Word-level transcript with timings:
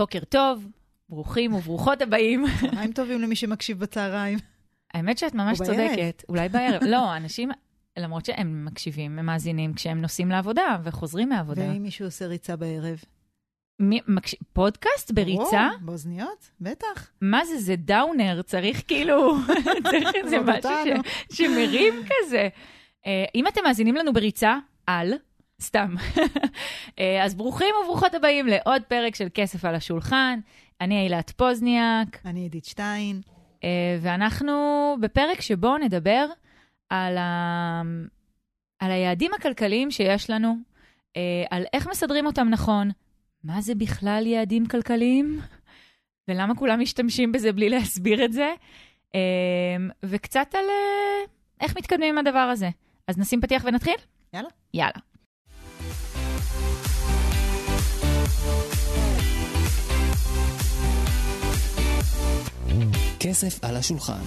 בוקר 0.00 0.24
טוב, 0.28 0.66
ברוכים 1.08 1.54
וברוכות 1.54 2.02
הבאים. 2.02 2.44
צהריים 2.60 2.92
טובים 2.92 3.20
למי 3.20 3.36
שמקשיב 3.36 3.78
בצהריים. 3.78 4.38
האמת 4.94 5.18
שאת 5.18 5.34
ממש 5.34 5.60
או. 5.60 5.66
צודקת. 5.66 6.24
אולי 6.28 6.48
בערב. 6.48 6.82
לא, 6.84 7.16
אנשים, 7.16 7.50
למרות 7.98 8.26
שהם 8.26 8.64
מקשיבים, 8.64 9.18
הם 9.18 9.26
מאזינים 9.26 9.74
כשהם 9.74 10.00
נוסעים 10.00 10.28
לעבודה 10.28 10.78
וחוזרים 10.84 11.28
מהעבודה. 11.28 11.62
ואם 11.62 11.82
מישהו 11.82 12.04
עושה 12.04 12.26
ריצה 12.26 12.56
בערב? 12.56 12.98
מי, 13.78 14.00
מקש... 14.08 14.34
פודקאסט 14.52 15.10
בריצה? 15.10 15.68
ברור, 15.70 15.80
באוזניות, 15.80 16.50
בטח. 16.60 17.10
מה 17.20 17.44
זה, 17.44 17.58
זה 17.58 17.76
דאונר, 17.76 18.42
צריך 18.42 18.82
כאילו, 18.88 19.34
צריך 19.90 20.08
איזה 20.14 20.40
משהו. 20.40 20.70
ש... 21.32 21.36
שמרים 21.36 21.94
כזה. 22.06 22.48
אה, 23.06 23.24
אם 23.34 23.46
אתם 23.46 23.60
מאזינים 23.64 23.94
לנו 23.94 24.12
בריצה, 24.12 24.58
על, 24.86 25.14
סתם. 25.60 25.94
אה, 26.98 27.24
אז 27.24 27.34
ברוכים 27.34 27.74
וברוכות 27.82 28.14
הבאים 28.14 28.46
לעוד 28.46 28.82
פרק 28.82 29.14
של 29.14 29.28
כסף 29.34 29.64
על 29.64 29.74
השולחן. 29.74 30.40
אני 30.80 31.04
אילת 31.04 31.30
פוזניאק, 31.30 32.18
אני 32.24 32.40
עידית 32.40 32.64
שטיין. 32.64 33.20
אה, 33.64 33.98
ואנחנו 34.00 34.52
בפרק 35.00 35.40
שבו 35.40 35.78
נדבר 35.78 36.26
על, 36.88 37.18
ה... 37.18 37.82
על 38.78 38.90
היעדים 38.90 39.30
הכלכליים 39.34 39.90
שיש 39.90 40.30
לנו, 40.30 40.56
אה, 41.16 41.44
על 41.50 41.64
איך 41.72 41.88
מסדרים 41.88 42.26
אותם 42.26 42.48
נכון, 42.50 42.90
מה 43.44 43.60
זה 43.60 43.74
בכלל 43.74 44.26
יעדים 44.26 44.66
כלכליים, 44.66 45.40
ולמה 46.28 46.54
כולם 46.54 46.80
משתמשים 46.80 47.32
בזה 47.32 47.52
בלי 47.52 47.68
להסביר 47.68 48.24
את 48.24 48.32
זה, 48.32 48.52
וקצת 50.02 50.54
על 50.54 50.64
איך 51.60 51.76
מתקדמים 51.76 52.18
עם 52.18 52.26
הדבר 52.26 52.38
הזה. 52.38 52.68
אז 53.08 53.18
נשים 53.18 53.40
פתיח 53.40 53.62
ונתחיל? 53.66 53.94
יאללה. 54.34 54.48
יאללה. 54.74 55.09
כסף 63.22 63.64
על 63.64 63.76
השולחן, 63.76 64.22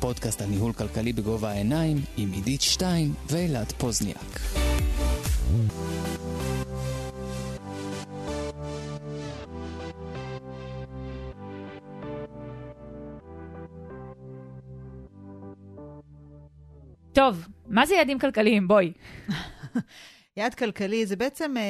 פודקאסט 0.00 0.42
על 0.42 0.48
ניהול 0.48 0.72
כלכלי 0.72 1.12
בגובה 1.12 1.50
העיניים 1.50 1.96
עם 2.16 2.32
עידית 2.32 2.60
שטיין 2.60 3.12
ואילת 3.30 3.72
פוזניאק. 3.72 4.40
טוב, 17.12 17.48
מה 17.66 17.86
זה 17.86 17.94
יעדים 17.94 18.18
כלכליים? 18.18 18.68
בואי. 18.68 18.92
יעד 20.38 20.54
כלכלי 20.54 21.06
זה 21.06 21.16
בעצם, 21.16 21.56
אה, 21.56 21.62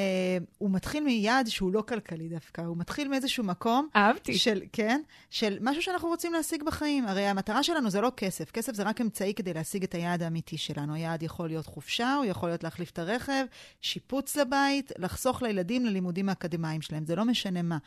הוא 0.59 0.71
מתחיל 0.71 1.05
מיעד 1.05 1.47
שהוא 1.47 1.73
לא 1.73 1.83
כלכלי 1.83 2.29
דווקא, 2.29 2.61
הוא 2.61 2.77
מתחיל 2.77 3.09
מאיזשהו 3.09 3.45
מקום 3.45 3.89
אהבתי. 3.97 4.39
של, 4.39 4.63
כן, 4.73 5.01
של 5.31 5.59
משהו 5.61 5.83
שאנחנו 5.83 6.09
רוצים 6.09 6.33
להשיג 6.33 6.63
בחיים. 6.63 7.07
הרי 7.07 7.27
המטרה 7.27 7.63
שלנו 7.63 7.91
זה 7.91 8.01
לא 8.01 8.13
כסף, 8.17 8.51
כסף 8.51 8.75
זה 8.75 8.83
רק 8.83 9.01
אמצעי 9.01 9.35
כדי 9.35 9.55
להשיג 9.55 9.83
את 9.83 9.95
היעד 9.95 10.23
האמיתי 10.23 10.59
שלנו. 10.59 10.95
היעד 10.95 11.23
יכול 11.23 11.49
להיות 11.49 11.67
חופשה, 11.67 12.15
הוא 12.15 12.25
יכול 12.25 12.49
להיות 12.49 12.65
להחליף 12.65 12.91
את 12.91 12.99
הרכב, 12.99 13.45
שיפוץ 13.81 14.37
לבית, 14.37 14.93
לחסוך 14.99 15.43
לילדים 15.43 15.87
ללימודים 15.87 16.29
האקדמיים 16.29 16.83
שלהם, 16.83 17.05
זה 17.05 17.17
לא 17.17 17.25
משנה 17.25 17.63
מה. 17.63 17.79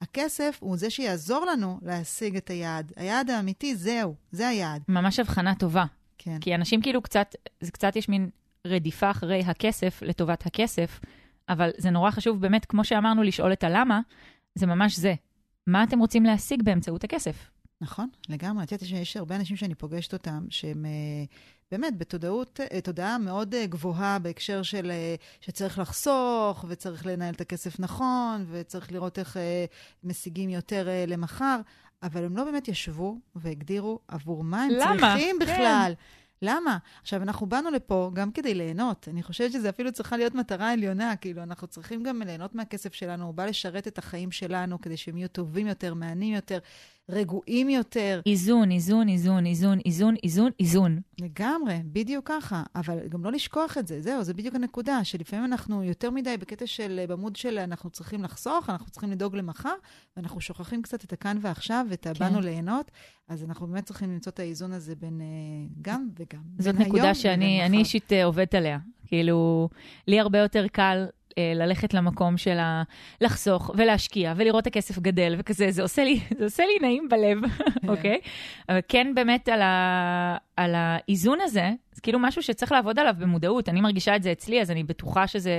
הכסף 0.00 0.58
הוא 0.60 0.76
זה 0.76 0.90
שיעזור 0.90 1.44
לנו 1.44 1.80
להשיג 1.82 2.36
את 2.36 2.50
היעד. 2.50 2.92
היעד 2.96 3.30
האמיתי, 3.30 3.76
זהו, 3.76 4.14
זה 4.32 4.48
היעד. 4.48 4.82
ממש 4.88 5.18
הבחנה 5.18 5.54
טובה. 5.54 5.84
כן. 6.18 6.38
כי 6.40 6.54
אנשים 6.54 6.82
כאילו 6.82 7.02
קצת, 7.02 7.34
זה 7.60 7.72
קצת 7.72 7.96
יש 7.96 8.08
מין 8.08 8.30
רדיפה 8.66 9.10
אחרי 9.10 9.40
הכסף 9.40 10.02
לטובת 10.02 10.46
הכסף, 10.46 11.00
אבל 11.48 11.70
זה 11.76 11.90
נורא 11.90 12.10
חשוב 12.10 12.40
באמת, 12.40 12.64
כמו 12.64 12.84
שאמרנו, 12.84 13.22
לשאול 13.22 13.52
את 13.52 13.64
הלמה, 13.64 14.00
זה 14.54 14.66
ממש 14.66 14.96
זה. 14.96 15.14
מה 15.66 15.84
אתם 15.84 15.98
רוצים 15.98 16.24
להשיג 16.24 16.62
באמצעות 16.62 17.04
הכסף? 17.04 17.50
נכון, 17.80 18.08
לגמרי. 18.28 18.64
את 18.64 18.72
יודעת 18.72 18.88
שיש 18.88 19.16
הרבה 19.16 19.36
אנשים 19.36 19.56
שאני 19.56 19.74
פוגשת 19.74 20.12
אותם, 20.12 20.46
שהם 20.50 20.86
אה, 20.86 21.24
באמת 21.70 21.98
בתודעות, 21.98 22.60
אה, 22.72 22.80
תודעה 22.80 23.18
מאוד 23.18 23.54
אה, 23.54 23.66
גבוהה 23.66 24.18
בהקשר 24.18 24.62
של 24.62 24.92
שצריך 25.40 25.78
לחסוך, 25.78 26.64
וצריך 26.68 27.06
לנהל 27.06 27.34
את 27.34 27.40
הכסף 27.40 27.80
נכון, 27.80 28.46
וצריך 28.50 28.92
לראות 28.92 29.18
איך 29.18 29.36
משיגים 30.04 30.50
יותר 30.50 30.88
למחר, 31.06 31.60
אבל 32.02 32.24
הם 32.24 32.36
לא 32.36 32.44
באמת 32.44 32.68
ישבו 32.68 33.18
והגדירו 33.34 33.98
עבור 34.08 34.44
מה 34.44 34.62
הם 34.62 34.70
למה? 34.70 34.96
צריכים 35.00 35.36
כן. 35.46 35.92
למה? 36.42 36.78
עכשיו, 37.02 37.22
אנחנו 37.22 37.46
באנו 37.46 37.70
לפה 37.70 38.10
גם 38.14 38.30
כדי 38.32 38.54
ליהנות. 38.54 39.08
אני 39.08 39.22
חושבת 39.22 39.52
שזה 39.52 39.68
אפילו 39.68 39.92
צריכה 39.92 40.16
להיות 40.16 40.34
מטרה 40.34 40.72
עליונה. 40.72 41.16
כאילו, 41.16 41.42
אנחנו 41.42 41.66
צריכים 41.66 42.02
גם 42.02 42.22
ליהנות 42.22 42.54
מהכסף 42.54 42.94
שלנו. 42.94 43.26
הוא 43.26 43.34
בא 43.34 43.46
לשרת 43.46 43.88
את 43.88 43.98
החיים 43.98 44.30
שלנו 44.30 44.80
כדי 44.80 44.96
שהם 44.96 45.16
יהיו 45.16 45.28
טובים 45.28 45.66
יותר, 45.66 45.94
מהנים 45.94 46.34
יותר, 46.34 46.58
רגועים 47.08 47.68
יותר. 47.68 48.20
איזון, 48.26 48.70
איזון, 48.70 49.08
איזון, 49.08 49.46
איזון, 49.46 49.78
איזון, 49.86 50.14
איזון, 50.22 50.50
איזון. 50.60 51.00
לגמרי, 51.20 51.74
בדיוק 51.84 52.28
ככה. 52.28 52.62
אבל 52.74 52.98
גם 53.08 53.24
לא 53.24 53.32
לשכוח 53.32 53.78
את 53.78 53.86
זה. 53.86 54.00
זהו, 54.00 54.24
זה 54.24 54.34
בדיוק 54.34 54.54
הנקודה, 54.54 55.04
שלפעמים 55.04 55.44
אנחנו 55.44 55.84
יותר 55.84 56.10
מדי 56.10 56.36
בקטע 56.36 56.66
של, 56.66 57.04
במוד 57.08 57.36
של 57.36 57.58
אנחנו 57.58 57.90
צריכים 57.90 58.24
לחסוך, 58.24 58.70
אנחנו 58.70 58.90
צריכים 58.90 59.10
לדאוג 59.10 59.36
למחר, 59.36 59.74
ואנחנו 60.16 60.40
שוכחים 60.40 60.82
קצת 60.82 61.04
את 61.04 61.12
הכאן 61.12 61.38
ועכשיו 61.40 61.86
ואת 61.90 62.06
הבאנו 62.06 62.38
כן. 62.38 62.44
ליהנות. 62.44 62.90
אז 63.28 63.44
אנחנו 63.44 63.66
באמת 63.66 63.84
צריכים 63.84 64.12
למצוא 64.12 64.32
את 64.32 64.38
האיזון 64.38 64.72
הזה 64.72 64.94
בין 64.94 65.20
אה, 65.20 65.26
גם 65.82 66.08
וגם. 66.18 66.42
זאת 66.58 66.74
נקודה 66.74 67.14
שאני. 67.14 67.78
אישית 67.78 68.12
אה, 68.12 68.24
עובדת 68.24 68.54
עליה. 68.54 68.78
כאילו, 69.06 69.68
לי 70.06 70.20
הרבה 70.20 70.38
יותר 70.38 70.66
קל 70.68 71.06
ללכת 71.54 71.94
למקום 71.94 72.36
של. 72.36 72.58
לחסוך 73.20 73.70
ולהשקיע 73.76 74.34
ולראות 74.36 74.66
הכסף 74.66 74.98
גדל 74.98 75.34
וכזה, 75.38 75.70
זה 75.70 75.82
עושה 75.82 76.04
לי, 76.04 76.20
זה 76.38 76.44
עושה 76.44 76.62
לי 76.66 76.86
נעים 76.88 77.08
בלב, 77.08 77.38
אוקיי? 77.92 78.20
אבל 78.68 78.78
כן 78.88 79.12
באמת 79.14 79.48
על, 79.48 79.62
ה... 79.62 80.36
על 80.56 80.74
האיזון 80.74 81.38
הזה, 81.40 81.70
זה 81.92 82.02
כאילו 82.02 82.18
משהו 82.18 82.42
שצריך 82.42 82.72
לעבוד 82.72 82.98
עליו 82.98 83.14
במודעות. 83.18 83.68
אני 83.68 83.80
מרגישה 83.80 84.16
את 84.16 84.22
זה 84.22 84.32
אצלי, 84.32 84.60
אז 84.60 84.70
אני 84.70 84.84
בטוחה 84.84 85.26
שזה... 85.26 85.52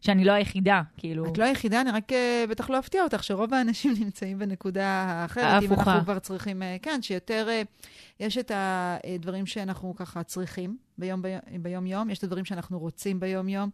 שאני 0.00 0.24
לא 0.24 0.32
היחידה, 0.32 0.82
כאילו. 0.96 1.26
את 1.26 1.38
לא 1.38 1.44
היחידה, 1.44 1.80
אני 1.80 1.90
רק 1.90 2.12
אה, 2.12 2.44
בטח 2.48 2.70
לא 2.70 2.78
אפתיע 2.78 3.02
אותך, 3.02 3.24
שרוב 3.24 3.54
האנשים 3.54 3.94
נמצאים 4.04 4.38
בנקודה 4.38 4.86
האחרת. 4.86 5.62
אם 5.62 5.70
ההפוכה. 5.70 5.92
אנחנו 5.92 6.04
כבר 6.04 6.18
צריכים, 6.18 6.62
אה, 6.62 6.76
כן, 6.82 7.02
שיותר, 7.02 7.46
אה, 7.48 7.62
יש 8.20 8.38
את 8.38 8.52
הדברים 8.54 9.46
שאנחנו 9.46 9.94
ככה 9.96 10.22
צריכים 10.22 10.76
ביום, 10.98 11.22
ביום-יום, 11.62 12.10
יש 12.10 12.18
את 12.18 12.24
הדברים 12.24 12.44
שאנחנו 12.44 12.78
רוצים 12.78 13.20
ביום-יום, 13.20 13.70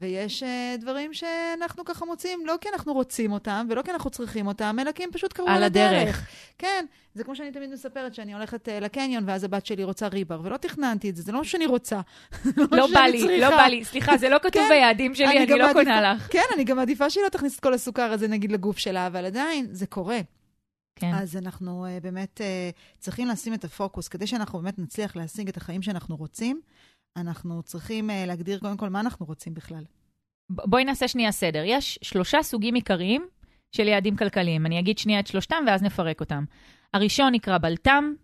ויש 0.00 0.42
אה, 0.42 0.74
דברים 0.80 1.14
שאנחנו 1.14 1.84
ככה 1.84 2.04
מוצאים, 2.04 2.46
לא 2.46 2.56
כי 2.60 2.68
אנחנו 2.74 2.92
רוצים 2.92 3.32
אותם, 3.32 3.66
ולא 3.70 3.82
כי 3.82 3.90
אנחנו 3.90 4.10
צריכים 4.10 4.46
אותם, 4.46 4.76
אלא 4.80 4.92
כי 4.92 5.04
הם 5.04 5.10
פשוט 5.12 5.32
קרו 5.32 5.48
על 5.48 5.62
הדרך. 5.62 6.02
הדרך. 6.02 6.26
כן, 6.58 6.84
זה 7.14 7.24
כמו 7.24 7.36
שאני 7.36 7.52
תמיד 7.52 7.70
מספרת, 7.70 8.14
שאני 8.14 8.34
הולכת 8.34 8.68
אה, 8.68 8.80
לקניון, 8.80 9.24
ואז 9.26 9.44
הבת 9.44 9.66
שלי 9.66 9.84
רוצה 9.84 10.08
ריבר, 10.08 10.40
ולא 10.44 10.56
תכננתי 10.56 11.10
את 11.10 11.16
זה, 11.16 11.22
זה 11.22 11.32
לא 11.32 11.44
שאני 11.44 11.66
רוצה. 11.66 12.00
לא 12.56 12.86
שאני 12.86 12.94
בא 12.94 13.00
לי, 13.00 13.20
לא 13.40 13.46
צריכה. 13.46 13.56
בא 13.56 13.66
לי. 13.66 13.84
סליחה, 13.84 14.16
זה 14.16 14.28
לא 14.28 14.38
כתוב 14.42 14.52
כן, 14.62 14.68
ביעדים 14.70 15.14
שלי, 15.14 15.26
אני 15.38 15.46
גם 15.46 15.58
לא 15.58 15.66
מעדיפה- 15.66 15.72
קונה 15.72 16.12
לך. 16.14 16.28
כן, 16.32 16.44
אני 16.54 16.64
גם 16.64 16.76
מעדיפה 16.76 17.10
שהיא 17.10 17.24
לא 17.24 17.28
תכניס 17.28 17.54
את 17.54 17.60
כל 17.60 17.74
הסוכר 17.74 18.12
הזה, 18.12 18.28
נגיד, 18.28 18.52
לגוף 18.52 18.78
שלה, 18.78 19.06
אבל 19.06 19.24
עדיין, 19.24 19.66
זה 19.70 19.86
קורה. 19.86 20.20
כן. 20.96 21.14
אז 21.14 21.36
אנחנו 21.36 21.86
uh, 21.86 22.02
באמת 22.02 22.40
uh, 22.40 22.98
צריכים 22.98 23.28
לשים 23.28 23.54
את 23.54 23.64
הפוקוס. 23.64 24.08
כדי 24.08 24.26
שאנחנו 24.26 24.58
באמת 24.58 24.78
נצליח 24.78 25.16
להשיג 25.16 25.48
את 25.48 25.56
החיים 25.56 25.82
שאנחנו 25.82 26.16
רוצים, 26.16 26.60
אנחנו 27.16 27.62
צריכים 27.62 28.10
uh, 28.10 28.12
להגדיר 28.26 28.58
קודם 28.58 28.76
כל 28.76 28.88
מה 28.88 29.00
אנחנו 29.00 29.26
רוצים 29.26 29.54
בכלל. 29.54 29.84
בואי 30.50 30.84
נעשה 30.84 31.08
שנייה 31.08 31.32
סדר. 31.32 31.62
יש 31.64 31.98
שלושה 32.02 32.42
סוגים 32.42 32.74
עיקריים 32.74 33.26
של 33.72 33.88
יעדים 33.88 34.16
כלכליים. 34.16 34.66
אני 34.66 34.78
אגיד 34.78 34.98
שנייה 34.98 35.20
את 35.20 35.26
שלושתם 35.26 35.64
ואז 35.66 35.82
נפרק 35.82 36.20
אותם. 36.20 36.44
הראשון 36.94 37.32
נקרא 37.32 37.58
בלת"ם, 37.58 38.14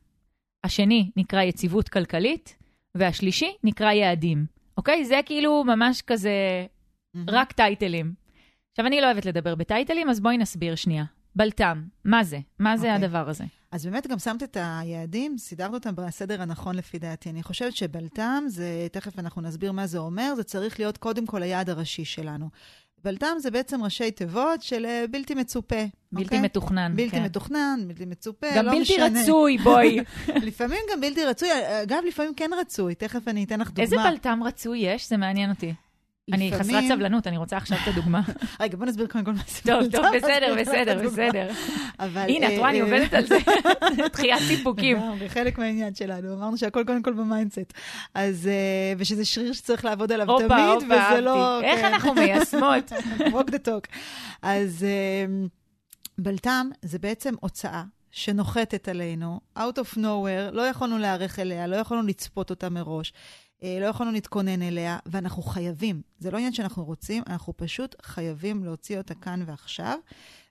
השני 0.64 1.10
נקרא 1.16 1.42
יציבות 1.42 1.88
כלכלית, 1.88 2.56
והשלישי 2.94 3.56
נקרא 3.64 3.92
יעדים. 3.92 4.46
אוקיי? 4.76 5.04
זה 5.04 5.20
כאילו 5.26 5.64
ממש 5.64 6.02
כזה 6.02 6.66
רק 7.28 7.52
טייטלים. 7.52 8.14
עכשיו, 8.70 8.86
אני 8.86 9.00
לא 9.00 9.06
אוהבת 9.06 9.24
לדבר 9.26 9.54
בטייטלים, 9.54 10.10
אז 10.10 10.20
בואי 10.20 10.38
נסביר 10.38 10.74
שנייה. 10.74 11.04
בלת"ם, 11.36 11.82
מה 12.04 12.24
זה? 12.24 12.38
מה 12.58 12.76
זה 12.76 12.92
אוקיי. 12.94 13.06
הדבר 13.06 13.28
הזה? 13.28 13.44
אז 13.70 13.86
באמת 13.86 14.06
גם 14.06 14.18
שמת 14.18 14.42
את 14.42 14.56
היעדים, 14.60 15.38
סידרת 15.38 15.74
אותם 15.74 15.94
בסדר 15.94 16.42
הנכון 16.42 16.76
לפי 16.76 16.98
דעתי. 16.98 17.30
אני 17.30 17.42
חושבת 17.42 17.76
שבלת"ם, 17.76 18.44
זה, 18.46 18.86
תכף 18.92 19.18
אנחנו 19.18 19.42
נסביר 19.42 19.72
מה 19.72 19.86
זה 19.86 19.98
אומר, 19.98 20.34
זה 20.36 20.44
צריך 20.44 20.80
להיות 20.80 20.96
קודם 20.98 21.26
כל 21.26 21.42
היעד 21.42 21.70
הראשי 21.70 22.04
שלנו. 22.04 22.48
בלת"ם 23.04 23.36
זה 23.38 23.50
בעצם 23.50 23.84
ראשי 23.84 24.10
תיבות 24.10 24.62
של 24.62 24.86
אה, 24.86 25.04
בלתי 25.10 25.34
מצופה. 25.34 25.84
בלתי 26.12 26.24
אוקיי? 26.24 26.40
מתוכנן. 26.40 26.92
בלתי 26.96 27.10
כן. 27.10 27.24
מתוכנן, 27.24 27.80
בלתי 27.86 28.04
מצופה, 28.04 28.46
גם 28.56 28.64
לא 28.66 28.72
בלתי 28.72 28.82
משנה. 28.82 29.22
רצוי, 29.22 29.58
בואי. 29.58 29.98
לפעמים 30.48 30.78
גם 30.92 31.00
בלתי 31.00 31.24
רצוי, 31.24 31.48
אגב, 31.82 32.02
לפעמים 32.08 32.34
כן 32.34 32.50
רצוי, 32.60 32.94
תכף 32.94 33.28
אני 33.28 33.44
אתן 33.44 33.60
לך 33.60 33.68
דוגמה. 33.68 33.82
איזה 33.82 33.96
בלת"ם 33.96 34.40
רצוי 34.44 34.78
יש? 34.78 35.08
זה 35.08 35.16
מעניין 35.16 35.50
אותי. 35.50 35.74
אני 36.32 36.52
חסרת 36.58 36.84
סבלנות, 36.88 37.26
אני 37.26 37.36
רוצה 37.36 37.56
עכשיו 37.56 37.78
את 37.82 37.88
הדוגמה. 37.88 38.20
רגע, 38.60 38.76
בוא 38.76 38.86
נסביר 38.86 39.06
קודם 39.06 39.24
כל 39.24 39.32
מה 39.32 39.42
זה 39.48 39.60
טוב, 39.62 39.82
בלת"ם, 39.82 39.98
טוב, 39.98 40.06
בסדר, 40.16 40.54
בסדר. 40.60 41.08
בסדר. 41.08 41.48
הנה, 41.98 42.46
את 42.46 42.52
אה, 42.52 42.58
רואה, 42.58 42.70
אני 42.70 42.80
אה, 42.80 42.84
עובדת 42.84 43.14
על 43.14 43.26
זה. 43.26 43.38
דחיית 44.12 44.42
סיפוקים. 44.42 44.96
לגמרי, 44.96 45.28
חלק 45.28 45.58
מהעניין 45.58 45.94
שלנו. 45.94 46.34
אמרנו 46.34 46.56
שהכל 46.58 46.84
קודם 46.86 47.02
כל 47.02 47.12
ב 47.12 47.19
mindset. 47.19 47.72
אז, 48.14 48.46
אה, 48.46 48.92
ושזה 48.98 49.24
שריר 49.24 49.52
שצריך 49.52 49.84
לעבוד 49.84 50.12
עליו 50.12 50.26
תמיד, 50.38 50.90
וזה 50.90 51.20
לא... 51.20 51.54
אהבתי. 51.54 51.66
איך 51.66 51.80
כן. 51.80 51.86
אנחנו 51.86 52.14
מיישמות? 52.14 52.92
walk 53.18 53.50
the 53.50 53.68
talk. 53.68 53.96
אז... 54.42 54.84
אה, 54.84 55.46
בלת"ם 56.18 56.70
זה 56.82 56.98
בעצם 56.98 57.34
הוצאה 57.40 57.82
שנוחתת 58.10 58.88
עלינו, 58.88 59.40
out 59.58 59.78
of 59.78 59.96
nowhere, 59.96 60.50
לא 60.52 60.62
יכולנו 60.62 60.98
להיערך 60.98 61.38
אליה, 61.38 61.66
לא 61.66 61.76
יכולנו 61.76 62.06
לצפות 62.06 62.50
אותה 62.50 62.68
מראש, 62.68 63.12
לא 63.62 63.86
יכולנו 63.86 64.12
להתכונן 64.12 64.62
אליה, 64.62 64.98
ואנחנו 65.06 65.42
חייבים. 65.42 66.02
זה 66.18 66.30
לא 66.30 66.36
עניין 66.36 66.52
שאנחנו 66.52 66.84
רוצים, 66.84 67.22
אנחנו 67.26 67.56
פשוט 67.56 67.94
חייבים 68.02 68.64
להוציא 68.64 68.98
אותה 68.98 69.14
כאן 69.14 69.42
ועכשיו. 69.46 69.98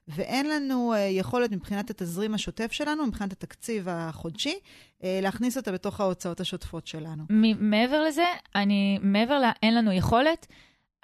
ואין 0.08 0.48
לנו 0.48 0.94
uh, 0.94 0.98
יכולת 0.98 1.50
מבחינת 1.52 1.90
התזרים 1.90 2.34
השוטף 2.34 2.72
שלנו, 2.72 3.06
מבחינת 3.06 3.32
התקציב 3.32 3.88
החודשי, 3.88 4.54
uh, 4.54 5.02
להכניס 5.22 5.56
אותה 5.56 5.72
בתוך 5.72 6.00
ההוצאות 6.00 6.40
השוטפות 6.40 6.86
שלנו. 6.86 7.24
מעבר 7.60 8.02
לזה, 8.02 8.24
אני, 8.54 8.98
מעבר 9.02 9.38
ל... 9.38 9.44
אין 9.62 9.74
לנו 9.74 9.92
יכולת, 9.92 10.46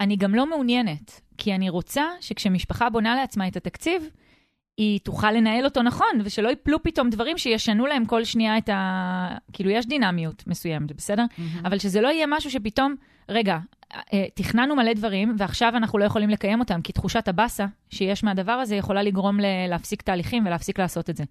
אני 0.01 0.17
גם 0.17 0.35
לא 0.35 0.47
מעוניינת, 0.47 1.21
כי 1.39 1.55
אני 1.55 1.71
רוצה 1.71 2.05
שכשמשפחה 2.21 2.91
בונה 2.91 3.17
לעצמה 3.17 3.49
את 3.49 3.57
התקציב, 3.57 4.09
היא 4.83 5.01
תוכל 5.01 5.31
לנהל 5.31 5.65
אותו 5.65 5.83
נכון, 5.83 6.21
ושלא 6.25 6.49
ייפלו 6.49 6.83
פתאום 6.83 7.11
דברים 7.11 7.39
שישנו 7.39 7.87
להם 7.87 8.05
כל 8.05 8.25
שנייה 8.25 8.59
את 8.59 8.69
ה... 8.69 9.37
כאילו, 9.53 9.71
יש 9.71 9.87
דינמיות 9.87 10.47
מסוימת, 10.47 10.93
בסדר? 10.93 11.25
Mm-hmm. 11.25 11.67
אבל 11.67 11.79
שזה 11.79 12.01
לא 12.01 12.09
יהיה 12.09 12.27
משהו 12.29 12.51
שפתאום, 12.51 12.95
רגע, 13.29 13.59
אה, 13.95 14.25
תכננו 14.35 14.77
מלא 14.77 14.93
דברים, 14.93 15.35
ועכשיו 15.39 15.73
אנחנו 15.77 15.99
לא 15.99 16.05
יכולים 16.05 16.31
לקיים 16.31 16.61
אותם, 16.61 16.83
כי 16.83 16.93
תחושת 16.93 17.29
הבאסה 17.29 17.67
שיש 17.91 18.25
מהדבר 18.25 18.53
הזה 18.53 18.77
יכולה 18.77 19.03
לגרום 19.03 19.41
ל- 19.41 19.67
להפסיק 19.69 20.03
תהליכים 20.03 20.47
ולהפסיק 20.47 20.79
לעשות 20.79 21.11
את 21.11 21.17
זה. 21.17 21.25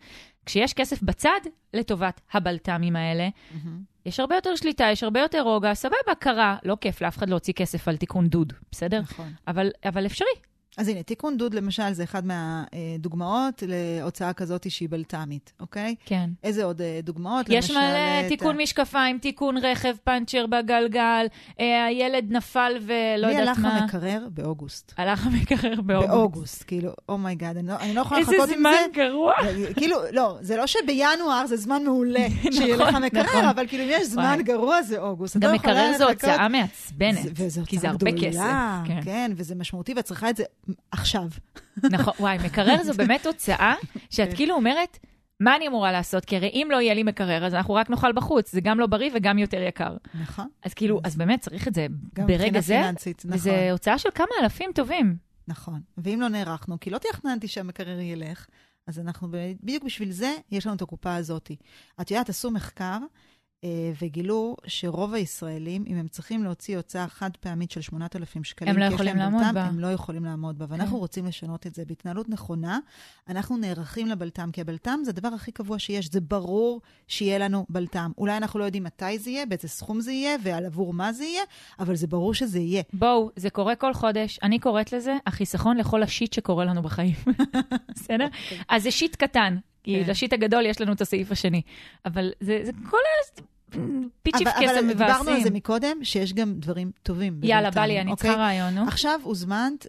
כשיש 0.45 0.73
כסף 0.73 1.03
בצד 1.03 1.39
לטובת 1.73 2.21
הבלת"מים 2.33 2.95
האלה, 2.95 3.29
mm-hmm. 3.29 3.67
יש 4.05 4.19
הרבה 4.19 4.35
יותר 4.35 4.55
שליטה, 4.55 4.87
יש 4.91 5.03
הרבה 5.03 5.19
יותר 5.19 5.41
רוגע, 5.41 5.73
סבבה, 5.73 6.15
קרה, 6.19 6.57
לא 6.63 6.77
כיף 6.81 7.01
לאף 7.01 7.17
אחד 7.17 7.29
להוציא 7.29 7.53
כסף 7.53 7.87
על 7.87 7.97
תיקון 7.97 8.27
דוד, 8.27 8.53
בסדר? 8.71 9.01
נכון. 9.01 9.33
אבל, 9.47 9.69
אבל 9.85 10.05
אפשרי, 10.05 10.27
אז 10.77 10.87
הנה, 10.87 11.03
תיקון 11.03 11.37
דוד 11.37 11.53
למשל 11.53 11.93
זה 11.93 12.03
אחד 12.03 12.23
מהדוגמאות 12.25 13.63
להוצאה 13.67 14.33
כזאת 14.33 14.71
שהיא 14.71 14.89
בלת"מית, 14.89 15.53
אוקיי? 15.59 15.95
כן. 16.05 16.29
איזה 16.43 16.63
עוד 16.63 16.81
אה, 16.81 16.99
דוגמאות? 17.03 17.45
יש 17.49 17.71
מלא 17.71 18.27
תיקון 18.27 18.59
ה... 18.59 18.63
משקפיים, 18.63 19.17
תיקון 19.17 19.57
רכב, 19.57 19.95
פאנצ'ר 20.03 20.45
בגלגל, 20.47 21.25
אה, 21.59 21.85
הילד 21.85 22.31
נפל 22.31 22.73
ולא 22.81 23.27
יודעת 23.27 23.57
מה. 23.57 23.69
מי 23.69 23.69
הלך 23.69 23.81
המקרר? 23.81 24.27
באוגוסט. 24.29 24.93
הלך 24.97 25.27
המקרר 25.27 25.81
באוגוסט. 25.81 26.09
באוגוסט, 26.11 26.63
כאילו, 26.67 26.91
oh 27.09 27.21
my 27.21 27.33
god, 27.33 27.57
אני, 27.57 27.67
לא, 27.67 27.75
אני 27.79 27.93
לא 27.93 28.01
יכולה 28.01 28.21
לחכות 28.21 28.35
עם 28.35 28.45
זה. 28.45 28.51
איזה 28.51 28.55
זמן 28.57 28.71
גרוע. 28.93 29.33
כאילו, 29.75 29.97
לא, 30.11 30.37
זה 30.41 30.57
לא 30.57 30.67
שבינואר 30.67 31.47
זה 31.47 31.57
זמן 31.57 31.83
מעולה 31.83 32.27
שיהיה 32.51 32.75
לך 32.81 32.87
נכון, 32.87 33.03
מקרר, 33.03 33.23
נכון. 33.23 33.45
אבל 33.45 33.67
כאילו, 33.67 33.83
אם 33.83 33.89
יש 33.91 34.07
זמן 34.07 34.39
גרוע 34.43 34.81
זה 34.81 34.99
אוגוסט. 34.99 35.37
גם 35.37 35.49
לא 35.49 35.55
מקרר 35.55 35.97
זו 35.97 36.09
הוצאה 36.09 36.47
מעצבנת, 36.47 37.39
כי 37.65 37.77
זה 37.77 37.89
הרבה 37.89 38.11
כסף. 38.21 38.41
כן. 38.85 38.99
כן, 39.03 39.31
וזה 39.35 39.55
משמעותי, 39.55 39.93
ואת 39.93 40.05
צריכה 40.05 40.29
את 40.29 40.37
זה 40.37 40.43
עכשיו. 40.91 41.27
נכון, 41.91 42.13
וואי, 42.19 42.37
מקרר 42.45 42.83
זו 42.83 42.93
באמת 42.93 43.25
הוצאה 43.25 43.73
שאת 44.09 44.29
כן. 44.29 44.35
כאילו 44.35 44.55
אומרת, 44.55 44.97
מה 45.39 45.55
אני 45.55 45.67
אמורה 45.67 45.91
לעשות? 45.91 46.25
כי 46.25 46.35
הרי 46.35 46.47
אם 46.47 46.67
לא 46.71 46.81
יהיה 46.81 46.93
לי 46.93 47.03
מקרר, 47.03 47.45
אז 47.45 47.53
אנחנו 47.53 47.73
רק 47.73 47.89
נאכל 47.89 48.11
בחוץ, 48.11 48.51
זה 48.51 48.61
גם 48.61 48.79
לא 48.79 48.87
בריא 48.87 49.11
וגם 49.13 49.37
יותר 49.37 49.61
יקר. 49.61 49.97
נכון. 50.21 50.47
אז 50.63 50.73
כאילו, 50.73 51.01
אז 51.03 51.15
באמת 51.15 51.41
צריך 51.41 51.67
את 51.67 51.75
זה 51.75 51.87
ברגע 52.13 52.59
זה, 52.59 52.81
פיננסית, 52.83 53.21
נכון. 53.25 53.37
וזה 53.37 53.71
הוצאה 53.71 53.97
של 53.97 54.09
כמה 54.15 54.27
אלפים 54.41 54.71
טובים. 54.75 55.15
נכון. 55.47 55.81
ואם 55.97 56.21
לא 56.21 56.27
נערכנו, 56.27 56.79
כי 56.79 56.89
לא 56.89 56.97
תכננתי 56.97 57.47
שהמקרר 57.47 57.99
ילך, 57.99 58.45
אז 58.87 58.99
אנחנו, 58.99 59.27
בדיוק 59.63 59.83
בשביל 59.83 60.11
זה, 60.11 60.35
יש 60.51 60.67
לנו 60.67 60.75
את 60.75 60.81
הקופה 60.81 61.15
הזאת. 61.15 61.51
את 62.01 62.11
יודעת, 62.11 62.29
עשו 62.29 62.51
מחקר 62.51 62.97
וגילו 64.01 64.55
שרוב 64.67 65.13
הישראלים, 65.13 65.83
אם 65.87 65.97
הם 65.97 66.07
צריכים 66.07 66.43
להוציא 66.43 66.77
הוצאה 66.77 67.07
חד 67.07 67.29
פעמית 67.37 67.71
של 67.71 67.81
8,000 67.81 68.43
שקלים, 68.43 68.69
הם 68.73 68.77
לא 68.77 68.85
יכולים 68.85 69.15
לעמוד 69.15 69.41
בלת"ם, 69.41 69.53
בה. 69.53 69.63
הם 69.63 69.79
לא 69.79 69.87
יכולים 69.87 70.25
לעמוד 70.25 70.59
בה. 70.59 70.65
ואנחנו 70.69 70.95
כן. 70.95 70.99
רוצים 70.99 71.25
לשנות 71.25 71.67
את 71.67 71.75
זה 71.75 71.85
בהתנהלות 71.85 72.29
נכונה. 72.29 72.79
אנחנו 73.29 73.57
נערכים 73.57 74.07
לבלת"ם, 74.07 74.49
כי 74.51 74.61
הבלת"ם 74.61 74.99
זה 75.03 75.11
הדבר 75.11 75.27
הכי 75.27 75.51
קבוע 75.51 75.79
שיש. 75.79 76.09
זה 76.11 76.21
ברור 76.21 76.81
שיהיה 77.07 77.37
לנו 77.37 77.65
בלת"ם. 77.69 78.11
אולי 78.17 78.37
אנחנו 78.37 78.59
לא 78.59 78.65
יודעים 78.65 78.83
מתי 78.83 79.19
זה 79.19 79.29
יהיה, 79.29 79.45
באיזה 79.45 79.67
סכום 79.67 80.01
זה 80.01 80.11
יהיה, 80.11 80.37
ועל 80.43 80.65
עבור 80.65 80.93
מה 80.93 81.13
זה 81.13 81.23
יהיה, 81.23 81.43
אבל 81.79 81.95
זה 81.95 82.07
ברור 82.07 82.33
שזה 82.33 82.59
יהיה. 82.59 82.83
בואו, 82.93 83.29
זה 83.35 83.49
קורה 83.49 83.75
כל 83.75 83.93
חודש, 83.93 84.39
אני 84.43 84.59
קוראת 84.59 84.93
לזה 84.93 85.17
החיסכון 85.27 85.77
לכל 85.77 86.03
ה 86.03 86.09
shit 86.09 86.33
שקורה 86.33 86.65
לנו 86.65 86.81
בחיים. 86.81 87.15
בסדר? 87.95 88.27
אז 88.69 88.83
זה 88.83 88.91
shit 88.91 89.15
קטן, 89.15 89.57
כי 89.83 89.91
אוקיי. 89.91 90.05
כן. 90.05 90.11
ל 90.11 90.16
shit 90.16 90.33
הגדול 90.33 90.65
יש 90.65 90.81
לנו 90.81 90.93
את 90.93 91.01
הסעיף 91.01 91.31
השני. 91.31 91.61
אבל 92.05 92.31
זה 92.39 92.59
זה 92.63 92.71
כל 92.89 92.97
ה... 92.97 93.50
פיצ'יפ 94.23 94.47
אבל, 94.47 94.67
קסם 94.67 94.77
אבל 94.77 94.87
דיברנו 94.87 95.13
על 95.13 95.23
זה 95.25 95.31
מבאסים. 95.31 95.53
מקודם, 95.53 95.97
שיש 96.03 96.33
גם 96.33 96.53
דברים 96.53 96.91
טובים. 97.03 97.39
יאללה, 97.43 97.61
בבלת"ם, 97.69 97.81
בא 97.81 97.85
לי, 97.85 98.01
אני 98.01 98.11
אוקיי? 98.11 98.29
צריכה 98.29 98.43
רעיון, 98.43 98.73
נו. 98.75 98.83
עכשיו 98.87 99.19
הוזמנת 99.23 99.87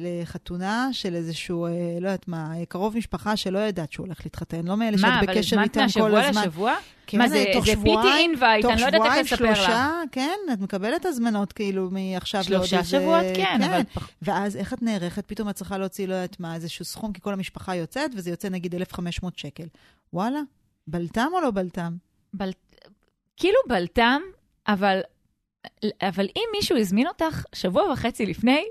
לחתונה 0.00 0.88
של 0.92 1.14
איזשהו, 1.14 1.66
אה, 1.66 1.70
לא 2.00 2.08
יודעת 2.08 2.28
מה, 2.28 2.52
קרוב 2.68 2.96
משפחה 2.96 3.36
שלא 3.36 3.58
יודעת 3.58 3.92
שהוא 3.92 4.06
הולך 4.06 4.20
להתחתן, 4.24 4.64
לא 4.66 4.76
מאלה 4.76 4.90
מה, 4.90 4.98
שאת 4.98 5.08
אבל 5.28 5.34
בקשר 5.34 5.56
הזמנת 5.60 5.76
איתם 5.76 6.00
כל 6.00 6.10
מהשבוע 6.10 6.20
הזמן. 6.24 6.42
לשבוע? 6.42 6.74
כן, 7.06 7.18
מה, 7.18 7.28
זה 7.28 7.44
תוך 7.52 7.66
זה 7.66 7.72
שבועיים- 7.72 8.00
פיטי 8.02 8.16
אינווייט, 8.18 8.62
תוך 8.62 8.72
אני 8.72 8.80
לא 8.80 8.86
יודעת 8.86 9.02
איך 9.02 9.26
שבועיים, 9.28 9.52
לספר 9.52 9.52
לך. 9.52 9.56
שלושה, 9.56 10.00
כן, 10.12 10.36
את 10.52 10.60
מקבלת 10.60 11.06
הזמנות 11.06 11.52
כאילו 11.52 11.88
מעכשיו 11.90 12.42
לעוד 12.48 12.62
איזה... 12.62 12.68
שלושה 12.76 12.84
שבועות, 12.98 13.24
כן, 13.36 13.60
אבל... 13.62 13.80
פח- 13.94 14.08
ואז 14.22 14.56
איך 14.56 14.72
את 14.72 14.82
נערכת? 14.82 15.24
פתאום 15.26 15.48
את 15.48 15.54
צריכה 15.54 15.78
להוציא, 15.78 16.06
לא 16.08 16.14
יודעת 16.14 16.40
מה, 16.40 16.54
איזשהו 16.54 16.84
סכום, 16.84 17.12
כי 17.12 17.20
כל 17.20 17.32
המשפחה 17.32 17.74
יוצאת, 17.74 18.10
וזה 18.16 18.30
יוצא 18.30 18.48
נגיד 18.48 18.74
1,500 18.74 19.38
שקל. 19.38 19.64
וואלה, 20.12 20.40
בלת"ם 20.86 21.30
או 21.34 21.40
לא 21.40 21.50
בלת"ם? 21.50 21.96
בל... 22.34 22.50
כאילו 23.36 23.58
בלטם, 23.68 24.22
אבל, 24.66 25.00
אבל 26.02 26.26
אם 26.36 26.44
מישהו 26.52 26.78
הזמין 26.78 27.06
אותך 27.06 27.44
שבוע 27.54 27.92
וחצי 27.92 28.26
לפני, 28.26 28.64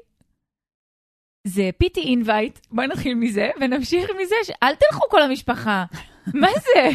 זה 1.48 1.70
פיטי 1.78 2.02
אינווייט, 2.02 2.60
בואי 2.72 2.88
נתחיל 2.88 3.16
מזה, 3.16 3.50
ונמשיך 3.62 4.10
מזה, 4.22 4.36
ש... 4.44 4.52
אל 4.64 4.76
תלכו 4.76 5.10
כל 5.10 5.22
המשפחה. 5.22 5.86
מה 6.34 6.48
זה? 6.64 6.90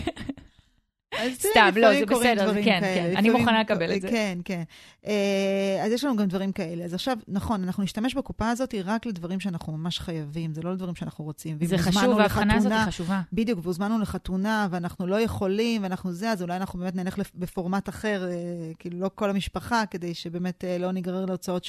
סתם, 1.33 1.71
לא, 1.77 1.99
זה 1.99 2.07
בסדר, 2.07 2.55
כן, 2.55 2.63
כאלה, 2.63 2.81
כן, 2.81 3.17
אני 3.17 3.31
מוכנה 3.31 3.61
לקבל 3.61 3.97
את 3.97 4.01
זה. 4.01 4.09
כן, 4.09 4.39
כן. 4.45 4.63
אה, 5.07 5.83
אז 5.85 5.93
יש 5.93 6.05
לנו 6.05 6.17
גם 6.17 6.27
דברים 6.27 6.53
כאלה. 6.53 6.85
אז 6.85 6.95
עכשיו, 6.95 7.17
נכון, 7.29 7.65
אנחנו 7.65 7.83
נשתמש 7.83 8.15
בקופה 8.15 8.51
הזאת 8.51 8.75
רק 8.85 9.07
לדברים 9.07 9.41
שאנחנו 9.41 9.73
ממש 9.73 9.99
חייבים, 9.99 10.55
זה 10.55 10.63
לא 10.63 10.73
לדברים 10.73 10.95
שאנחנו 10.95 11.25
רוצים. 11.25 11.59
זה 11.65 11.79
חשוב, 11.79 12.19
ההבחנה 12.19 12.55
הזאת 12.55 12.73
היא 12.73 12.87
חשובה. 12.87 13.21
בדיוק, 13.33 13.61
והוזמנו 13.63 13.99
לחתונה, 13.99 14.69
ואנחנו 14.71 15.07
לא 15.07 15.21
יכולים, 15.21 15.83
ואנחנו 15.83 16.13
זה, 16.13 16.31
אז 16.31 16.43
אולי 16.43 16.57
אנחנו 16.57 16.79
באמת 16.79 16.97
נלך 16.97 17.19
בפורמט 17.35 17.89
אחר, 17.89 18.29
אה, 18.31 18.35
כאילו 18.79 18.99
לא 19.01 19.11
כל 19.15 19.31
המשפחה, 19.31 19.83
כדי 19.91 20.15
שבאמת 20.15 20.65
אה, 20.65 20.79
לא 20.79 20.93
ניגרר 20.93 21.25
להוצאות 21.25 21.65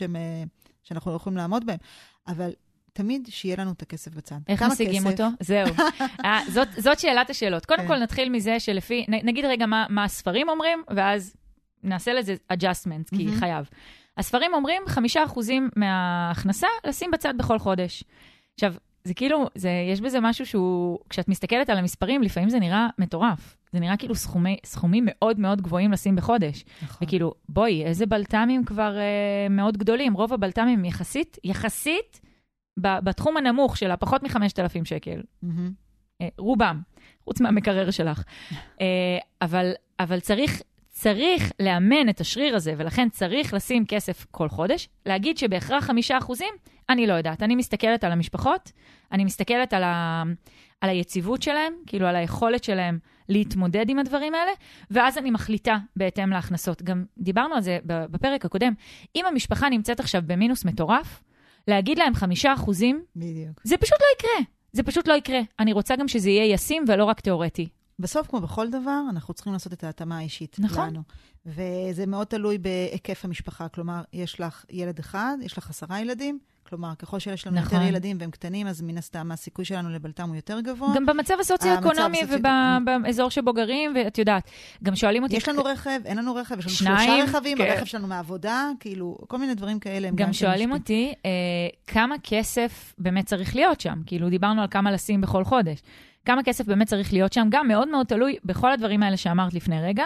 שאנחנו 0.84 1.12
לא 1.12 1.16
יכולים 1.16 1.38
לעמוד 1.38 1.66
בהן. 1.66 1.78
אבל 2.28 2.52
תמיד 3.00 3.28
שיהיה 3.30 3.56
לנו 3.60 3.72
את 3.72 3.82
הכסף 3.82 4.14
בצד. 4.16 4.36
איך 4.48 4.64
משיגים 4.64 5.02
כסף? 5.02 5.12
אותו? 5.12 5.28
זהו. 5.40 5.68
אה, 6.26 6.40
זאת, 6.50 6.68
זאת 6.78 7.00
שאלת 7.00 7.30
השאלות. 7.30 7.66
קודם 7.66 7.82
כן. 7.82 7.88
כל 7.88 7.98
נתחיל 7.98 8.30
מזה 8.30 8.60
שלפי, 8.60 9.06
נ- 9.10 9.28
נגיד 9.28 9.46
רגע 9.46 9.66
מה, 9.66 9.86
מה 9.90 10.04
הספרים 10.04 10.50
אומרים, 10.50 10.84
ואז 10.96 11.36
נעשה 11.84 12.14
לזה 12.14 12.36
adjustments, 12.54 13.18
כי 13.18 13.26
מהמם. 13.26 13.40
חייב. 13.40 13.70
הספרים 14.18 14.54
אומרים 14.54 14.82
5% 15.16 15.20
מההכנסה 15.76 16.68
לשים 16.88 17.12
בצד 17.12 17.34
בכל 17.38 17.60
חודש. 17.60 18.04
עכשיו, 18.54 18.74
זה 19.04 19.14
כאילו, 19.14 19.48
זה, 19.56 19.70
יש 19.92 20.02
בזה 20.02 20.20
משהו 20.22 20.46
שהוא, 20.46 21.00
כשאת 21.10 21.28
מסתכלת 21.28 21.70
על 21.70 21.78
המספרים, 21.78 22.22
לפעמים 22.22 22.50
זה 22.50 22.60
נראה 22.60 22.88
מטורף. 22.98 23.56
זה 23.74 23.80
נראה 23.80 23.98
כאילו 23.98 24.16
סכומי, 24.16 24.58
סכומים 24.66 25.04
מאוד 25.08 25.40
מאוד 25.40 25.62
גבוהים 25.62 25.92
לשים 25.92 26.16
בחודש. 26.16 26.64
נכון. 26.82 27.08
וכאילו, 27.08 27.34
בואי, 27.50 27.84
איזה 27.84 28.06
בלת"מים 28.06 28.66
כבר 28.66 28.98
אה, 28.98 29.04
מאוד 29.50 29.78
גדולים. 29.78 30.14
רוב 30.14 30.34
הבלת"מים 30.34 30.86
יחסית, 30.86 31.38
יחסית, 31.44 32.22
בתחום 32.82 33.38
הנמוך 33.38 33.78
של 33.78 33.92
הפחות 33.92 34.24
מ-5,000 34.24 34.86
שקל. 34.86 35.22
אה, 36.22 36.28
רובם, 36.38 36.82
חוץ 37.24 37.42
מהמקרר 37.42 37.92
שלך. 37.92 38.24
אה, 38.82 38.86
אבל, 39.42 39.72
אבל 40.00 40.20
צריך, 40.20 40.62
צריך 40.90 41.52
לאמן 41.60 42.10
את 42.10 42.22
השריר 42.22 42.56
הזה, 42.56 42.74
ולכן 42.78 43.10
צריך 43.10 43.54
לשים 43.54 43.86
כסף 43.86 44.26
כל 44.32 44.50
חודש. 44.50 44.90
להגיד 45.06 45.38
שבהכרח 45.38 45.84
חמישה 45.84 46.18
אחוזים, 46.18 46.54
אני 46.90 47.08
לא 47.08 47.14
יודעת. 47.14 47.44
אני 47.44 47.56
מסתכלת 47.56 48.04
על 48.04 48.12
המשפחות, 48.12 48.72
אני 49.12 49.26
מסתכלת 49.26 49.74
על, 49.74 49.84
ה, 49.84 50.24
על 50.82 50.90
היציבות 50.90 51.42
שלהם, 51.42 51.74
כאילו 51.88 52.08
על 52.08 52.16
היכולת 52.16 52.64
שלהם 52.64 53.00
להתמודד 53.30 53.90
עם 53.90 54.00
הדברים 54.00 54.36
האלה, 54.36 54.52
ואז 54.92 55.18
אני 55.18 55.32
מחליטה 55.32 55.78
בהתאם 55.96 56.30
להכנסות. 56.30 56.82
גם 56.82 57.06
דיברנו 57.18 57.56
על 57.56 57.62
זה 57.62 57.80
בפרק 57.86 58.46
הקודם. 58.46 58.74
אם 59.16 59.26
המשפחה 59.26 59.70
נמצאת 59.70 60.00
עכשיו 60.00 60.22
במינוס 60.26 60.66
מטורף, 60.66 61.24
להגיד 61.70 61.98
להם 62.00 62.14
חמישה 62.16 62.54
אחוזים, 62.54 63.04
בדיוק. 63.16 63.62
זה 63.64 63.78
פשוט 63.78 63.98
לא 64.02 64.06
יקרה. 64.18 64.46
זה 64.74 64.84
פשוט 64.84 65.08
לא 65.08 65.14
יקרה. 65.14 65.40
אני 65.60 65.74
רוצה 65.74 65.96
גם 65.96 66.08
שזה 66.08 66.30
יהיה 66.30 66.54
ישים 66.54 66.86
ולא 66.88 67.06
רק 67.06 67.20
תיאורטי. 67.20 67.70
בסוף, 68.00 68.28
כמו 68.28 68.42
בכל 68.42 68.70
דבר, 68.70 69.02
אנחנו 69.10 69.34
צריכים 69.34 69.54
לעשות 69.54 69.74
את 69.74 69.84
ההתאמה 69.84 70.18
האישית 70.18 70.56
נכון. 70.60 70.88
לנו. 70.88 71.02
וזה 71.46 72.06
מאוד 72.06 72.28
תלוי 72.28 72.58
בהיקף 72.58 73.26
המשפחה. 73.26 73.68
כלומר, 73.68 74.02
יש 74.14 74.40
לך 74.40 74.66
ילד 74.70 75.00
אחד, 75.00 75.38
יש 75.42 75.58
לך 75.58 75.70
עשרה 75.70 76.02
ילדים, 76.02 76.40
כלומר, 76.70 76.96
ככל 77.00 77.20
שיש 77.20 77.48
לנו 77.48 77.62
נכון. 77.62 77.78
יותר 77.78 77.90
ילדים 77.90 78.18
והם 78.20 78.32
קטנים, 78.32 78.68
אז 78.68 78.82
מן 78.82 78.98
הסתם 78.98 79.32
הסיכוי 79.32 79.66
שלנו 79.66 79.90
לבלת"ם 79.90 80.28
הוא 80.28 80.36
יותר 80.36 80.60
גבוה. 80.60 80.96
גם 80.96 81.06
במצב 81.06 81.34
הסוציו-אקונומי 81.40 82.22
ובאזור 82.30 83.30
שבו 83.30 83.54
גרים, 83.54 83.94
ואת 83.96 84.18
יודעת, 84.18 84.50
גם 84.84 84.96
שואלים 84.96 85.24
אותי... 85.24 85.36
יש 85.36 85.50
לנו 85.50 85.64
רכב, 85.64 86.00
אין 86.06 86.18
לנו 86.18 86.36
רכב, 86.36 86.60
יש 86.60 86.66
לנו 86.66 86.76
שניים, 86.76 87.20
שלושה 87.20 87.38
רכבים, 87.38 87.58
כן. 87.58 87.64
הרכב 87.64 87.86
שלנו 87.86 88.08
מהעבודה, 88.08 88.70
כאילו, 88.80 89.18
כל 89.28 89.38
מיני 89.38 89.56
דברים 89.56 89.80
כאלה. 89.80 90.08
הם 90.08 90.16
גם 90.16 90.28
כן 90.28 90.34
שואלים. 90.34 90.72
אותי 90.72 91.14
אה, 91.26 91.32
כמה 91.88 92.16
כסף 92.24 92.94
באמת 92.98 93.26
צריך 93.26 93.56
להיות 93.56 93.82
שם. 93.82 94.02
כאילו, 94.06 94.30
דיברנו 94.30 94.62
על 94.62 94.68
כמה 94.72 94.92
לשים 94.92 95.22
בכל 95.22 95.44
חודש. 95.44 95.80
כמה 96.26 96.44
כסף 96.44 96.66
באמת 96.66 96.88
צריך 96.88 97.14
להיות 97.14 97.34
שם, 97.34 97.48
גם 97.52 97.68
מאוד 97.68 97.88
מאוד 97.88 98.06
תלוי 98.06 98.36
בכל 98.46 98.72
הדברים 98.72 99.04
האלה 99.04 99.18
שאמרת 99.18 99.54
לפני 99.54 99.82
רגע. 99.82 100.06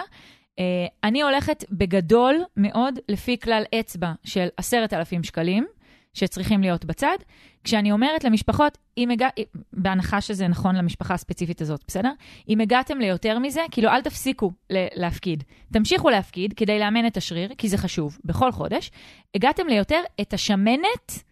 אה, 0.58 0.64
אני 1.04 1.22
הולכת 1.22 1.64
בגדול 1.70 2.36
מאוד 2.56 2.98
לפי 3.08 3.38
כלל 3.38 3.62
אצבע 3.80 4.12
של 4.24 4.48
עשרת 4.56 4.92
אלפים 4.92 5.22
שקלים, 5.24 5.66
שצריכים 6.14 6.60
להיות 6.60 6.84
בצד. 6.84 7.16
כשאני 7.64 7.92
אומרת 7.92 8.24
למשפחות, 8.24 8.78
אם 8.98 9.10
הגע... 9.10 9.28
בהנחה 9.72 10.20
שזה 10.20 10.48
נכון 10.48 10.76
למשפחה 10.76 11.14
הספציפית 11.14 11.60
הזאת, 11.60 11.80
בסדר? 11.88 12.12
אם 12.48 12.60
הגעתם 12.60 12.98
ליותר 12.98 13.38
מזה, 13.38 13.60
כאילו 13.70 13.88
אל 13.88 14.02
תפסיקו 14.02 14.52
ל- 14.70 14.86
להפקיד. 14.94 15.44
תמשיכו 15.72 16.10
להפקיד 16.10 16.52
כדי 16.52 16.78
לאמן 16.78 17.06
את 17.06 17.16
השריר, 17.16 17.52
כי 17.58 17.68
זה 17.68 17.78
חשוב, 17.78 18.18
בכל 18.24 18.52
חודש. 18.52 18.90
הגעתם 19.34 19.66
ליותר, 19.66 20.00
את 20.20 20.34
השמנת 20.34 21.22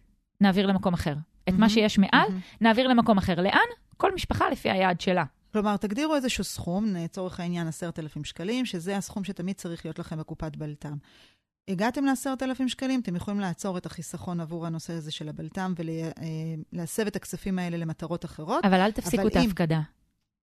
נעביר 0.41 0.67
למקום 0.67 0.93
אחר. 0.93 1.13
את 1.49 1.53
מה 1.53 1.57
מהמם, 1.59 1.69
שיש 1.69 1.99
מעל, 1.99 2.09
מהמם. 2.29 2.39
נעביר 2.61 2.87
למקום 2.87 3.17
אחר. 3.17 3.41
לאן? 3.41 3.67
כל 3.97 4.13
משפחה 4.13 4.49
לפי 4.49 4.69
היעד 4.69 5.01
שלה. 5.01 5.23
כלומר, 5.53 5.77
תגדירו 5.77 6.15
איזשהו 6.15 6.43
סכום, 6.43 6.85
לצורך 6.85 7.39
העניין 7.39 7.67
10,000 7.67 8.23
שקלים, 8.23 8.65
שזה 8.65 8.97
הסכום 8.97 9.23
שתמיד 9.23 9.55
צריך 9.55 9.85
להיות 9.85 9.99
לכם 9.99 10.17
בקופת 10.17 10.55
בלת"ם. 10.55 10.93
הגעתם 11.67 12.05
ל-10,000 12.05 12.67
שקלים, 12.67 12.99
אתם 12.99 13.15
יכולים 13.15 13.39
לעצור 13.39 13.77
את 13.77 13.85
החיסכון 13.85 14.39
עבור 14.39 14.65
הנושא 14.65 14.93
הזה 14.93 15.11
של 15.11 15.29
הבלת"ם 15.29 15.73
ולהסב 16.73 17.07
את 17.07 17.15
הכספים 17.15 17.59
האלה 17.59 17.77
למטרות 17.77 18.25
אחרות. 18.25 18.65
אבל 18.65 18.79
אל 18.79 18.91
תפסיקו 18.91 19.27
את 19.27 19.35
ההפקדה. 19.35 19.81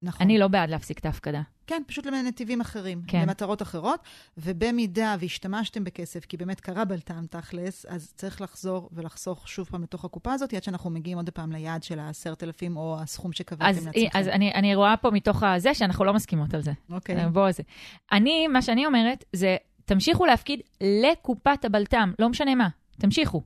נכון. 0.03 0.27
אני 0.27 0.39
לא 0.39 0.49
בעד 0.49 0.71
להפסיק 0.71 0.99
את 0.99 1.07
ההפקדה. 1.07 1.43
כן, 1.67 1.83
פשוט 1.87 2.07
לנתיבים 2.07 2.61
אחרים, 2.61 3.03
כן. 3.07 3.23
למטרות 3.23 3.63
אחרות, 3.63 4.01
ובמידה 4.37 5.17
והשתמשתם 5.21 5.85
בכסף, 5.85 6.25
כי 6.25 6.37
באמת 6.37 6.61
קרה 6.61 6.85
בלת"ם 6.85 7.25
תכלס, 7.31 7.87
אז 7.87 8.13
צריך 8.17 8.41
לחזור 8.41 8.89
ולחסוך 8.93 9.49
שוב 9.49 9.69
פעם 9.71 9.83
לתוך 9.83 10.05
הקופה 10.05 10.33
הזאת, 10.33 10.55
עד 10.55 10.63
שאנחנו 10.63 10.91
מגיעים 10.91 11.19
עוד 11.19 11.31
פעם 11.31 11.53
ליעד 11.53 11.83
של 11.83 11.99
ה-10,000 11.99 12.77
או 12.77 12.97
הסכום 13.01 13.33
שקבעתם 13.33 13.65
אז, 13.65 13.87
לעצמכם. 13.87 14.19
אז 14.19 14.29
אני, 14.29 14.55
אני 14.55 14.75
רואה 14.75 14.97
פה 14.97 15.11
מתוך 15.11 15.43
הזה 15.43 15.75
שאנחנו 15.75 16.05
לא 16.05 16.13
מסכימות 16.13 16.55
על 16.55 16.63
זה. 16.63 16.73
אוקיי. 16.91 17.17
אה, 17.17 17.29
בוא 17.29 17.53
זה. 17.53 17.63
אני, 18.13 18.49
מה 18.49 18.63
שאני 18.63 18.87
אומרת, 18.87 19.25
זה 19.33 19.57
תמשיכו 19.91 20.27
להפקיד 20.27 20.61
לקופת 20.81 21.65
הבלת"ם, 21.65 22.13
לא 22.19 22.29
משנה 22.29 22.55
מה, 22.55 22.69
תמשיכו. 23.01 23.43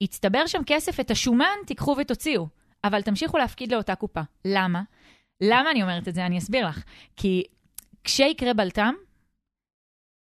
יצטבר 0.00 0.46
שם 0.46 0.62
כסף, 0.66 1.00
את 1.00 1.10
השומן 1.10 1.56
תיקחו 1.66 1.96
ותוציאו, 1.98 2.46
אבל 2.84 3.02
תמשיכו 3.02 3.38
להפקיד 3.38 3.72
לאותה 3.72 3.94
קופה. 3.94 4.20
למה? 4.44 4.82
למה 5.40 5.70
אני 5.70 5.82
אומרת 5.82 6.08
את 6.08 6.14
זה? 6.14 6.26
אני 6.26 6.38
אסביר 6.38 6.68
לך. 6.68 6.82
כי 7.16 7.42
כשיקרה 8.04 8.54
בלת"ם, 8.54 8.94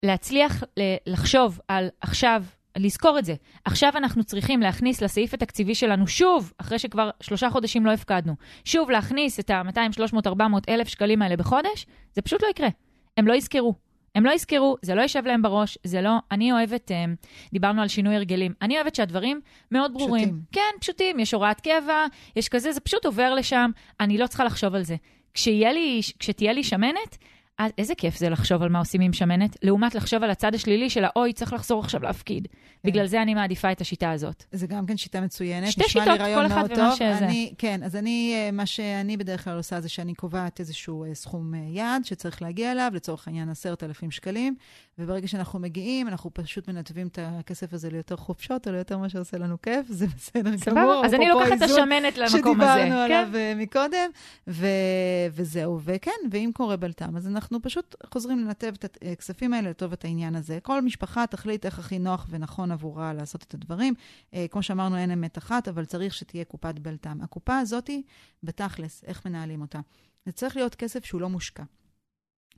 להצליח 0.04 0.64
לחשוב 1.06 1.60
על 1.68 1.88
עכשיו, 2.00 2.44
לזכור 2.76 3.18
את 3.18 3.24
זה. 3.24 3.34
עכשיו 3.64 3.92
אנחנו 3.96 4.24
צריכים 4.24 4.60
להכניס 4.60 5.02
לסעיף 5.02 5.34
התקציבי 5.34 5.74
שלנו 5.74 6.06
שוב, 6.06 6.52
אחרי 6.58 6.78
שכבר 6.78 7.10
שלושה 7.20 7.50
חודשים 7.50 7.86
לא 7.86 7.92
הפקדנו, 7.92 8.34
שוב 8.64 8.90
להכניס 8.90 9.40
את 9.40 9.50
ה-200, 9.50 9.92
300, 9.92 10.26
400 10.26 10.68
אלף 10.68 10.88
שקלים 10.88 11.22
האלה 11.22 11.36
בחודש, 11.36 11.86
זה 12.14 12.22
פשוט 12.22 12.42
לא 12.42 12.48
יקרה. 12.48 12.68
הם 13.16 13.26
לא 13.26 13.34
יזכרו. 13.34 13.89
הם 14.14 14.24
לא 14.24 14.30
יזכרו, 14.30 14.76
זה 14.82 14.94
לא 14.94 15.02
יישב 15.02 15.26
להם 15.26 15.42
בראש, 15.42 15.78
זה 15.84 16.02
לא... 16.02 16.10
אני 16.30 16.52
אוהבת, 16.52 16.90
אה, 16.90 17.04
דיברנו 17.52 17.82
על 17.82 17.88
שינוי 17.88 18.16
הרגלים, 18.16 18.54
אני 18.62 18.76
אוהבת 18.76 18.94
שהדברים 18.94 19.40
מאוד 19.70 19.92
ברורים. 19.92 20.28
פשוטים. 20.28 20.42
כן, 20.52 20.80
פשוטים, 20.80 21.18
יש 21.18 21.34
הוראת 21.34 21.60
קבע, 21.60 22.06
יש 22.36 22.48
כזה, 22.48 22.72
זה 22.72 22.80
פשוט 22.80 23.06
עובר 23.06 23.34
לשם, 23.34 23.70
אני 24.00 24.18
לא 24.18 24.26
צריכה 24.26 24.44
לחשוב 24.44 24.74
על 24.74 24.82
זה. 24.82 24.96
כשיהיה 25.34 25.72
לי, 25.72 26.00
כשתהיה 26.18 26.52
לי 26.52 26.64
שמנת, 26.64 27.18
אז 27.60 27.70
איזה 27.78 27.94
כיף 27.94 28.16
זה 28.16 28.28
לחשוב 28.28 28.62
על 28.62 28.68
מה 28.68 28.78
עושים 28.78 29.00
עם 29.00 29.12
שמנת, 29.12 29.56
לעומת 29.62 29.94
לחשוב 29.94 30.22
על 30.22 30.30
הצד 30.30 30.54
השלילי 30.54 30.90
של 30.90 31.04
האוי, 31.04 31.32
צריך 31.32 31.52
לחזור 31.52 31.80
עכשיו 31.80 32.02
להפקיד. 32.02 32.48
בגלל 32.84 33.06
זה 33.06 33.22
אני 33.22 33.34
מעדיפה 33.34 33.72
את 33.72 33.80
השיטה 33.80 34.10
הזאת. 34.10 34.44
זה 34.52 34.66
גם 34.66 34.86
כן 34.86 34.96
שיטה 34.96 35.20
מצוינת. 35.20 35.70
שתי 35.70 35.88
שיטות, 35.88 36.18
כל 36.18 36.46
מאוד 36.46 36.72
ומה. 36.76 36.94
שזה. 36.94 37.18
אני, 37.18 37.54
כן, 37.58 37.82
אז 37.82 37.96
אני, 37.96 38.34
אה, 38.34 38.50
מה 38.50 38.66
שאני 38.66 39.16
בדרך 39.16 39.44
כלל 39.44 39.56
עושה 39.56 39.80
זה 39.80 39.88
שאני 39.88 40.14
קובעת 40.14 40.60
איזשהו 40.60 41.04
אה, 41.04 41.14
סכום 41.14 41.54
אה, 41.54 41.60
יעד 41.68 42.04
שצריך 42.04 42.42
להגיע 42.42 42.72
אליו, 42.72 42.90
לצורך 42.94 43.28
העניין 43.28 43.48
10,000 43.48 44.10
שקלים, 44.10 44.54
וברגע 44.98 45.28
שאנחנו 45.28 45.58
מגיעים, 45.58 46.08
אנחנו 46.08 46.30
פשוט 46.34 46.68
מנתבים 46.68 47.06
את 47.06 47.18
הכסף 47.22 47.72
הזה 47.72 47.90
ליותר 47.90 48.16
חופשות, 48.16 48.68
או 48.68 48.72
ליותר 48.72 48.98
מה 48.98 49.08
שעושה 49.08 49.38
לנו 49.38 49.62
כיף, 49.62 49.86
זה 49.88 50.06
בסדר 50.16 50.50
גמור. 50.66 51.02
אז 51.04 51.14
אני 51.14 51.28
לוקחת 51.28 51.52
את 51.52 51.62
השמנת 51.62 52.18
למקום 52.18 52.60
הזה. 52.60 52.80
שדיברנו 52.80 52.90
כן. 52.90 53.12
עליו 53.12 53.28
אה, 53.34 53.52
מקודם, 53.56 54.10
ו... 54.48 54.66
וזהו. 55.32 55.80
וכן, 55.84 56.10
ואם 56.30 56.50
קורה 56.54 56.76
בלת"ם, 56.76 57.16
אז 57.16 57.26
אנחנו 57.26 57.49
פשוט 57.62 57.94
חוזרים 58.06 58.38
לנתב 58.38 58.72
את 58.78 58.98
הכספים 59.12 59.52
האלה 59.52 59.70
לטובת 59.70 60.04
העניין 60.04 60.34
הזה. 60.34 60.58
כל 60.62 60.82
משפחה 60.82 61.26
תחליט 61.26 61.66
איך 61.66 61.78
הכי 61.78 61.98
נוח 61.98 62.26
ונכון 62.30 62.72
עבורה 62.72 63.12
לעשות 63.12 63.42
את 63.42 63.54
הדברים. 63.54 63.94
אה, 64.34 64.46
כמו 64.50 64.62
שאמרנו, 64.62 64.96
אין 64.96 65.10
אמת 65.10 65.38
אחת, 65.38 65.68
אבל 65.68 65.84
צריך 65.84 66.14
שתהיה 66.14 66.44
קופת 66.44 66.78
בלת"ם. 66.78 67.20
הקופה 67.22 67.58
הזאתי, 67.58 68.02
בתכלס, 68.42 69.04
איך 69.04 69.26
מנהלים 69.26 69.60
אותה? 69.60 69.80
זה 70.26 70.32
צריך 70.32 70.56
להיות 70.56 70.74
כסף 70.74 71.04
שהוא 71.04 71.20
לא 71.20 71.28
מושקע. 71.28 71.62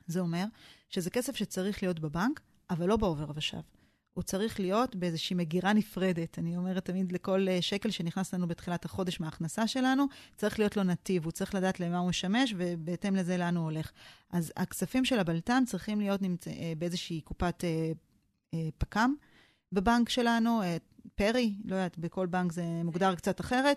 זה 0.06 0.20
אומר 0.20 0.44
שזה 0.88 1.10
כסף 1.10 1.36
שצריך 1.36 1.82
להיות 1.82 2.00
בבנק, 2.00 2.40
אבל 2.70 2.86
לא 2.86 2.96
בעובר 2.96 3.30
ושב. 3.34 3.81
הוא 4.14 4.22
צריך 4.22 4.60
להיות 4.60 4.96
באיזושהי 4.96 5.36
מגירה 5.36 5.72
נפרדת. 5.72 6.38
אני 6.38 6.56
אומרת 6.56 6.84
תמיד 6.84 7.12
לכל 7.12 7.46
אה, 7.48 7.62
שקל 7.62 7.90
שנכנס 7.90 8.34
לנו 8.34 8.48
בתחילת 8.48 8.84
החודש 8.84 9.20
מההכנסה 9.20 9.66
שלנו, 9.66 10.06
צריך 10.36 10.58
להיות 10.58 10.76
לו 10.76 10.82
נתיב, 10.82 11.24
הוא 11.24 11.32
צריך 11.32 11.54
לדעת 11.54 11.80
למה 11.80 11.98
הוא 11.98 12.08
משמש, 12.08 12.54
ובהתאם 12.56 13.16
לזה 13.16 13.36
לאן 13.36 13.56
הוא 13.56 13.64
הולך. 13.64 13.92
אז 14.30 14.52
הכספים 14.56 15.04
של 15.04 15.18
הבלת"ם 15.18 15.62
צריכים 15.66 16.00
להיות 16.00 16.22
נמצא, 16.22 16.50
אה, 16.50 16.72
באיזושהי 16.78 17.20
קופת 17.20 17.64
אה, 17.64 17.92
אה, 18.54 18.68
פק"ם 18.78 19.14
בבנק 19.72 20.08
שלנו, 20.08 20.62
אה, 20.62 20.76
פרי, 21.14 21.54
לא 21.64 21.74
יודעת, 21.74 21.98
בכל 21.98 22.26
בנק 22.26 22.52
זה 22.52 22.64
מוגדר 22.84 23.14
קצת 23.14 23.40
אחרת. 23.40 23.76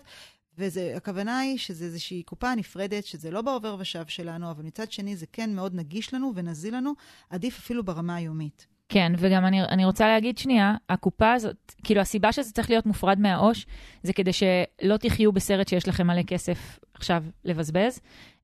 והכוונה 0.58 1.38
היא 1.38 1.58
שזה 1.58 1.84
איזושהי 1.84 2.22
קופה 2.22 2.54
נפרדת, 2.54 3.04
שזה 3.04 3.30
לא 3.30 3.42
בעובר 3.42 3.76
ושב 3.78 4.04
שלנו, 4.08 4.50
אבל 4.50 4.62
מצד 4.62 4.92
שני 4.92 5.16
זה 5.16 5.26
כן 5.32 5.54
מאוד 5.54 5.74
נגיש 5.74 6.14
לנו 6.14 6.32
ונזיל 6.34 6.76
לנו, 6.76 6.92
עדיף 7.30 7.58
אפילו 7.58 7.84
ברמה 7.84 8.14
היומית. 8.14 8.66
כן, 8.88 9.12
וגם 9.18 9.46
אני, 9.46 9.62
אני 9.62 9.84
רוצה 9.84 10.08
להגיד 10.08 10.38
שנייה, 10.38 10.74
הקופה 10.88 11.32
הזאת, 11.32 11.74
כאילו 11.84 12.00
הסיבה 12.00 12.32
שזה 12.32 12.52
צריך 12.52 12.70
להיות 12.70 12.86
מופרד 12.86 13.20
מהעו"ש, 13.20 13.66
זה 14.02 14.12
כדי 14.12 14.32
שלא 14.32 14.96
תחיו 14.96 15.32
בסרט 15.32 15.68
שיש 15.68 15.88
לכם 15.88 16.06
מלא 16.06 16.22
כסף 16.22 16.78
עכשיו 16.94 17.24
לבזבז, 17.44 18.00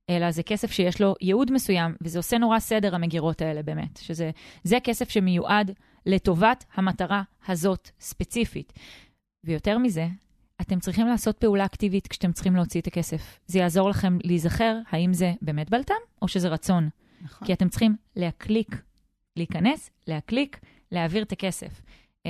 אלא 0.09 0.31
זה 0.31 0.43
כסף 0.43 0.71
שיש 0.71 1.01
לו 1.01 1.15
ייעוד 1.21 1.51
מסוים, 1.51 1.95
וזה 2.01 2.19
עושה 2.19 2.37
נורא 2.37 2.59
סדר 2.59 2.95
המגירות 2.95 3.41
האלה 3.41 3.63
באמת, 3.63 3.99
שזה 4.01 4.31
זה 4.63 4.77
כסף 4.83 5.09
שמיועד 5.09 5.71
לטובת 6.05 6.65
המטרה 6.75 7.23
הזאת 7.47 7.89
ספציפית. 7.99 8.73
ויותר 9.43 9.77
מזה, 9.77 10.07
אתם 10.61 10.79
צריכים 10.79 11.07
לעשות 11.07 11.37
פעולה 11.37 11.65
אקטיבית 11.65 12.07
כשאתם 12.07 12.31
צריכים 12.31 12.55
להוציא 12.55 12.81
את 12.81 12.87
הכסף. 12.87 13.39
זה 13.47 13.59
יעזור 13.59 13.89
לכם 13.89 14.17
להיזכר 14.23 14.77
האם 14.89 15.13
זה 15.13 15.33
באמת 15.41 15.69
בלת"ם 15.69 15.93
או 16.21 16.27
שזה 16.27 16.47
רצון. 16.47 16.89
נכון. 17.21 17.47
כי 17.47 17.53
אתם 17.53 17.69
צריכים 17.69 17.95
להקליק, 18.15 18.81
להיכנס, 19.37 19.89
להקליק, 20.07 20.59
להעביר 20.91 21.23
את 21.23 21.31
הכסף. 21.31 21.81
Uh, 22.23 22.27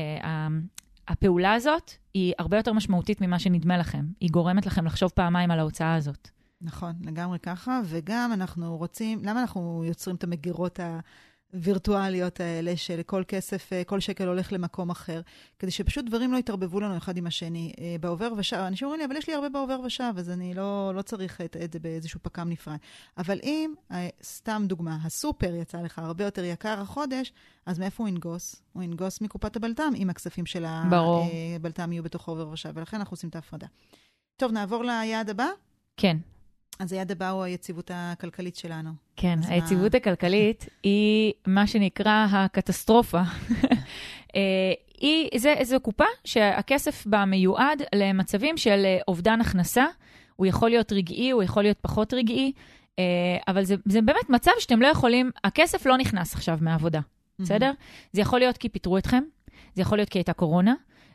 הפעולה 1.07 1.53
הזאת 1.53 1.91
היא 2.13 2.33
הרבה 2.39 2.57
יותר 2.57 2.73
משמעותית 2.73 3.21
ממה 3.21 3.39
שנדמה 3.39 3.77
לכם. 3.77 4.05
היא 4.19 4.29
גורמת 4.29 4.65
לכם 4.65 4.85
לחשוב 4.85 5.11
פעמיים 5.15 5.51
על 5.51 5.59
ההוצאה 5.59 5.95
הזאת. 5.95 6.29
נכון, 6.61 6.93
לגמרי 7.01 7.39
ככה, 7.39 7.81
וגם 7.85 8.31
אנחנו 8.33 8.77
רוצים, 8.77 9.19
למה 9.23 9.41
אנחנו 9.41 9.83
יוצרים 9.87 10.15
את 10.15 10.23
המגירות 10.23 10.79
הווירטואליות 11.53 12.39
האלה, 12.39 12.77
שלכל 12.77 13.23
כסף, 13.27 13.73
אה, 13.73 13.83
כל 13.83 13.99
שקל 13.99 14.27
הולך 14.27 14.53
למקום 14.53 14.89
אחר, 14.89 15.21
כדי 15.59 15.71
שפשוט 15.71 16.05
דברים 16.05 16.33
לא 16.33 16.37
יתערבבו 16.37 16.79
לנו 16.79 16.97
אחד 16.97 17.17
עם 17.17 17.27
השני. 17.27 17.73
אה, 17.79 17.95
בעובר 17.99 18.29
ושב, 18.37 18.57
אנשים 18.57 18.85
אומרים 18.85 18.99
לי, 18.99 19.05
אבל 19.05 19.15
יש 19.15 19.27
לי 19.27 19.33
הרבה 19.33 19.49
בעובר 19.49 19.79
ושב, 19.85 20.13
אז 20.17 20.29
אני 20.29 20.53
לא, 20.53 20.91
לא 20.95 21.01
צריך 21.01 21.41
את, 21.41 21.57
את 21.63 21.73
זה 21.73 21.79
באיזשהו 21.79 22.19
פק"ם 22.23 22.49
נפרד. 22.49 22.77
אבל 23.17 23.39
אם, 23.43 23.73
אה, 23.91 24.09
סתם 24.23 24.63
דוגמה, 24.67 24.97
הסופר 25.03 25.55
יצא 25.55 25.81
לך 25.81 25.99
הרבה 25.99 26.23
יותר 26.23 26.43
יקר 26.43 26.81
החודש, 26.81 27.33
אז 27.65 27.79
מאיפה 27.79 28.03
הוא 28.03 28.09
ינגוס? 28.09 28.55
הוא 28.73 28.83
ינגוס 28.83 29.21
מקופת 29.21 29.55
הבלת"ם, 29.55 29.93
אם 29.95 30.09
הכספים 30.09 30.45
של. 30.45 30.65
הבלת"ם 31.55 31.91
יהיו 31.91 32.03
בתוך 32.03 32.27
העובר 32.27 32.49
ושב, 32.49 32.71
ולכן 32.75 32.97
אנחנו 32.97 33.13
עושים 33.13 33.29
את 33.29 33.35
ההפרדה. 33.35 33.67
טוב, 34.37 34.51
נעבור 34.51 34.83
ליעד 34.83 35.29
הבא. 35.29 35.47
כן, 35.97 36.17
אז 36.79 36.93
היעד 36.93 37.11
הבא 37.11 37.29
הוא 37.29 37.43
היציבות 37.43 37.91
הכלכלית 37.93 38.55
שלנו. 38.55 38.89
כן, 39.15 39.39
אז 39.39 39.49
מה- 39.49 39.55
היציבות 39.55 39.95
הכלכלית 39.95 40.69
היא 40.83 41.33
מה 41.47 41.67
שנקרא 41.67 42.27
הקטסטרופה. 42.31 43.21
אה, 44.35 44.41
היא, 45.01 45.29
זה, 45.37 45.55
זו 45.63 45.79
קופה 45.79 46.03
שהכסף 46.25 47.05
בה 47.07 47.25
מיועד 47.25 47.81
למצבים 47.95 48.57
של 48.57 48.81
אה, 48.85 48.97
אובדן 49.07 49.41
הכנסה. 49.41 49.85
הוא 50.35 50.45
יכול 50.45 50.69
להיות 50.69 50.91
רגעי, 50.91 51.31
הוא 51.31 51.43
יכול 51.43 51.63
להיות 51.63 51.77
פחות 51.81 52.13
רגעי, 52.13 52.51
אה, 52.99 53.03
אבל 53.47 53.63
זה, 53.63 53.75
זה 53.85 54.01
באמת 54.01 54.29
מצב 54.29 54.51
שאתם 54.59 54.81
לא 54.81 54.87
יכולים, 54.87 55.31
הכסף 55.43 55.85
לא 55.85 55.97
נכנס 55.97 56.33
עכשיו 56.33 56.57
מהעבודה, 56.61 56.99
בסדר? 57.39 57.71
זה 58.11 58.21
יכול 58.21 58.39
להיות 58.39 58.57
כי 58.57 58.69
פיטרו 58.69 58.97
אתכם, 58.97 59.23
זה 59.75 59.81
יכול 59.81 59.97
להיות 59.97 60.09
כי 60.09 60.17
הייתה 60.19 60.33
קורונה, 60.33 60.73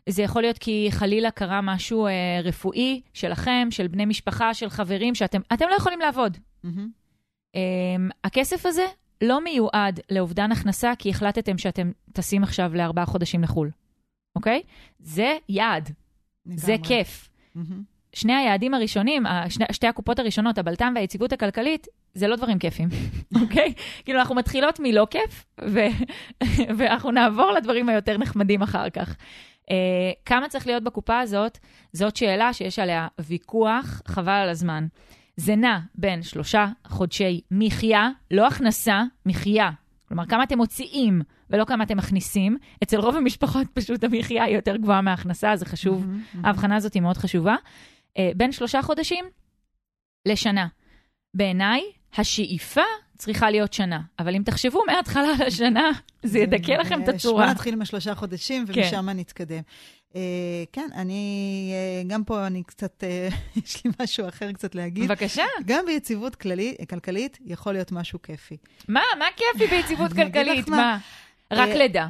זה 0.08 0.22
יכול 0.22 0.42
להיות 0.42 0.58
כי 0.58 0.88
חלילה 0.90 1.30
קרה 1.30 1.60
משהו 1.60 2.06
אה, 2.06 2.40
רפואי 2.44 3.00
שלכם, 3.14 3.68
של 3.70 3.88
בני 3.88 4.06
משפחה, 4.06 4.54
של 4.54 4.68
חברים, 4.68 5.14
שאתם 5.14 5.40
אתם 5.52 5.64
לא 5.70 5.74
יכולים 5.74 6.00
לעבוד. 6.00 6.38
מהמם. 6.64 6.90
אה, 7.56 7.60
הכסף 8.24 8.66
הזה 8.66 8.86
לא 9.22 9.44
מיועד 9.44 10.00
לאובדן 10.10 10.52
הכנסה, 10.52 10.92
כי 10.98 11.10
החלטתם 11.10 11.58
שאתם 11.58 11.90
טסים 12.12 12.42
עכשיו 12.42 12.74
לארבעה 12.74 13.06
חודשים 13.06 13.42
לחו"ל, 13.42 13.70
אוקיי? 14.36 14.62
זה 14.98 15.36
יעד, 15.48 15.92
זה 16.54 16.72
לגמרי. 16.72 16.88
כיף. 16.88 17.28
מהמם. 17.54 17.82
שני 18.12 18.34
היעדים 18.34 18.74
הראשונים, 18.74 19.22
שני, 19.48 19.64
שתי 19.72 19.86
הקופות 19.86 20.18
הראשונות, 20.18 20.58
הבלת"ם 20.58 20.92
והיציבות 20.96 21.32
הכלכלית, 21.32 21.86
זה 22.14 22.28
לא 22.28 22.36
דברים 22.36 22.58
כיפים, 22.58 22.88
אוקיי? 23.42 23.72
כאילו, 24.04 24.18
אנחנו 24.18 24.34
מתחילות 24.34 24.80
מלא 24.80 25.06
כיף, 25.10 25.44
ו... 25.64 25.78
ואנחנו 26.78 27.10
נעבור 27.10 27.52
לדברים 27.52 27.88
היותר 27.88 28.18
נחמדים 28.18 28.62
אחר 28.62 28.90
כך. 28.90 29.16
Uh, 29.68 29.70
כמה 30.24 30.48
צריך 30.48 30.66
להיות 30.66 30.84
בקופה 30.84 31.20
הזאת, 31.20 31.58
זאת 31.92 32.16
שאלה 32.16 32.52
שיש 32.52 32.78
עליה 32.78 33.08
ויכוח, 33.18 34.02
חבל 34.06 34.32
על 34.32 34.48
הזמן. 34.48 34.86
זה 35.36 35.56
נע 35.56 35.78
בין 35.94 36.22
שלושה 36.22 36.66
חודשי 36.86 37.40
מחיה, 37.50 38.10
לא 38.30 38.46
הכנסה, 38.46 39.02
מחיה. 39.26 39.70
כלומר, 40.08 40.26
כמה 40.26 40.42
אתם 40.42 40.56
מוציאים 40.56 41.22
ולא 41.50 41.64
כמה 41.64 41.84
אתם 41.84 41.96
מכניסים. 41.96 42.56
אצל 42.82 42.96
רוב 42.96 43.16
המשפחות 43.16 43.66
פשוט 43.74 44.04
המחיה 44.04 44.44
היא 44.44 44.56
יותר 44.56 44.76
גבוהה 44.76 45.00
מההכנסה, 45.00 45.56
זה 45.56 45.66
חשוב. 45.66 46.06
מהמם. 46.06 46.44
ההבחנה 46.44 46.76
הזאת 46.76 46.94
היא 46.94 47.02
מאוד 47.02 47.16
חשובה. 47.16 47.56
אה, 48.18 48.30
בין 48.36 48.52
שלושה 48.52 48.82
חודשים 48.82 49.24
לשנה. 50.26 50.66
בעיניי, 51.34 51.82
השאיפה 52.16 52.82
צריכה 53.18 53.50
להיות 53.50 53.72
שנה, 53.72 54.00
אבל 54.18 54.34
אם 54.34 54.42
תחשבו 54.44 54.82
מההתחלה 54.86 55.28
על 55.40 55.46
השנה, 55.46 55.90
זה 56.22 56.38
ידכא 56.38 56.72
לכם 56.72 57.02
את 57.02 57.08
אה, 57.08 57.14
הצורה. 57.14 57.44
בוא 57.44 57.52
נתחיל 57.52 57.74
עם 57.74 57.82
השלושה 57.82 58.14
חודשים, 58.14 58.66
כן. 58.66 58.80
ומשם 58.80 59.08
נתקדם. 59.08 59.62
אה, 60.16 60.64
כן, 60.72 60.88
אני, 60.94 61.72
אה, 61.72 62.02
גם 62.06 62.24
פה 62.24 62.46
אני 62.46 62.62
קצת, 62.62 63.04
אה, 63.04 63.28
יש 63.64 63.84
לי 63.84 63.90
משהו 64.02 64.28
אחר 64.28 64.52
קצת 64.52 64.74
להגיד. 64.74 65.04
בבקשה. 65.04 65.44
גם 65.66 65.86
ביציבות 65.86 66.36
כללי, 66.36 66.74
כלכלית 66.90 67.38
יכול 67.44 67.72
להיות 67.72 67.92
משהו 67.92 68.22
כיפי. 68.22 68.56
מה, 68.88 69.00
מה 69.18 69.24
כיפי 69.36 69.66
ביציבות 69.66 70.12
כלכלית? 70.12 70.68
מה. 70.68 70.98
רק 71.50 71.68
לידה. 71.68 72.08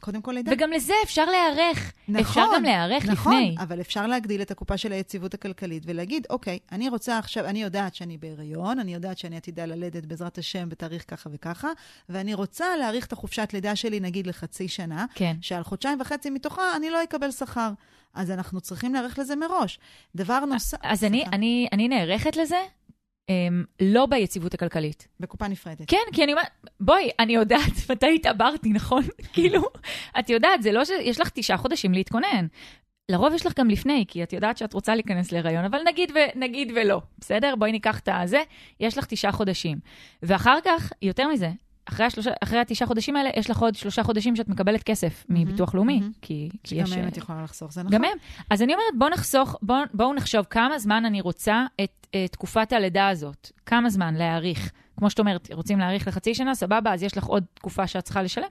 קודם 0.00 0.22
כל 0.22 0.32
לידה. 0.32 0.52
וגם 0.54 0.72
לזה 0.72 0.92
אפשר 1.04 1.24
להיערך. 1.24 1.92
נכון, 2.08 2.20
אפשר 2.20 2.44
גם 2.54 2.62
להיערך 2.62 3.04
נכון, 3.06 3.32
לפני. 3.32 3.56
אבל 3.58 3.80
אפשר 3.80 4.06
להגדיל 4.06 4.42
את 4.42 4.50
הקופה 4.50 4.76
של 4.76 4.92
היציבות 4.92 5.34
הכלכלית 5.34 5.82
ולהגיד, 5.86 6.26
אוקיי, 6.30 6.58
אני 6.72 6.88
רוצה 6.88 7.18
עכשיו, 7.18 7.46
אני 7.46 7.62
יודעת 7.62 7.94
שאני 7.94 8.18
בהיריון, 8.18 8.78
אני 8.78 8.94
יודעת 8.94 9.18
שאני 9.18 9.36
עתידה 9.36 9.66
ללדת 9.66 10.06
בעזרת 10.06 10.38
השם 10.38 10.68
בתאריך 10.68 11.04
ככה 11.08 11.30
וככה, 11.32 11.68
ואני 12.08 12.34
רוצה 12.34 12.76
להאריך 12.76 13.06
את 13.06 13.12
החופשת 13.12 13.48
לידה 13.52 13.76
שלי, 13.76 14.00
נגיד, 14.00 14.26
לחצי 14.26 14.68
שנה, 14.68 15.06
כן. 15.14 15.36
שעל 15.40 15.62
חודשיים 15.62 16.00
וחצי 16.00 16.30
מתוכה 16.30 16.76
אני 16.76 16.90
לא 16.90 17.02
אקבל 17.02 17.30
שכר. 17.30 17.70
אז 18.14 18.30
אנחנו 18.30 18.60
צריכים 18.60 18.92
להיערך 18.94 19.18
לזה 19.18 19.36
מראש. 19.36 19.78
דבר 20.16 20.40
נוסף... 20.40 20.78
אז 20.82 21.04
אני, 21.04 21.24
אני, 21.32 21.68
אני 21.72 21.88
נערכת 21.88 22.36
לזה, 22.36 22.56
לא 23.80 24.06
ביציבות 24.06 24.54
הכלכלית. 24.54 25.08
בקופה 25.20 25.48
נפרדת. 25.48 25.84
כן, 25.86 25.96
כי 26.12 26.24
אני 26.24 26.32
אומרת, 26.32 26.46
בואי, 26.80 27.10
אני 27.18 27.34
יודעת 27.34 27.72
מתי 27.90 28.14
התעברתי, 28.14 28.68
נכון? 28.68 29.02
כאילו, 29.34 29.62
את 30.18 30.30
יודעת, 30.30 30.62
זה 30.62 30.72
לא 30.72 30.84
שיש 30.84 31.20
לך 31.20 31.30
תשעה 31.34 31.56
חודשים 31.56 31.92
להתכונן. 31.92 32.46
לרוב 33.10 33.34
יש 33.34 33.46
לך 33.46 33.58
גם 33.58 33.70
לפני, 33.70 34.04
כי 34.08 34.22
את 34.22 34.32
יודעת 34.32 34.58
שאת 34.58 34.72
רוצה 34.72 34.94
להיכנס 34.94 35.32
להיריון, 35.32 35.64
אבל 35.64 35.78
נגיד, 35.86 36.10
ו, 36.10 36.18
נגיד 36.34 36.72
ולא, 36.74 37.00
בסדר? 37.18 37.54
בואי 37.56 37.72
ניקח 37.72 37.98
את 37.98 38.08
הזה, 38.12 38.42
יש 38.80 38.98
לך 38.98 39.06
תשעה 39.06 39.32
חודשים. 39.32 39.78
ואחר 40.22 40.58
כך, 40.64 40.92
יותר 41.02 41.28
מזה, 41.28 41.50
אחרי, 41.84 42.06
השלושה, 42.06 42.30
אחרי 42.42 42.58
התשעה 42.58 42.88
חודשים 42.88 43.16
האלה, 43.16 43.30
יש 43.36 43.50
לך 43.50 43.58
עוד 43.58 43.74
שלושה 43.74 44.02
חודשים 44.02 44.36
שאת 44.36 44.48
מקבלת 44.48 44.82
כסף 44.82 45.24
מהמם, 45.28 45.42
מביטוח 45.42 45.74
לאומי, 45.74 46.00
מהמם. 46.00 46.12
כי, 46.22 46.48
כי 46.62 46.74
שגם 46.74 46.84
יש... 46.84 46.92
מהם 46.92 47.04
אה, 47.04 47.08
את 47.08 47.16
יכולה 47.16 47.42
לחסוך, 47.42 47.72
זה 47.72 47.82
נכון. 47.82 47.94
גם 47.94 48.04
הם. 48.04 48.18
אז 48.50 48.62
אני 48.62 48.72
אומרת, 48.72 48.98
בואו 48.98 49.10
נחסוך, 49.10 49.56
בואו 49.62 49.82
בוא 49.94 50.14
נחשוב 50.14 50.46
כמה 50.50 50.78
זמן 50.78 51.04
אני 51.04 51.20
רוצה 51.20 51.66
את, 51.80 52.06
את 52.10 52.32
תקופת 52.32 52.72
הלידה 52.72 53.08
הזאת. 53.08 53.50
כמה 53.66 53.90
זמן 53.90 54.14
להאריך. 54.14 54.72
כמו 54.96 55.10
שאת 55.10 55.18
אומרת, 55.18 55.52
רוצים 55.52 55.78
להאריך 55.78 56.08
לחצי 56.08 56.34
שנה, 56.34 56.54
סבבה, 56.54 56.92
אז 56.94 57.02
יש 57.02 57.16
לך 57.16 57.24
עוד 57.24 57.44
תקופה 57.54 57.86
שאת 57.86 58.04
צריכה 58.04 58.22
לשלם. 58.22 58.48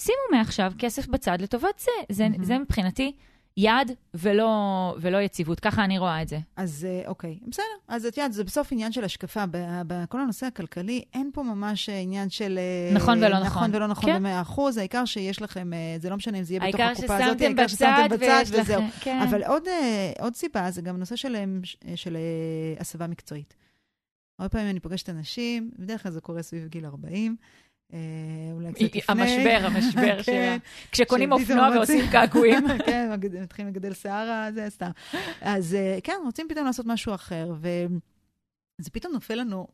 שימו 0.00 0.18
מעכשיו 0.32 0.72
כסף 0.78 1.08
בצד 1.08 1.40
לטובת 1.40 1.78
זה. 1.78 1.90
זה, 2.08 2.28
מהמם. 2.28 2.44
זה 2.44 2.58
מבחינתי 2.58 3.12
יעד 3.56 3.92
ולא, 4.14 4.96
ולא 5.00 5.18
יציבות. 5.18 5.60
ככה 5.60 5.84
אני 5.84 5.98
רואה 5.98 6.22
את 6.22 6.28
זה. 6.28 6.38
אז 6.56 6.86
אה, 6.90 7.08
אוקיי, 7.08 7.38
בסדר. 7.46 7.64
אז 7.88 8.06
את 8.06 8.16
יודעת, 8.16 8.32
זה 8.32 8.44
בסוף 8.44 8.72
עניין 8.72 8.92
של 8.92 9.04
השקפה. 9.04 9.44
בכל 9.86 10.20
הנושא 10.20 10.46
הכלכלי, 10.46 11.04
אין 11.14 11.30
פה 11.34 11.42
ממש 11.42 11.88
אה, 11.88 12.00
עניין 12.00 12.30
של... 12.30 12.58
אה, 12.58 12.94
נכון 12.94 13.18
ולא 13.18 13.28
נכון. 13.28 13.46
נכון 13.46 13.74
ולא 13.74 13.86
נכון 13.86 14.10
כן. 14.10 14.16
במאה 14.16 14.40
אחוז. 14.40 14.78
העיקר 14.78 15.04
שיש 15.04 15.42
לכם, 15.42 15.70
זה 15.98 16.10
לא 16.10 16.16
משנה 16.16 16.38
אם 16.38 16.42
זה 16.42 16.54
יהיה 16.54 16.68
בתוך 16.68 16.80
העיקר 16.80 16.92
הקופה 16.92 17.16
הזאת, 17.16 17.38
ששמתם 17.38 17.56
בצד 18.16 18.44
וזהו. 18.48 18.82
לכם... 18.82 18.88
כן. 19.00 19.20
אבל 19.28 19.44
עוד, 19.44 19.62
עוד 20.20 20.34
סיבה, 20.34 20.70
זה 20.70 20.82
גם 20.82 20.96
נושא 20.96 21.16
של, 21.16 21.36
של 21.94 22.16
הסבה 22.80 23.06
מקצועית. 23.06 23.54
הרבה 24.38 24.48
פעמים 24.48 24.70
אני 24.70 24.80
פוגשת 24.80 25.08
אנשים, 25.08 25.70
בדרך 25.78 26.02
כלל 26.02 26.12
זה 26.12 26.20
קורה 26.20 26.42
סביב 26.42 26.68
גיל 26.68 26.86
40, 26.86 27.36
אה, 27.40 27.46
אולי 28.52 28.72
קצת 28.72 28.96
לפני. 28.96 29.02
המשבר, 29.08 29.58
המשבר 29.66 30.16
כן. 30.22 30.22
שלה. 30.22 30.56
כשקונים 30.92 31.32
אופנוע 31.32 31.68
ועושים 31.76 32.04
קעקועים. 32.12 32.64
כן, 32.86 33.10
מתחילים 33.42 33.72
לגדל 33.72 33.94
שיער, 33.94 34.50
זה 34.54 34.66
סתם. 34.68 34.90
אז 35.40 35.74
אה, 35.74 35.98
כן, 36.04 36.16
רוצים 36.24 36.46
פתאום 36.48 36.66
לעשות 36.66 36.86
משהו 36.86 37.14
אחר, 37.14 37.52
וזה 37.60 38.90
פתאום 38.92 39.12
נופל 39.12 39.34
לנו. 39.34 39.66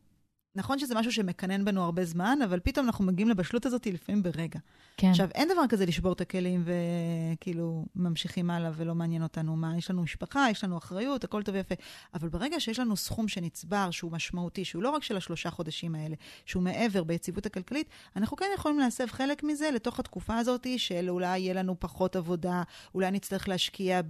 נכון 0.55 0.79
שזה 0.79 0.95
משהו 0.95 1.11
שמקנן 1.11 1.65
בנו 1.65 1.83
הרבה 1.83 2.05
זמן, 2.05 2.39
אבל 2.45 2.59
פתאום 2.59 2.85
אנחנו 2.85 3.05
מגיעים 3.05 3.29
לבשלות 3.29 3.65
הזאת 3.65 3.87
לפעמים 3.87 4.23
ברגע. 4.23 4.59
כן. 4.97 5.09
עכשיו, 5.09 5.29
אין 5.35 5.49
דבר 5.53 5.61
כזה 5.69 5.85
לשבור 5.85 6.13
את 6.13 6.21
הכלים 6.21 6.63
וכאילו 6.65 7.85
ממשיכים 7.95 8.49
הלאה 8.49 8.71
ולא 8.75 8.95
מעניין 8.95 9.23
אותנו 9.23 9.55
מה. 9.55 9.77
יש 9.77 9.91
לנו 9.91 10.03
משפחה, 10.03 10.47
יש 10.51 10.63
לנו 10.63 10.77
אחריות, 10.77 11.23
הכל 11.23 11.43
טוב 11.43 11.55
ויפה. 11.55 11.75
אבל 12.13 12.29
ברגע 12.29 12.59
שיש 12.59 12.79
לנו 12.79 12.95
סכום 12.95 13.27
שנצבר, 13.27 13.91
שהוא 13.91 14.11
משמעותי, 14.11 14.65
שהוא 14.65 14.83
לא 14.83 14.89
רק 14.89 15.03
של 15.03 15.17
השלושה 15.17 15.49
חודשים 15.49 15.95
האלה, 15.95 16.15
שהוא 16.45 16.63
מעבר 16.63 17.03
ביציבות 17.03 17.45
הכלכלית, 17.45 17.89
אנחנו 18.15 18.37
כן 18.37 18.45
יכולים 18.55 18.79
להסב 18.79 19.05
חלק 19.07 19.43
מזה 19.43 19.71
לתוך 19.71 19.99
התקופה 19.99 20.37
הזאת 20.37 20.67
של 20.77 21.09
אולי 21.09 21.39
יהיה 21.39 21.53
לנו 21.53 21.75
פחות 21.79 22.15
עבודה, 22.15 22.63
אולי 22.95 23.11
נצטרך 23.11 23.49
להשקיע 23.49 24.01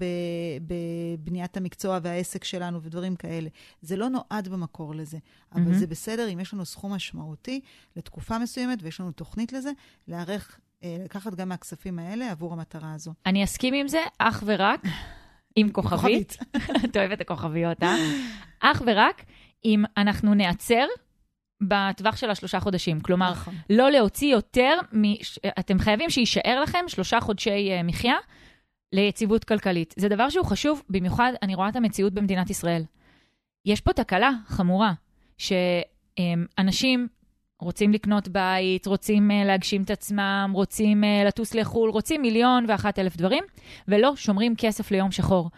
בבניית 0.68 1.58
המקצוע 1.58 2.00
והעסק 2.04 2.44
שלנו 2.44 2.82
ודברים 2.82 3.16
כאלה. 3.16 3.50
זה 3.82 3.96
לא 3.96 4.10
נועד 4.10 4.48
במקור 4.48 4.96
לזה, 4.96 5.18
אבל 5.54 5.62
מהמם. 5.62 5.74
זה 5.74 5.88
בסדר 5.88 6.28
אם 6.36 6.40
יש 6.40 6.54
לנו 6.54 6.66
סכום 6.66 6.94
משמעותי 6.94 7.62
לתקופה 7.96 8.40
מסוימת 8.40 8.80
ויש 8.82 9.00
לנו 9.00 9.12
תוכנית 9.12 9.54
לזה, 9.54 9.72
להיערך, 10.08 10.60
אה, 10.84 10.98
לקחת 11.06 11.36
גם 11.36 11.50
מהכספים 11.50 12.00
האלה 12.00 12.32
עבור 12.32 12.54
המטרה 12.54 12.94
הזו. 12.94 13.14
אני 13.26 13.44
אסכים 13.44 13.74
עם 13.74 13.88
זה 13.88 14.00
אך 14.18 14.44
ורק 14.46 14.82
עם 15.56 15.72
כוכבית. 15.72 16.38
את 16.86 16.98
אוהבת 16.98 17.22
הכוכביות, 17.22 17.84
אה? 17.84 17.96
אך 18.60 18.82
ורק 18.86 19.26
אם 19.66 19.84
אנחנו 19.98 20.34
נעצר 20.34 20.86
בטווח 21.62 22.18
של 22.18 22.30
השלושה 22.30 22.60
חודשים. 22.60 23.00
כלומר, 23.00 23.32
נכון. 23.32 23.54
לא 23.70 23.92
להוציא 23.92 24.32
יותר, 24.32 24.78
מ... 24.94 25.14
אתם 25.60 25.80
חייבים 25.80 26.10
שיישאר 26.10 26.62
לכם 26.64 26.86
שלושה 26.88 27.22
חודשי 27.22 27.72
אה, 27.72 27.84
מחיה 27.84 28.16
ליציבות 28.94 29.44
כלכלית. 29.44 29.94
זה 29.98 30.10
דבר 30.10 30.30
שהוא 30.30 30.46
חשוב, 30.46 30.84
במיוחד 30.90 31.32
אני 31.42 31.56
רואה 31.56 31.70
את 31.70 31.76
המציאות 31.76 32.14
במדינת 32.14 32.50
ישראל. 32.50 32.84
יש 33.66 33.82
פה 33.82 33.94
תקלה 33.94 34.32
חמורה, 34.48 34.94
שאנשים 36.20 37.08
רוצים 37.60 37.94
לקנות 37.94 38.28
בית, 38.28 38.86
רוצים 38.86 39.32
אה, 39.32 39.44
להגשים 39.46 39.82
את 39.82 39.90
עצמם, 39.90 40.52
רוצים 40.54 41.04
אה, 41.04 41.24
לטוס 41.28 41.54
לחו"ל, 41.54 41.90
רוצים 41.90 42.22
מיליון 42.22 42.66
ואחת 42.68 43.00
אלף 43.00 43.18
דברים, 43.18 43.44
ולא 43.88 44.16
שומרים 44.16 44.56
כסף 44.58 44.92
ליום 44.92 45.12
שחור. 45.12 45.50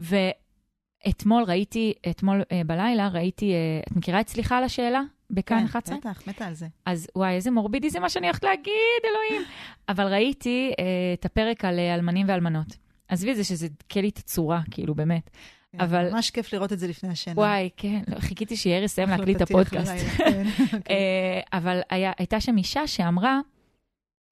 ואתמול 0.00 1.42
ראיתי, 1.42 1.92
אתמול 2.10 2.42
אה, 2.52 2.60
בלילה 2.66 3.08
ראיתי, 3.08 3.52
את 3.88 3.96
מכירה 3.96 4.20
את 4.20 4.28
סליחה 4.28 4.58
על 4.58 4.64
השאלה? 4.64 5.02
בכאן 5.30 5.64
11? 5.64 5.94
כן, 5.94 6.10
בטח, 6.10 6.28
מתה 6.28 6.46
על 6.46 6.54
זה. 6.54 6.66
אז 6.86 7.08
וואי, 7.16 7.34
איזה 7.34 7.50
מורבידי 7.50 7.90
זה 7.90 8.00
מה 8.00 8.08
שאני 8.08 8.26
הולכת 8.26 8.44
להגיד, 8.44 9.02
אלוהים. 9.04 9.48
אבל 9.88 10.06
ראיתי 10.06 10.72
את 11.14 11.24
הפרק 11.24 11.64
על 11.64 11.78
אלמנים 11.78 12.28
ואלמנות. 12.28 12.76
עזבי 13.08 13.30
את 13.30 13.36
זה 13.36 13.44
שזה 13.44 13.68
דקה 13.68 14.00
לי 14.00 14.08
את 14.08 14.18
הצורה, 14.18 14.60
כאילו, 14.70 14.94
באמת. 14.94 15.30
כן, 15.78 15.84
אבל- 15.84 16.10
ממש 16.12 16.30
כיף 16.30 16.52
לראות 16.52 16.72
את 16.72 16.78
זה 16.78 16.86
לפני 16.88 17.08
השינה. 17.08 17.40
וואי, 17.40 17.70
כן, 17.76 18.02
לא, 18.08 18.20
חיכיתי 18.20 18.56
שיאיר 18.56 18.82
יסיים 18.84 19.08
להקליט 19.08 19.36
את 19.36 19.42
הפודקאסט. 19.42 19.92
כן, 20.16 20.46
אוקיי. 20.76 20.96
אה, 20.96 21.58
אבל 21.58 21.80
הייתה 21.90 22.40
שם 22.40 22.56
אישה 22.56 22.86
שאמרה, 22.86 23.40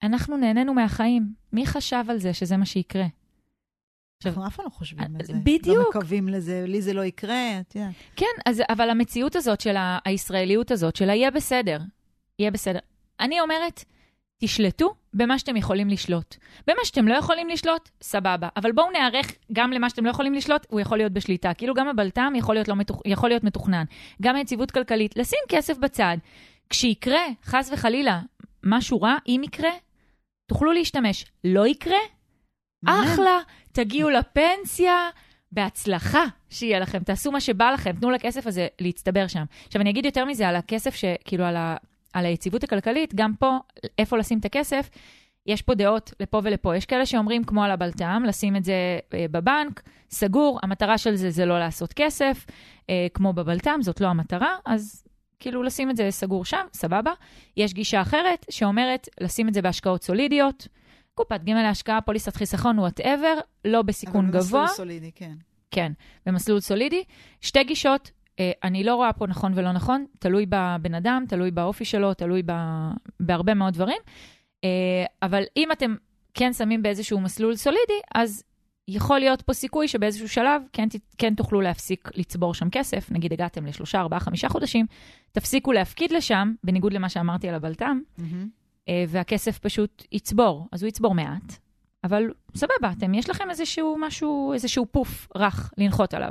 אנחנו 0.03 0.37
נהנינו 0.37 0.73
מהחיים. 0.73 1.33
מי 1.53 1.65
חשב 1.65 2.03
על 2.09 2.17
זה 2.17 2.33
שזה 2.33 2.57
מה 2.57 2.65
שיקרה? 2.65 3.05
אנחנו 4.25 4.47
אף 4.47 4.55
פעם 4.55 4.65
לא 4.65 4.69
חושבים 4.69 5.15
על 5.19 5.25
זה. 5.25 5.33
בדיוק. 5.33 5.77
לא 5.77 5.85
מקווים 5.89 6.29
לזה, 6.29 6.65
לי 6.67 6.81
זה 6.81 6.93
לא 6.93 7.05
יקרה, 7.05 7.59
את 7.59 7.75
יודעת. 7.75 7.93
כן, 8.15 8.25
אז, 8.45 8.61
אבל 8.69 8.89
המציאות 8.89 9.35
הזאת 9.35 9.61
של 9.61 9.75
הישראליות 10.05 10.71
הזאת, 10.71 10.95
של 10.95 11.09
היהיה 11.09 11.31
בסדר, 11.31 11.79
יהיה 12.39 12.51
בסדר. 12.51 12.79
אני 13.19 13.39
אומרת, 13.41 13.83
תשלטו 14.45 14.93
במה 15.13 15.39
שאתם 15.39 15.57
יכולים 15.57 15.89
לשלוט. 15.89 16.35
במה 16.67 16.77
שאתם 16.83 17.07
לא 17.07 17.15
יכולים 17.15 17.49
לשלוט, 17.49 17.89
סבבה. 18.01 18.47
אבל 18.57 18.71
בואו 18.71 18.91
נערך 18.91 19.31
גם 19.53 19.71
למה 19.71 19.89
שאתם 19.89 20.05
לא 20.05 20.09
יכולים 20.09 20.33
לשלוט, 20.33 20.65
הוא 20.69 20.79
יכול 20.79 20.97
להיות 20.97 21.11
בשליטה. 21.11 21.53
כאילו 21.53 21.73
גם 21.73 21.87
הבלת"ם 21.87 22.33
יכול 22.35 22.55
להיות, 22.55 22.67
לא 22.67 22.75
מתוכ... 22.75 23.01
יכול 23.05 23.29
להיות 23.29 23.43
מתוכנן. 23.43 23.83
גם 24.21 24.35
היציבות 24.35 24.71
כלכלית, 24.71 25.17
לשים 25.17 25.39
כסף 25.49 25.77
בצד. 25.77 26.17
כשיקרה, 26.69 27.21
חס 27.45 27.69
וחלילה, 27.73 28.21
משהו 28.63 29.01
רע, 29.01 29.15
אם 29.27 29.41
יקרה, 29.43 29.71
תוכלו 30.45 30.71
להשתמש. 30.71 31.25
לא 31.43 31.67
יקרה, 31.67 31.99
אחלה, 32.85 33.39
תגיעו 33.71 34.09
לפנסיה, 34.09 35.09
בהצלחה 35.51 36.23
שיהיה 36.49 36.79
לכם, 36.79 36.99
תעשו 37.03 37.31
מה 37.31 37.41
שבא 37.41 37.71
לכם, 37.71 37.91
תנו 37.91 38.11
לכסף 38.11 38.47
הזה 38.47 38.67
להצטבר 38.81 39.27
שם. 39.27 39.43
עכשיו, 39.67 39.81
אני 39.81 39.89
אגיד 39.89 40.05
יותר 40.05 40.25
מזה 40.25 40.47
על 40.47 40.55
הכסף, 40.55 40.95
כאילו 41.25 41.45
על, 41.45 41.55
ה, 41.55 41.75
על 42.13 42.25
היציבות 42.25 42.63
הכלכלית, 42.63 43.15
גם 43.15 43.33
פה, 43.39 43.57
איפה 43.97 44.17
לשים 44.17 44.39
את 44.39 44.45
הכסף, 44.45 44.89
יש 45.45 45.61
פה 45.61 45.75
דעות 45.75 46.13
לפה 46.19 46.41
ולפה. 46.43 46.75
יש 46.75 46.85
כאלה 46.85 47.05
שאומרים, 47.05 47.43
כמו 47.43 47.63
על 47.63 47.71
הבלטם, 47.71 48.23
לשים 48.27 48.55
את 48.55 48.63
זה 48.63 48.99
אה, 49.13 49.25
בבנק, 49.31 49.81
סגור, 50.09 50.59
המטרה 50.63 50.97
של 50.97 51.15
זה 51.15 51.29
זה 51.29 51.45
לא 51.45 51.59
לעשות 51.59 51.93
כסף, 51.93 52.45
אה, 52.89 53.07
כמו 53.13 53.33
בבלטם, 53.33 53.79
זאת 53.81 54.01
לא 54.01 54.07
המטרה, 54.07 54.55
אז 54.65 55.03
כאילו 55.39 55.63
לשים 55.63 55.89
את 55.89 55.95
זה 55.95 56.11
סגור 56.11 56.45
שם, 56.45 56.65
סבבה. 56.73 57.11
יש 57.57 57.73
גישה 57.73 58.01
אחרת 58.01 58.45
שאומרת 58.49 59.09
לשים 59.21 59.47
את 59.47 59.53
זה 59.53 59.61
בהשקעות 59.61 60.03
סולידיות, 60.03 60.67
קופת 61.15 61.43
גמל 61.43 61.61
להשקעה, 61.61 62.01
פוליסת 62.01 62.35
חיסכון, 62.35 62.79
whatever, 62.79 63.39
לא 63.65 63.81
בסיכון 63.81 64.31
גבוה. 64.31 64.39
אבל 64.41 64.67
במסלול 64.67 64.67
סולידי, 64.67 65.11
כן. 65.15 65.33
כן, 65.71 65.91
במסלול 66.25 66.59
סולידי. 66.59 67.03
שתי 67.41 67.63
גישות, 67.63 68.11
אני 68.63 68.83
לא 68.83 68.95
רואה 68.95 69.13
פה 69.13 69.27
נכון 69.27 69.51
ולא 69.55 69.71
נכון, 69.71 70.05
תלוי 70.19 70.45
בבן 70.49 70.93
אדם, 70.95 71.25
תלוי 71.27 71.51
באופי 71.51 71.85
שלו, 71.85 72.13
תלוי 72.13 72.41
ב, 72.45 72.51
בהרבה 73.19 73.53
מאוד 73.53 73.73
דברים. 73.73 73.97
אה, 74.63 75.05
אבל 75.21 75.43
אם 75.57 75.71
אתם 75.71 75.95
כן 76.33 76.53
שמים 76.53 76.83
באיזשהו 76.83 77.19
מסלול 77.19 77.55
סולידי, 77.55 77.99
אז 78.15 78.43
יכול 78.87 79.19
להיות 79.19 79.41
פה 79.41 79.53
סיכוי 79.53 79.87
שבאיזשהו 79.87 80.29
שלב 80.29 80.61
כן, 80.73 80.87
כן 81.17 81.35
תוכלו 81.35 81.61
להפסיק 81.61 82.09
לצבור 82.15 82.53
שם 82.53 82.69
כסף. 82.69 83.11
נגיד 83.11 83.33
הגעתם 83.33 83.65
לשלושה, 83.65 83.99
ארבעה, 83.99 84.19
חמישה 84.19 84.49
חודשים, 84.49 84.85
תפסיקו 85.31 85.71
להפקיד 85.71 86.11
לשם, 86.11 86.53
בניגוד 86.63 86.93
למה 86.93 87.09
שאמרתי 87.09 87.49
על 87.49 87.55
הבלת"ם, 87.55 88.01
mm-hmm. 88.19 88.89
והכסף 89.07 89.59
פשוט 89.59 90.03
יצבור. 90.11 90.67
אז 90.71 90.83
הוא 90.83 90.87
יצבור 90.87 91.15
מעט, 91.15 91.53
אבל 92.03 92.31
סבבה, 92.55 92.91
אתם, 92.97 93.13
יש 93.13 93.29
לכם 93.29 93.49
איזשהו 93.49 93.97
משהו, 93.99 94.53
איזשהו 94.53 94.85
פוף 94.91 95.27
רך 95.35 95.73
לנחות 95.77 96.13
עליו. 96.13 96.29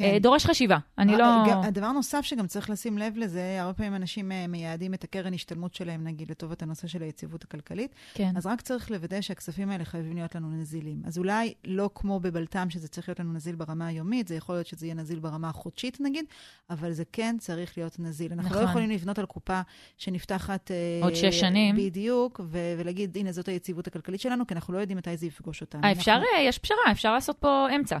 כן. 0.00 0.14
אה, 0.14 0.18
דורש 0.18 0.46
חשיבה, 0.46 0.78
אני 0.98 1.16
לא... 1.16 1.24
הדבר 1.64 1.92
נוסף 1.92 2.20
שגם 2.22 2.46
צריך 2.46 2.70
לשים 2.70 2.98
לב 2.98 3.16
לזה, 3.16 3.58
הרבה 3.60 3.74
פעמים 3.74 3.94
אנשים 3.94 4.32
אה, 4.32 4.46
מייעדים 4.46 4.94
את 4.94 5.04
הקרן 5.04 5.34
השתלמות 5.34 5.74
שלהם, 5.74 6.04
נגיד, 6.04 6.30
לטובת 6.30 6.62
הנושא 6.62 6.86
של 6.86 7.02
היציבות 7.02 7.44
הכלכלית. 7.44 7.94
כן. 8.14 8.36
אז 8.36 8.46
רק 8.46 8.60
צריך 8.60 8.90
לוודא 8.90 9.20
שהכספים 9.20 9.70
האלה 9.70 9.84
חייבים 9.84 10.16
להיות 10.16 10.34
לנו 10.34 10.50
נזילים. 10.50 11.02
אז 11.04 11.18
אולי 11.18 11.54
לא 11.64 11.90
כמו 11.94 12.20
בבלת"ם, 12.20 12.70
שזה 12.70 12.88
צריך 12.88 13.08
להיות 13.08 13.20
לנו 13.20 13.32
נזיל 13.32 13.54
ברמה 13.54 13.86
היומית, 13.86 14.28
זה 14.28 14.34
יכול 14.34 14.54
להיות 14.54 14.66
שזה 14.66 14.86
יהיה 14.86 14.94
נזיל 14.94 15.18
ברמה 15.18 15.48
החודשית, 15.48 16.00
נגיד, 16.00 16.24
אבל 16.70 16.92
זה 16.92 17.04
כן 17.12 17.36
צריך 17.38 17.78
להיות 17.78 17.98
נזיל. 17.98 18.32
אנחנו 18.32 18.44
לא 18.44 18.50
נכון. 18.50 18.64
לא 18.64 18.70
יכולים 18.70 18.90
לבנות 18.90 19.18
על 19.18 19.26
קופה 19.26 19.60
שנפתחת... 19.98 20.70
אה, 20.70 21.00
עוד 21.02 21.14
שש 21.14 21.40
שנים. 21.40 21.76
בדיוק, 21.76 22.40
ו- 22.44 22.74
ולהגיד, 22.78 23.16
הנה, 23.16 23.32
זאת 23.32 23.48
היציבות 23.48 23.86
הכלכלית 23.86 24.20
שלנו, 24.20 24.46
כי 24.46 24.54
אנחנו 24.54 24.74
לא 24.74 24.78
יודעים 24.78 24.98
מתי 24.98 25.16
זה 25.16 25.26
יפגוש 25.26 25.60
אותנו. 25.60 25.92
אפשר, 25.92 26.12
אנחנו... 26.12 26.26
יש 26.40 26.58
פשרה, 26.58 26.78
אפשר 26.92 27.12
לעשות 27.12 27.36
פה 27.38 27.66
אמצע. 27.76 27.98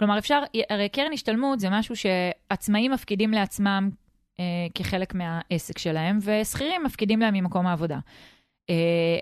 כלומר, 0.00 0.18
אפשר, 0.18 0.42
הרי 0.70 0.88
קרן 0.88 1.12
השתלמות 1.12 1.60
זה 1.60 1.70
משהו 1.70 1.94
שעצמאים 1.96 2.92
מפקידים 2.92 3.32
לעצמם 3.32 3.90
אה, 4.40 4.44
כחלק 4.74 5.14
מהעסק 5.14 5.78
שלהם, 5.78 6.18
ושכירים 6.22 6.84
מפקידים 6.84 7.20
להם 7.20 7.34
ממקום 7.34 7.66
העבודה. 7.66 7.98
אה, 8.70 8.74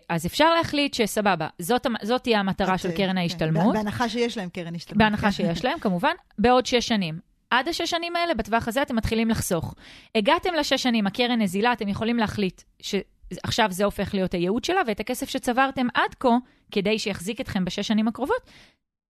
אז 0.09 0.27
אפשר 0.27 0.55
להחליט 0.55 0.95
שסבבה, 0.95 1.49
זאת, 1.59 1.87
זאת 2.03 2.23
תהיה 2.23 2.41
המטרה 2.41 2.79
של 2.79 2.91
קרן 2.91 3.11
כן, 3.11 3.19
ההשתלמות. 3.19 3.75
בהנחה 3.75 4.09
שיש 4.09 4.39
להם 4.39 4.49
קרן 4.49 4.75
השתלמות. 4.75 4.99
בהנחה 4.99 5.33
שיש 5.33 5.65
להם, 5.65 5.79
כמובן, 5.79 6.13
בעוד 6.39 6.67
שש 6.67 6.89
שנים. 6.89 7.19
עד 7.51 7.69
השש 7.69 7.91
שנים 7.91 8.17
האלה, 8.17 8.35
בטווח 8.35 8.69
הזה 8.69 8.83
אתם 8.83 8.97
מתחילים 8.97 9.29
לחסוך. 9.29 9.75
הגעתם 10.15 10.55
לשש 10.55 10.83
שנים, 10.83 11.07
הקרן 11.07 11.43
נזילה, 11.43 11.73
אתם 11.73 11.89
יכולים 11.89 12.17
להחליט 12.17 12.63
שעכשיו 12.83 13.69
זה 13.71 13.85
הופך 13.85 14.15
להיות 14.15 14.35
הייעוד 14.35 14.65
שלה, 14.65 14.81
ואת 14.87 15.01
הכסף 15.01 15.29
שצברתם 15.29 15.87
עד 15.95 16.15
כה, 16.21 16.37
כדי 16.71 16.99
שיחזיק 16.99 17.41
אתכם 17.41 17.65
בשש 17.65 17.89
שנים 17.89 18.09
הקרובות, 18.09 18.51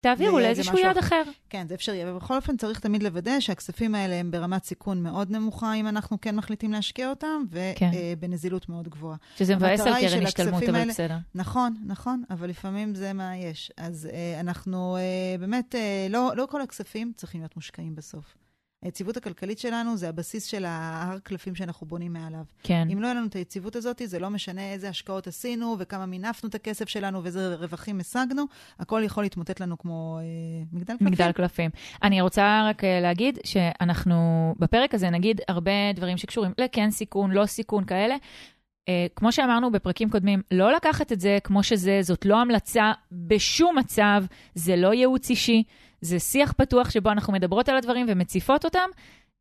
תעבירו 0.00 0.38
לאיזשהו 0.38 0.78
יד 0.78 0.98
אחר. 0.98 1.22
כן, 1.50 1.68
זה 1.68 1.74
אפשרי, 1.74 2.04
אבל 2.04 2.12
בכל 2.12 2.37
אופן 2.37 2.56
צריך 2.56 2.80
תמיד 2.80 3.02
לוודא 3.02 3.40
שהכספים 3.40 3.94
האלה 3.94 4.14
הם 4.14 4.30
ברמת 4.30 4.64
סיכון 4.64 5.02
מאוד 5.02 5.30
נמוכה, 5.30 5.74
אם 5.74 5.88
אנחנו 5.88 6.20
כן 6.20 6.37
מחליטים 6.37 6.72
להשקיע 6.72 7.11
אותם, 7.11 7.44
ובנזילות 7.50 8.64
כן. 8.64 8.72
מאוד 8.72 8.88
גבוהה. 8.88 9.16
שזה 9.37 9.56
מבאס 9.56 9.80
על 9.80 9.94
קרן 10.00 10.26
השתלמות, 10.26 10.62
אבל 10.62 10.74
האלה, 10.74 10.92
בסדר. 10.92 11.16
נכון, 11.34 11.74
נכון, 11.87 12.22
אבל 12.30 12.48
לפעמים 12.48 12.94
זה 12.94 13.12
מה 13.12 13.37
יש. 13.37 13.72
אז 13.76 14.08
אה, 14.12 14.40
אנחנו 14.40 14.96
אה, 14.96 15.38
באמת, 15.38 15.74
אה, 15.74 16.06
לא, 16.11 16.32
לא 16.37 16.46
כל 16.50 16.62
הכספים 16.62 17.12
צריכים 17.16 17.40
להיות 17.40 17.56
מושקעים 17.56 17.94
בסוף. 17.94 18.34
היציבות 18.83 19.17
הכלכלית 19.17 19.59
שלנו 19.59 19.97
זה 19.97 20.09
הבסיס 20.09 20.45
של 20.45 20.64
ההר 20.64 21.19
קלפים 21.19 21.55
שאנחנו 21.55 21.87
בונים 21.87 22.12
מעליו. 22.12 22.45
כן. 22.62 22.88
אם 22.93 23.03
לא 23.03 23.07
היה 23.07 23.14
לנו 23.14 23.27
את 23.27 23.35
היציבות 23.35 23.77
הזאת, 23.77 24.03
זה 24.05 24.19
לא 24.19 24.31
משנה 24.31 24.73
איזה 24.73 24.88
השקעות 24.88 25.27
עשינו 25.27 25.77
וכמה 25.79 26.07
מינפנו 26.07 26.49
את 26.49 26.55
הכסף 26.55 26.88
שלנו 26.88 27.23
ואיזה 27.23 27.55
רווחים 27.55 28.01
השגנו, 28.01 28.45
הכל 28.79 29.03
יכול 29.05 29.23
להתמוטט 29.23 29.61
לנו 29.61 29.79
כמו 29.79 30.19
אה, 30.19 30.25
מגדל 30.73 30.93
קלפים. 30.93 31.07
מגדל 31.07 31.33
קלפים. 31.33 31.71
אני 32.03 32.21
רוצה 32.21 32.67
רק 32.69 32.85
אה, 32.85 33.01
להגיד 33.01 33.38
שאנחנו 33.45 34.55
בפרק 34.59 34.95
הזה 34.95 35.11
נגיד 35.11 35.41
הרבה 35.49 35.93
דברים 35.95 36.17
שקשורים 36.17 36.53
לכן 36.59 36.91
סיכון, 36.91 37.31
לא 37.31 37.47
סיכון 37.47 37.85
כאלה. 37.85 38.17
Uh, 38.17 38.91
כמו 39.17 39.33
שאמרנו 39.33 39.73
בפרקים 39.73 40.11
קודמים, 40.11 40.43
לא 40.51 40.73
לקחת 40.73 41.12
את 41.12 41.21
זה 41.21 41.38
כמו 41.45 41.62
שזה, 41.62 41.99
זאת 42.03 42.27
לא 42.27 42.41
המלצה 42.41 42.93
בשום 43.12 43.79
מצב, 43.79 44.25
זה 44.55 44.77
לא 44.77 44.95
ייעוץ 44.95 45.31
אישי. 45.31 45.62
זה 46.00 46.18
שיח 46.18 46.52
פתוח 46.52 46.90
שבו 46.90 47.11
אנחנו 47.11 47.32
מדברות 47.32 47.68
על 47.68 47.76
הדברים 47.76 48.06
ומציפות 48.08 48.64
אותם. 48.64 48.88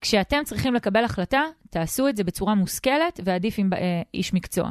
כשאתם 0.01 0.41
צריכים 0.45 0.73
לקבל 0.73 1.03
החלטה, 1.03 1.43
תעשו 1.69 2.07
את 2.07 2.17
זה 2.17 2.23
בצורה 2.23 2.55
מושכלת, 2.55 3.19
ועדיף 3.23 3.55
עם 3.57 3.73
אה, 3.73 4.01
איש 4.13 4.33
מקצוע. 4.33 4.69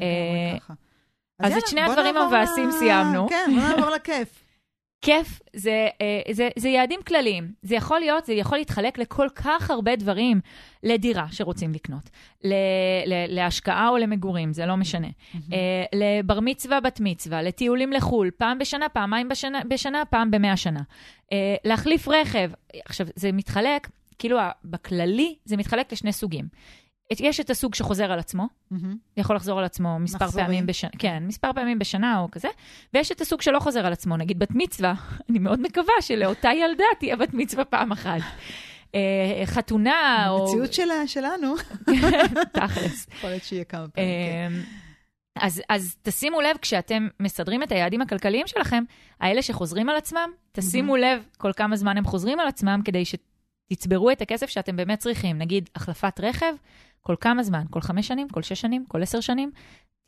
אה, 0.00 0.56
אז 1.38 1.52
את 1.56 1.66
שני 1.66 1.80
הדברים 1.80 2.16
המבאסים 2.16 2.70
סיימנו. 2.72 3.28
כן, 3.28 3.50
בוא 3.54 3.68
נעבור 3.68 3.90
לכיף. 3.90 4.43
כיף 5.04 5.40
זה, 5.52 5.88
אה, 6.00 6.32
זה, 6.32 6.48
זה 6.56 6.68
יעדים 6.68 7.00
כלליים. 7.06 7.52
זה 7.62 7.74
יכול 7.74 7.98
להיות, 7.98 8.24
זה 8.26 8.32
יכול 8.32 8.58
להתחלק 8.58 8.98
לכל 8.98 9.28
כך 9.34 9.70
הרבה 9.70 9.96
דברים. 9.96 10.40
לדירה 10.82 11.26
שרוצים 11.30 11.72
לקנות, 11.72 12.10
ל, 12.44 12.54
ל, 13.06 13.34
להשקעה 13.34 13.88
או 13.88 13.96
למגורים, 13.96 14.52
זה 14.52 14.66
לא 14.66 14.76
משנה. 14.76 15.06
Mm-hmm. 15.06 15.38
אה, 15.52 15.84
לבר 15.94 16.40
מצווה, 16.40 16.80
בת 16.80 17.00
מצווה, 17.00 17.42
לטיולים 17.42 17.92
לחו"ל, 17.92 18.30
פעם 18.36 18.58
בשנה, 18.58 18.88
פעמיים 18.88 19.28
בשנה, 19.28 19.60
בשנה 19.68 20.02
פעם 20.10 20.30
במאה 20.30 20.56
שנה. 20.56 20.80
אה, 21.32 21.56
להחליף 21.64 22.08
רכב. 22.08 22.50
עכשיו, 22.84 23.06
זה 23.16 23.32
מתחלק, 23.32 23.88
כאילו 24.18 24.38
בכללי, 24.64 25.34
זה 25.44 25.56
מתחלק 25.56 25.92
לשני 25.92 26.12
סוגים. 26.12 26.44
יש 27.10 27.40
את 27.40 27.50
הסוג 27.50 27.74
שחוזר 27.74 28.12
על 28.12 28.18
עצמו, 28.18 28.46
mm-hmm. 28.72 28.76
יכול 29.16 29.36
לחזור 29.36 29.58
על 29.58 29.64
עצמו 29.64 29.98
מספר 29.98 30.24
מחזורים. 30.24 30.46
פעמים 30.46 30.66
בשנה, 30.66 30.90
כן, 30.98 31.22
מספר 31.26 31.52
פעמים 31.52 31.78
בשנה 31.78 32.20
או 32.20 32.30
כזה, 32.30 32.48
ויש 32.94 33.12
את 33.12 33.20
הסוג 33.20 33.42
שלא 33.42 33.58
חוזר 33.58 33.86
על 33.86 33.92
עצמו, 33.92 34.16
נגיד 34.16 34.38
בת 34.38 34.50
מצווה, 34.50 34.94
אני 35.30 35.38
מאוד 35.38 35.60
מקווה 35.60 35.94
שלאותה 36.00 36.50
ילדה 36.52 36.84
תהיה 36.98 37.16
בת 37.16 37.34
מצווה 37.34 37.64
פעם 37.64 37.92
אחת. 37.92 38.20
אה, 38.94 39.46
חתונה 39.46 40.26
או... 40.28 40.42
המציאות 40.42 40.72
שלה, 40.72 41.06
שלנו. 41.06 41.54
תכלס. 42.52 43.06
יכול 43.12 43.30
להיות 43.30 43.42
שיהיה 43.44 43.64
כמה 43.64 43.88
פעמים, 43.88 44.08
כן. 44.32 44.52
אז, 45.36 45.62
אז 45.68 45.96
תשימו 46.02 46.40
לב, 46.40 46.56
כשאתם 46.62 47.08
מסדרים 47.20 47.62
את 47.62 47.72
היעדים 47.72 48.02
הכלכליים 48.02 48.46
שלכם, 48.46 48.84
האלה 49.20 49.42
שחוזרים 49.42 49.88
על 49.88 49.96
עצמם, 49.96 50.30
תשימו 50.52 50.96
לב 50.96 51.26
כל 51.38 51.52
כמה 51.52 51.76
זמן 51.76 51.98
הם 51.98 52.04
חוזרים 52.04 52.40
על 52.40 52.48
עצמם, 52.48 52.80
כדי 52.84 53.04
שתצברו 53.04 54.10
את 54.10 54.22
הכסף 54.22 54.50
שאתם 54.50 54.76
באמת 54.76 54.98
צריכים. 54.98 55.38
נגיד, 55.38 55.70
החלפת 55.74 56.20
רכב, 56.20 56.54
כל 57.06 57.14
כמה 57.20 57.42
זמן? 57.42 57.64
כל 57.70 57.80
חמש 57.80 58.08
שנים? 58.08 58.28
כל 58.28 58.42
שש 58.42 58.60
שנים? 58.60 58.84
כל 58.88 59.02
עשר 59.02 59.20
שנים? 59.20 59.50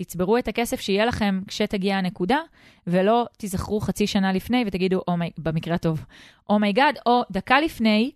תצברו 0.02 0.38
את 0.38 0.48
הכסף 0.48 0.80
שיהיה 0.80 1.06
לכם 1.06 1.40
כשתגיע 1.46 1.96
הנקודה, 1.96 2.38
ולא 2.87 3.26
תיזכרו 3.37 3.80
חצי 3.80 4.06
שנה 4.06 4.32
לפני 4.32 4.64
ותגידו, 4.66 5.00
oh 5.11 5.12
my, 5.12 5.32
במקרה 5.38 5.74
הטוב, 5.74 6.04
oh 6.49 6.61
my 6.61 6.72
god, 6.72 6.96
oh 6.96 7.00
או 7.06 7.22
דקה 7.30 7.61
לפני, 7.61 8.11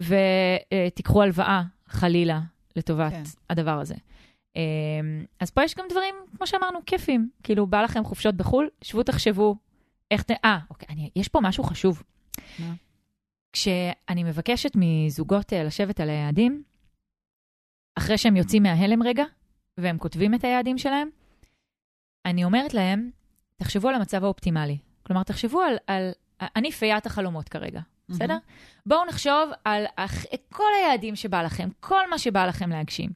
ותיקחו 0.00 1.22
הלוואה, 1.22 1.62
חלילה, 1.86 2.40
לטובת 2.76 3.12
כן. 3.12 3.22
הדבר 3.50 3.80
הזה. 3.80 3.94
אמ, 4.56 5.24
אז 5.40 5.50
פה 5.50 5.64
יש 5.64 5.74
גם 5.74 5.84
דברים, 5.90 6.14
כמו 6.36 6.46
שאמרנו, 6.46 6.78
כיפים. 6.86 7.30
כאילו, 7.42 7.66
בא 7.66 7.82
לכם 7.82 8.04
חופשות 8.04 8.34
בחו"ל, 8.34 8.68
שבו 8.82 9.02
תחשבו 9.02 9.56
איך... 10.10 10.24
אה, 10.44 10.58
אוקיי, 10.70 10.88
אני, 10.90 11.10
יש 11.16 11.28
פה 11.28 11.40
משהו 11.40 11.64
חשוב. 11.64 12.02
מה? 12.58 12.72
כשאני 13.52 14.24
מבקשת 14.24 14.72
מזוגות 14.74 15.52
אה, 15.52 15.64
לשבת 15.64 16.00
על 16.00 16.10
היעדים, 16.10 16.62
אחרי 18.00 18.18
שהם 18.18 18.36
יוצאים 18.36 18.62
מההלם 18.62 19.02
רגע, 19.02 19.24
והם 19.78 19.98
כותבים 19.98 20.34
את 20.34 20.44
היעדים 20.44 20.78
שלהם, 20.78 21.08
אני 22.26 22.44
אומרת 22.44 22.74
להם, 22.74 23.10
תחשבו 23.56 23.88
על 23.88 23.94
המצב 23.94 24.24
האופטימלי. 24.24 24.78
כלומר, 25.02 25.22
תחשבו 25.22 25.60
על, 25.60 25.76
על 25.86 26.10
אני 26.40 26.72
פיית 26.72 27.06
החלומות 27.06 27.48
כרגע, 27.48 27.80
בסדר? 28.08 28.36
Mm-hmm. 28.36 28.82
בואו 28.86 29.04
נחשוב 29.04 29.50
על 29.64 29.84
אח, 29.96 30.24
כל 30.52 30.64
היעדים 30.78 31.16
שבא 31.16 31.42
לכם, 31.42 31.68
כל 31.80 32.10
מה 32.10 32.18
שבא 32.18 32.46
לכם 32.46 32.70
להגשים. 32.70 33.10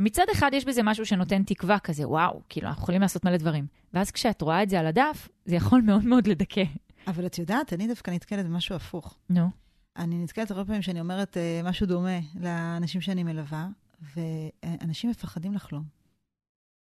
ומצד 0.00 0.24
אחד 0.32 0.50
יש 0.54 0.64
בזה 0.64 0.82
משהו 0.82 1.06
שנותן 1.06 1.42
תקווה 1.42 1.78
כזה, 1.78 2.08
וואו, 2.08 2.40
כאילו, 2.48 2.68
אנחנו 2.68 2.82
יכולים 2.82 3.00
לעשות 3.00 3.24
מלא 3.24 3.36
דברים. 3.36 3.66
ואז 3.94 4.10
כשאת 4.10 4.42
רואה 4.42 4.62
את 4.62 4.70
זה 4.70 4.80
על 4.80 4.86
הדף, 4.86 5.28
זה 5.44 5.56
יכול 5.56 5.80
מאוד 5.80 6.04
מאוד 6.04 6.26
לדכא. 6.26 6.64
אבל 7.06 7.26
את 7.26 7.38
יודעת, 7.38 7.72
אני 7.72 7.88
דווקא 7.88 8.10
נתקלת 8.10 8.46
במשהו 8.46 8.76
הפוך. 8.76 9.18
נו. 9.30 9.46
No. 9.46 9.50
אני 9.96 10.22
נתקלת 10.22 10.50
הרבה 10.50 10.64
פעמים 10.64 10.82
שאני 10.82 11.00
אומרת 11.00 11.36
uh, 11.36 11.66
משהו 11.66 11.86
דומה 11.86 12.18
לאנשים 12.40 13.00
שאני 13.00 13.22
מלווה, 13.22 13.66
ואנשים 14.16 15.10
מפחדים 15.10 15.54
לחלום. 15.54 15.84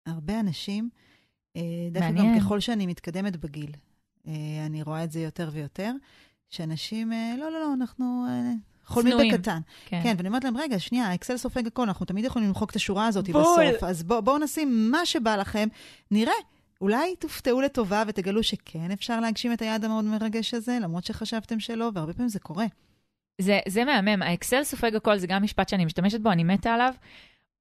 הרבה 0.07 0.41
אנשים, 0.41 0.89
uh, 1.59 1.61
דווקא 1.93 2.11
גם 2.11 2.39
ככל 2.41 2.61
שאני 2.61 2.87
מתקדמת 2.87 3.37
בגיל, 3.37 3.71
אני 4.67 4.83
רואה 4.83 5.05
את 5.05 5.13
זה 5.13 5.21
יותר 5.21 5.51
ויותר, 5.53 5.93
שאנשים, 6.51 7.13
לא, 7.39 7.51
לא, 7.51 7.61
לא, 7.61 7.75
אנחנו 7.75 8.27
חולמים. 8.85 9.35
בקטן. 9.35 9.61
כן. 9.87 10.01
כן, 10.03 10.15
ואני 10.17 10.29
אומרת 10.29 10.45
להם, 10.45 10.57
רגע, 10.57 10.79
שנייה, 10.79 11.07
האקסל 11.07 11.37
סופג 11.37 11.67
הכל, 11.67 11.83
אנחנו 11.83 12.07
תמיד 12.07 12.25
יכולים 12.25 12.49
למחוק 12.49 12.71
את 12.71 12.77
השורה 12.77 13.07
הזאת 13.07 13.29
בול. 13.31 13.43
בסוף. 13.43 13.83
אז 13.85 14.03
בוא- 14.03 14.21
בואו 14.21 14.39
נשים 14.39 14.91
מה 14.91 15.07
שבא 15.07 15.37
לכם, 15.37 15.69
נראה. 16.11 16.33
אולי 16.81 17.17
תופתעו 17.17 17.61
לטובה 17.61 18.03
ותגלו 18.07 18.43
שכן 18.43 18.91
אפשר 18.91 19.21
להגשים 19.21 19.53
את 19.53 19.63
היעד 19.63 19.85
המאוד 19.85 20.05
מרגש 20.05 20.55
הזה, 20.55 20.79
למרות 20.83 21.05
שחשבתם 21.05 21.61
שלא, 21.61 21.91
והרבה 21.95 22.13
פעמים 22.13 22.29
זה 22.29 22.39
קורה. 22.41 22.67
זה, 23.39 23.61
זה 23.69 23.85
מהמם, 23.85 24.23
האקסל 24.23 24.65
סופג 24.65 24.97
הכל, 24.97 25.19
זה 25.19 25.27
גם 25.27 25.43
משפט 25.43 25.69
שאני 25.69 25.85
משתמשת 25.85 26.21
בו, 26.21 26.31
אני 26.31 26.45
מתה 26.45 26.75
עליו. 26.75 26.95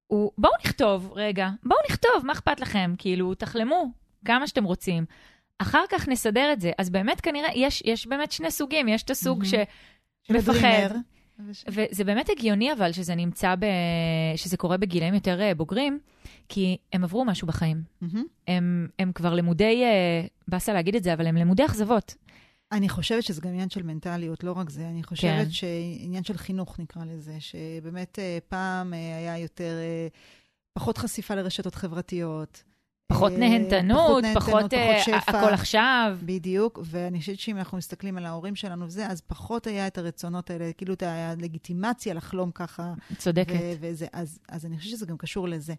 הוא, 0.06 0.32
בואו 0.38 0.52
נכתוב, 0.64 1.12
רגע, 1.14 1.48
בואו 1.62 1.78
נכתוב, 1.90 2.12
מה 2.24 2.32
אכפת 2.32 2.60
לכם? 2.60 2.94
כאילו, 2.98 3.34
תחלמו 3.34 3.92
כמה 4.24 4.46
שאתם 4.46 4.64
רוצים. 4.64 5.04
אחר 5.58 5.84
כך 5.90 6.08
נסדר 6.08 6.52
את 6.52 6.60
זה. 6.60 6.70
אז 6.78 6.90
באמת 6.90 7.20
כנראה, 7.20 7.48
יש, 7.54 7.82
יש 7.86 8.06
באמת 8.06 8.32
שני 8.32 8.50
סוגים, 8.50 8.88
יש 8.88 9.02
את 9.02 9.10
הסוג 9.10 9.38
מהמם. 9.38 9.50
ש... 9.50 9.54
מפחד. 10.30 10.52
דרימר. 10.52 10.96
וזה 11.68 12.04
באמת 12.04 12.30
הגיוני 12.30 12.72
אבל 12.72 12.92
שזה 12.92 13.14
נמצא, 13.14 13.54
ב... 13.54 13.66
שזה 14.36 14.56
קורה 14.56 14.76
בגילאים 14.76 15.14
יותר 15.14 15.40
אה, 15.40 15.54
בוגרים, 15.54 15.98
כי 16.48 16.76
הם 16.92 17.04
עברו 17.04 17.24
משהו 17.24 17.46
בחיים. 17.46 17.82
מהמם. 18.00 18.24
הם, 18.48 18.88
הם 18.98 19.12
כבר 19.12 19.34
למודי, 19.34 19.84
אה, 19.84 20.26
באסה 20.48 20.72
להגיד 20.72 20.94
את 20.96 21.02
זה, 21.02 21.14
אבל 21.14 21.26
הם 21.26 21.36
למודי 21.36 21.64
אכזבות. 21.64 22.14
אני 22.74 22.88
חושבת 22.88 23.22
שזה 23.22 23.40
גם 23.40 23.48
עניין 23.48 23.70
של 23.70 23.82
מנטליות, 23.82 24.44
לא 24.44 24.52
רק 24.52 24.70
זה. 24.70 24.88
אני 24.88 25.02
חושבת 25.02 25.44
כן. 25.44 25.50
שעניין 25.50 26.24
של 26.24 26.36
חינוך, 26.36 26.80
נקרא 26.80 27.04
לזה, 27.04 27.36
שבאמת 27.40 28.18
אה, 28.18 28.38
פעם 28.48 28.94
אה, 28.94 29.16
היה 29.16 29.38
יותר, 29.38 29.72
אה, 29.80 30.08
פחות 30.78 30.98
חשיפה 30.98 31.34
לרשתות 31.34 31.74
חברתיות. 31.74 32.62
פחות 33.12 33.32
נהנתנות, 33.32 34.22
נהנתנות, 34.22 34.44
פחות 34.44 34.74
אה, 34.74 35.02
שפע. 35.04 35.38
הכל 35.40 35.54
עכשיו. 35.54 36.18
בדיוק, 36.22 36.78
ואני 36.84 37.20
חושבת 37.20 37.38
שאם 37.38 37.56
אנחנו 37.56 37.78
מסתכלים 37.78 38.18
על 38.18 38.26
ההורים 38.26 38.56
שלנו 38.56 38.86
וזה, 38.86 39.06
אז 39.06 39.20
פחות 39.20 39.66
היה 39.66 39.86
את 39.86 39.98
הרצונות 39.98 40.50
האלה, 40.50 40.72
כאילו 40.72 40.94
את 40.94 41.02
הלגיטימציה 41.02 42.14
לחלום 42.14 42.50
ככה. 42.50 42.94
צודקת. 43.18 43.54
ו- 43.54 43.72
וזה, 43.80 44.06
אז, 44.12 44.38
אז 44.48 44.66
אני 44.66 44.78
חושבת 44.78 44.92
שזה 44.92 45.06
גם 45.06 45.16
קשור 45.16 45.48
לזה. 45.48 45.74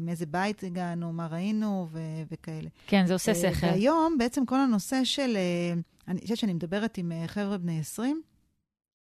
מאיזה 0.00 0.26
בית 0.26 0.64
הגענו, 0.64 1.12
מה 1.12 1.26
ראינו 1.26 1.88
ו- 1.92 2.22
וכאלה. 2.30 2.68
כן, 2.86 3.06
זה 3.06 3.12
עושה 3.12 3.32
אה, 3.32 3.54
שכל. 3.54 3.66
והיום 3.66 4.18
בעצם 4.18 4.46
כל 4.46 4.60
הנושא 4.60 5.04
של, 5.04 5.36
אה, 5.36 5.74
אני 6.08 6.20
חושבת 6.20 6.38
שאני 6.38 6.52
מדברת 6.52 6.98
עם 6.98 7.12
אה, 7.12 7.28
חבר'ה 7.28 7.58
בני 7.58 7.78
20, 7.80 8.22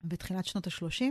בתחילת 0.03 0.45
שנות 0.45 0.67
ה-30, 0.67 1.03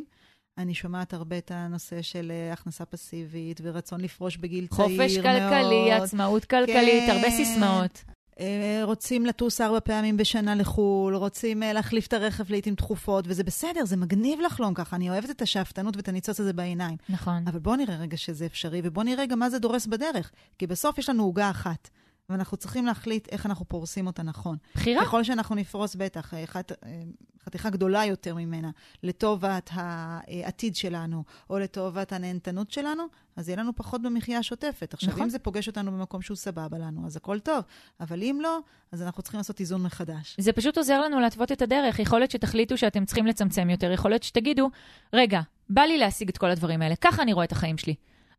אני 0.59 0.74
שומעת 0.74 1.12
הרבה 1.14 1.38
את 1.38 1.50
הנושא 1.50 2.02
של 2.02 2.33
הכנסה 2.52 2.85
פסיבית 2.85 3.61
ורצון 3.64 4.00
לפרוש 4.00 4.37
בגיל 4.37 4.66
צעיר 4.66 4.88
מאוד. 4.88 5.00
חופש 5.00 5.16
כלכלי, 5.16 5.92
עצמאות 5.92 6.44
כלכלית, 6.44 7.02
כן. 7.07 7.12
הרבה 7.16 7.31
סיסמאות. 7.31 8.05
אה, 8.42 8.85
רוצים 8.85 9.26
לטוס 9.26 9.61
ארבע 9.61 9.81
פעמים 9.81 10.16
בשנה 10.16 10.55
לחו"ל, 10.55 11.14
רוצים 11.14 11.62
אה, 11.62 11.72
להחליף 11.72 12.07
את 12.07 12.12
הרכב 12.12 12.50
לעיתים 12.50 12.74
תכופות, 12.74 13.24
וזה 13.28 13.44
בסדר, 13.44 13.85
זה 13.85 13.96
מגניב 13.96 14.40
לחלום 14.40 14.74
ככה. 14.74 14.96
אני 14.96 15.11
אוהבת 15.11 15.31
את 15.31 15.42
השאפתנות 15.42 15.96
ואת 15.96 16.09
הניצוץ 16.09 16.40
הזה 16.40 16.52
בעיניים. 16.52 16.96
נכון. 17.09 17.44
אבל 17.46 17.59
בואו 17.59 17.76
נראה 17.76 17.96
רגע 17.96 18.16
שזה 18.16 18.46
אפשרי, 18.46 18.81
ובואו 18.85 19.05
נראה 19.05 19.26
גם 19.26 19.38
מה 19.38 19.50
זה 19.50 19.59
דורס 19.59 19.87
בדרך. 19.87 20.31
כי 20.59 20.66
בסוף 20.66 20.98
יש 20.98 21.09
לנו 21.09 21.22
עוגה 21.22 21.50
אחת, 21.50 21.88
ואנחנו 22.28 22.56
צריכים 22.56 22.87
להחליט 22.87 23.28
איך 23.32 23.46
אנחנו 23.46 23.64
פורסים 23.68 24.06
אותה 24.06 24.22
נכון. 24.22 24.56
בחירה. 24.74 25.04
ככל 25.04 25.24
שאנחנו 25.24 25.54
נפרוס 25.54 25.94
בטח 25.94 26.35
אה, 26.35 26.44
אחת, 26.44 26.72
אה, 26.72 27.02
חתיכה 27.44 27.70
גדולה 27.70 28.04
יותר 28.04 28.35
ממנה 28.35 28.70
לטובת 29.02 29.70
העתיד 29.72 30.76
שלנו, 30.76 31.24
או 31.50 31.58
לטובת 31.58 32.12
הנהנתנות 32.12 32.70
שלנו, 32.70 33.02
אז 33.37 33.48
יהיה 33.48 33.58
לנו 33.58 33.76
פחות 33.76 34.02
במחיה 34.02 34.38
השוטפת. 34.38 34.94
עכשיו, 34.94 35.11
נכון. 35.11 35.22
אם 35.22 35.28
זה 35.28 35.38
פוגש 35.38 35.68
אותנו 35.68 35.92
במקום 35.92 36.22
שהוא 36.22 36.37
סבבה 36.37 36.78
לנו, 36.78 37.06
אז 37.06 37.16
הכל 37.16 37.38
טוב. 37.38 37.64
אבל 38.00 38.22
אם 38.22 38.38
לא, 38.42 38.58
אז 38.92 39.02
אנחנו 39.02 39.22
צריכים 39.22 39.38
לעשות 39.38 39.61
איזון 39.61 39.82
מחדש. 39.82 40.37
זה 40.38 40.52
פשוט 40.52 40.78
עוזר 40.78 41.00
לנו 41.00 41.20
להתוות 41.20 41.52
את 41.52 41.62
הדרך. 41.62 41.98
יכול 41.98 42.18
להיות 42.18 42.30
שתחליטו 42.30 42.78
שאתם 42.78 43.04
צריכים 43.04 43.26
לצמצם 43.26 43.70
יותר, 43.70 43.92
יכול 43.92 44.11
להיות 44.11 44.22
שתגידו, 44.22 44.70
רגע, 45.12 45.40
בא 45.68 45.82
לי 45.82 45.98
להשיג 45.98 46.28
את 46.28 46.38
כל 46.38 46.50
הדברים 46.50 46.82
האלה, 46.82 46.96
ככה 46.96 47.22
אני 47.22 47.32
רואה 47.32 47.44
את 47.44 47.52
החיים 47.52 47.78
שלי. 47.78 47.94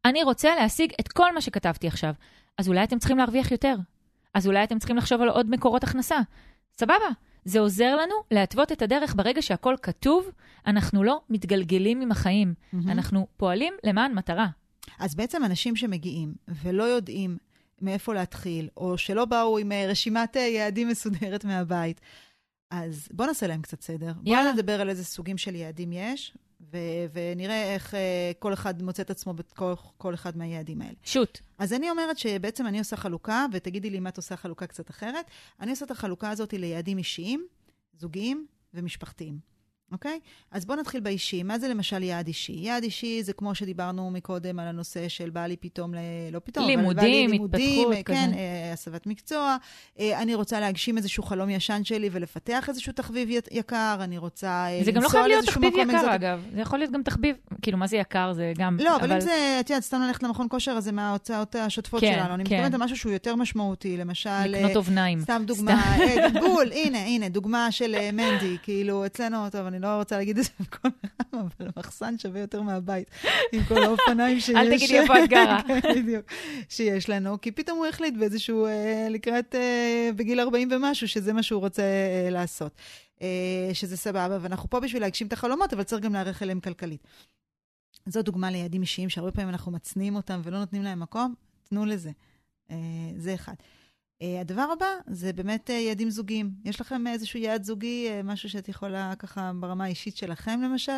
אני 0.05 0.23
רוצה 0.23 0.55
להשיג 0.55 0.93
את 0.99 1.07
כל 1.07 1.33
מה 1.33 1.41
שכתבתי 1.41 1.87
עכשיו. 1.87 2.13
אז 2.57 2.67
אולי 2.67 2.83
אתם 2.83 2.99
צריכים 2.99 3.17
להרוויח 3.17 3.51
יותר. 3.51 3.75
אז 4.33 4.47
אולי 4.47 4.63
אתם 4.63 4.79
צריכים 4.79 4.97
לחשוב 4.97 5.21
על 5.21 5.29
עוד 5.29 5.49
מקורות 5.49 5.83
הכנסה. 5.83 6.17
סבבה. 6.77 7.09
זה 7.45 7.59
עוזר 7.59 7.95
לנו 7.95 8.15
להתוות 8.31 8.71
את 8.71 8.81
הדרך 8.81 9.15
ברגע 9.15 9.41
שהכל 9.41 9.75
כתוב, 9.81 10.29
אנחנו 10.67 11.03
לא 11.03 11.21
מתגלגלים 11.29 12.01
עם 12.01 12.11
החיים. 12.11 12.53
אנחנו 12.87 13.27
פועלים 13.37 13.73
למען 13.83 14.13
מטרה. 14.13 14.47
אז 14.99 15.15
בעצם 15.15 15.45
אנשים 15.45 15.75
שמגיעים 15.75 16.33
ולא 16.47 16.83
יודעים 16.83 17.37
מאיפה 17.81 18.13
להתחיל, 18.13 18.69
או 18.77 18.97
שלא 18.97 19.25
באו 19.25 19.57
עם 19.57 19.71
אה, 19.71 19.85
רשימת 19.87 20.37
אה, 20.37 20.41
יעדים 20.41 20.87
מסודרת 20.87 21.45
מהבית, 21.45 22.01
אז 22.71 23.07
בואו 23.11 23.27
נעשה 23.27 23.47
להם 23.47 23.61
קצת 23.61 23.81
סדר. 23.81 24.13
בואו 24.13 24.35
יאללה. 24.35 24.53
נדבר 24.53 24.81
על 24.81 24.89
איזה 24.89 25.05
סוגים 25.05 25.37
של 25.37 25.55
יעדים 25.55 25.93
יש, 25.93 26.37
ו- 26.71 27.05
ונראה 27.13 27.73
איך 27.73 27.95
אה, 27.95 28.31
כל 28.39 28.53
אחד 28.53 28.83
מוצא 28.83 29.03
את 29.03 29.09
עצמו 29.09 29.33
בכל 29.33 29.73
כל 29.97 30.13
אחד 30.13 30.37
מהיעדים 30.37 30.81
האלה. 30.81 30.93
שוט. 31.03 31.39
אז 31.57 31.73
אני 31.73 31.89
אומרת 31.89 32.17
שבעצם 32.17 32.67
אני 32.67 32.79
עושה 32.79 32.95
חלוקה, 32.95 33.45
ותגידי 33.51 33.89
לי 33.89 33.97
אם 33.97 34.07
את 34.07 34.17
עושה 34.17 34.35
חלוקה 34.35 34.67
קצת 34.67 34.89
אחרת. 34.89 35.25
אני 35.59 35.71
עושה 35.71 35.85
את 35.85 35.91
החלוקה 35.91 36.29
הזאת 36.29 36.53
ליעדים 36.53 36.97
אישיים, 36.97 37.47
זוגיים 37.97 38.47
ומשפחתיים. 38.73 39.52
אוקיי? 39.93 40.19
אז 40.51 40.65
בואו 40.65 40.79
נתחיל 40.79 40.99
באישי. 40.99 41.43
מה 41.43 41.59
זה 41.59 41.67
למשל 41.67 42.03
יעד 42.03 42.27
אישי? 42.27 42.53
יעד 42.53 42.83
אישי 42.83 43.23
זה 43.23 43.33
כמו 43.33 43.55
שדיברנו 43.55 44.11
מקודם 44.11 44.59
על 44.59 44.67
הנושא 44.67 45.07
של 45.07 45.29
בא 45.29 45.45
לי 45.45 45.57
פתאום, 45.57 45.93
ל... 45.95 45.97
לא 46.31 46.39
פתאום, 46.39 46.65
אבל 46.65 46.75
בא 46.75 46.81
לימודים, 46.81 47.05
לי 47.05 47.27
לימודים, 47.27 47.91
התפתחות, 47.91 48.05
כן, 48.05 48.31
כזה. 48.31 48.37
אה, 48.37 48.73
הסבת 48.73 49.07
מקצוע. 49.07 49.57
אה, 49.99 50.21
אני 50.21 50.35
רוצה 50.35 50.59
להגשים 50.59 50.97
איזשהו 50.97 51.23
חלום 51.23 51.49
ישן 51.49 51.83
שלי 51.83 52.09
ולפתח 52.11 52.69
איזשהו 52.69 52.93
תחביב 52.93 53.29
יקר. 53.51 53.97
אני 53.99 54.17
רוצה 54.17 54.47
אה, 54.47 54.83
זה 54.83 54.91
גם 54.91 54.95
לא 54.95 55.03
לנסוע 55.03 55.11
חייב 55.11 55.25
להיות 55.25 55.45
לאיזשהו 55.45 55.61
תחביב 55.61 55.73
מקום 55.73 55.89
יקר, 55.89 55.97
אקזוטי. 55.97 56.15
אגב. 56.15 56.43
זה 56.53 56.61
יכול 56.61 56.79
להיות 56.79 56.91
גם 56.91 57.03
תחביב, 57.03 57.35
כאילו, 57.61 57.77
מה 57.77 57.87
זה 57.87 57.97
יקר? 57.97 58.33
זה 58.33 58.53
גם... 58.57 58.77
לא, 58.79 58.95
אבל 58.95 59.13
אם 59.13 59.19
זה, 59.19 59.57
את 59.59 59.69
יודעת, 59.69 59.83
סתם 59.83 60.01
ללכת 60.01 60.23
למכון 60.23 60.47
כושר, 60.49 60.71
אז 60.71 60.83
זה 60.83 60.91
מההוצאות 60.91 61.55
השוטפות 61.55 62.01
כן, 62.01 62.13
שלנו. 62.15 62.33
אני 62.33 62.43
כן. 62.43 62.55
מתכוונת 62.55 62.73
למשהו 62.73 62.97
שהוא 62.97 63.11
יותר 63.11 63.35
משמעותי, 63.35 63.97
למשל... 63.97 64.45
לקנות 64.45 64.71
אה, 64.71 64.75
אובניים. 64.75 65.19
סתם 65.19 65.43
דוגמה, 65.45 65.97
אה, 65.99 66.29
בול, 66.29 66.71
הנה, 66.83 66.99
הנה, 66.99 67.29
דוגמה 67.29 67.71
של 67.71 67.95
אה, 67.95 68.09
מנדי, 68.11 68.57
כאילו, 68.63 69.05
אצלנו, 69.05 69.49
טוב, 69.49 69.65
אני 69.65 69.79
לא 69.83 69.97
רוצה 69.97 70.17
להגיד 70.17 70.37
את 70.37 70.43
זה 70.43 70.49
בכל 70.59 70.89
פעם, 71.01 71.47
אבל 71.59 71.69
המחסן 71.75 72.17
שווה 72.17 72.39
יותר 72.39 72.61
מהבית, 72.61 73.07
עם 73.51 73.63
כל 73.63 73.83
האופניים 73.83 74.39
שיש. 74.43 74.55
אל 74.55 74.77
תגידי 74.77 74.99
איפה 74.99 75.23
את 75.23 75.29
גרה. 75.29 75.61
כן, 75.67 76.03
בדיוק, 76.03 76.25
שיש 76.69 77.09
לנו, 77.09 77.41
כי 77.41 77.51
פתאום 77.51 77.77
הוא 77.77 77.85
החליט 77.85 78.13
באיזשהו, 78.19 78.65
אה, 78.65 79.07
לקראת, 79.09 79.55
אה, 79.55 80.09
בגיל 80.15 80.39
40 80.39 80.69
ומשהו, 80.71 81.07
שזה 81.07 81.33
מה 81.33 81.43
שהוא 81.43 81.61
רוצה 81.61 81.81
אה, 81.81 82.29
לעשות. 82.29 82.71
שזה 83.73 83.97
סבבה, 83.97 84.37
ואנחנו 84.41 84.69
פה 84.69 84.79
בשביל 84.79 85.01
להגשים 85.01 85.27
את 85.27 85.33
החלומות, 85.33 85.73
אבל 85.73 85.83
צריך 85.83 86.03
גם 86.03 86.13
להיערך 86.13 86.43
אליהם 86.43 86.59
כלכלית. 86.59 87.07
זו 88.05 88.21
דוגמה 88.21 88.51
ליעדים 88.51 88.81
אישיים, 88.81 89.09
שהרבה 89.09 89.31
פעמים 89.31 89.49
אנחנו 89.49 89.71
מצניעים 89.71 90.15
אותם 90.15 90.41
ולא 90.43 90.59
נותנים 90.59 90.83
להם 90.83 90.99
מקום, 90.99 91.33
תנו 91.63 91.85
לזה. 91.85 92.11
זה 93.17 93.33
אחד. 93.33 93.53
אה, 94.23 94.41
הדבר 94.41 94.65
הבא 94.77 94.85
זה 95.07 95.33
באמת 95.33 95.69
אה, 95.69 95.75
יעדים 95.75 96.09
זוגיים. 96.09 96.49
יש 96.65 96.81
לכם 96.81 97.07
איזשהו 97.07 97.39
יעד 97.39 97.63
זוגי, 97.63 98.07
אה, 98.09 98.21
משהו 98.23 98.49
שאת 98.49 98.69
יכולה 98.69 99.13
ככה 99.19 99.51
ברמה 99.59 99.83
האישית 99.83 100.17
שלכם 100.17 100.61
למשל? 100.63 100.91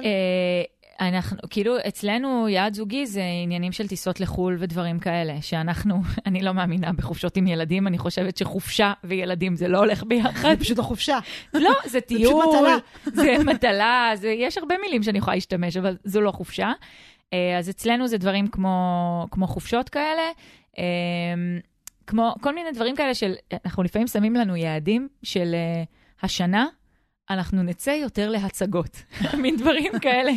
אנחנו, 0.99 1.37
כאילו, 1.49 1.75
אצלנו 1.87 2.49
יעד 2.49 2.73
זוגי 2.73 3.05
זה 3.05 3.21
עניינים 3.43 3.71
של 3.71 3.87
טיסות 3.87 4.19
לחו"ל 4.19 4.57
ודברים 4.59 4.99
כאלה, 4.99 5.41
שאנחנו, 5.41 6.01
אני 6.27 6.41
לא 6.41 6.51
מאמינה 6.51 6.93
בחופשות 6.93 7.37
עם 7.37 7.47
ילדים, 7.47 7.87
אני 7.87 7.97
חושבת 7.97 8.37
שחופשה 8.37 8.93
וילדים 9.03 9.55
זה 9.55 9.67
לא 9.67 9.77
הולך 9.77 10.03
ביחד. 10.03 10.49
זה 10.49 10.57
פשוט 10.59 10.79
החופשה. 10.79 11.19
לא, 11.53 11.71
זה 11.85 12.01
פשוט 12.01 12.17
טיול, 12.17 12.45
מטלה. 12.45 12.77
זה 13.03 13.35
מטלה, 13.45 14.11
זה, 14.15 14.29
יש 14.29 14.57
הרבה 14.57 14.75
מילים 14.81 15.03
שאני 15.03 15.17
יכולה 15.17 15.35
להשתמש, 15.35 15.77
אבל 15.77 15.97
זו 16.03 16.21
לא 16.21 16.31
חופשה. 16.31 16.71
אז 17.59 17.69
אצלנו 17.69 18.07
זה 18.07 18.17
דברים 18.17 18.47
כמו, 18.47 19.27
כמו 19.31 19.47
חופשות 19.47 19.89
כאלה, 19.89 20.21
כמו 22.07 22.35
כל 22.41 22.55
מיני 22.55 22.71
דברים 22.71 22.95
כאלה 22.95 23.13
של, 23.13 23.33
אנחנו 23.65 23.83
לפעמים 23.83 24.07
שמים 24.07 24.33
לנו 24.33 24.55
יעדים 24.55 25.07
של 25.23 25.55
אה, 25.55 25.83
השנה, 26.23 26.67
אנחנו 27.29 27.63
נצא 27.63 27.89
יותר 27.89 28.29
להצגות, 28.29 29.03
מין 29.41 29.57
דברים 29.57 29.99
כאלה. 29.99 30.31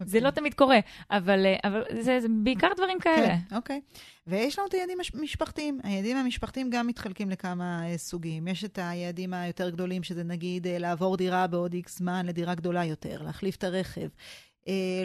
זה 0.00 0.20
לא 0.20 0.30
תמיד 0.30 0.54
קורה, 0.54 0.78
אבל, 1.10 1.46
אה, 1.46 1.56
אבל 1.64 1.82
זה, 2.00 2.20
זה 2.20 2.28
בעיקר 2.42 2.68
דברים 2.76 3.00
כאלה. 3.00 3.26
כן, 3.26 3.56
אוקיי. 3.56 3.80
ויש 4.26 4.58
לנו 4.58 4.68
את 4.68 4.74
היעדים 4.74 4.98
המשפחתיים. 5.14 5.80
היעדים 5.82 6.16
המשפחתיים 6.16 6.70
גם 6.70 6.86
מתחלקים 6.86 7.30
לכמה 7.30 7.86
אה, 7.86 7.98
סוגים. 7.98 8.48
יש 8.48 8.64
את 8.64 8.78
היעדים 8.82 9.34
היותר 9.34 9.70
גדולים, 9.70 10.02
שזה 10.02 10.24
נגיד 10.24 10.66
אה, 10.66 10.78
לעבור 10.78 11.16
דירה 11.16 11.46
בעוד 11.46 11.72
איקס 11.72 11.98
זמן 11.98 12.26
לדירה 12.26 12.54
גדולה 12.54 12.84
יותר, 12.84 13.22
להחליף 13.22 13.56
את 13.56 13.64
הרכב, 13.64 14.08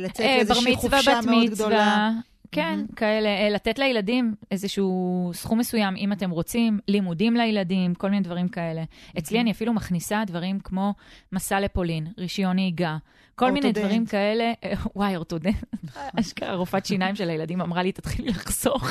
לצאת 0.02 0.26
בר 0.26 0.36
לאיזושהי 0.36 0.74
מצווה, 0.74 0.98
חופשה 0.98 1.20
בת 1.20 1.26
מאוד 1.26 1.44
מצווה, 1.44 1.68
גדולה. 1.68 2.12
כן, 2.54 2.76
מהמם. 2.76 2.88
כאלה, 2.96 3.30
אה, 3.30 3.50
לתת 3.50 3.80
לילדים 3.80 4.36
איזשהו 4.52 5.32
סכום 5.34 5.60
מסוים, 5.60 5.96
אם 5.96 6.12
אתם 6.12 6.30
רוצים, 6.30 6.80
לימודים 6.88 7.36
לילדים, 7.36 7.96
כל 7.96 8.10
מיני 8.10 8.22
דברים 8.22 8.48
כאלה. 8.48 8.84
אצלי 9.18 9.40
אני 9.42 9.52
אפילו 9.52 9.74
מכניסה 9.74 10.24
דברים 10.28 10.60
כמו 10.60 10.94
מסע 11.32 11.60
לפולין, 11.60 12.08
רישיון 12.18 12.56
נהיגה, 12.56 12.98
כל 13.36 13.52
מיני. 13.52 13.72
דברים 13.72 14.06
כאלה. 14.06 14.52
אה, 14.64 14.74
וואי, 14.96 15.16
אורתודנט. 15.16 15.56
אשכרה 16.20 16.56
רופאת 16.56 16.86
שיניים 16.86 17.16
של 17.16 17.30
הילדים 17.30 17.62
אמרה 17.62 17.84
לי, 17.84 17.92
תתחילי 17.92 18.30
לחסוך. 18.30 18.90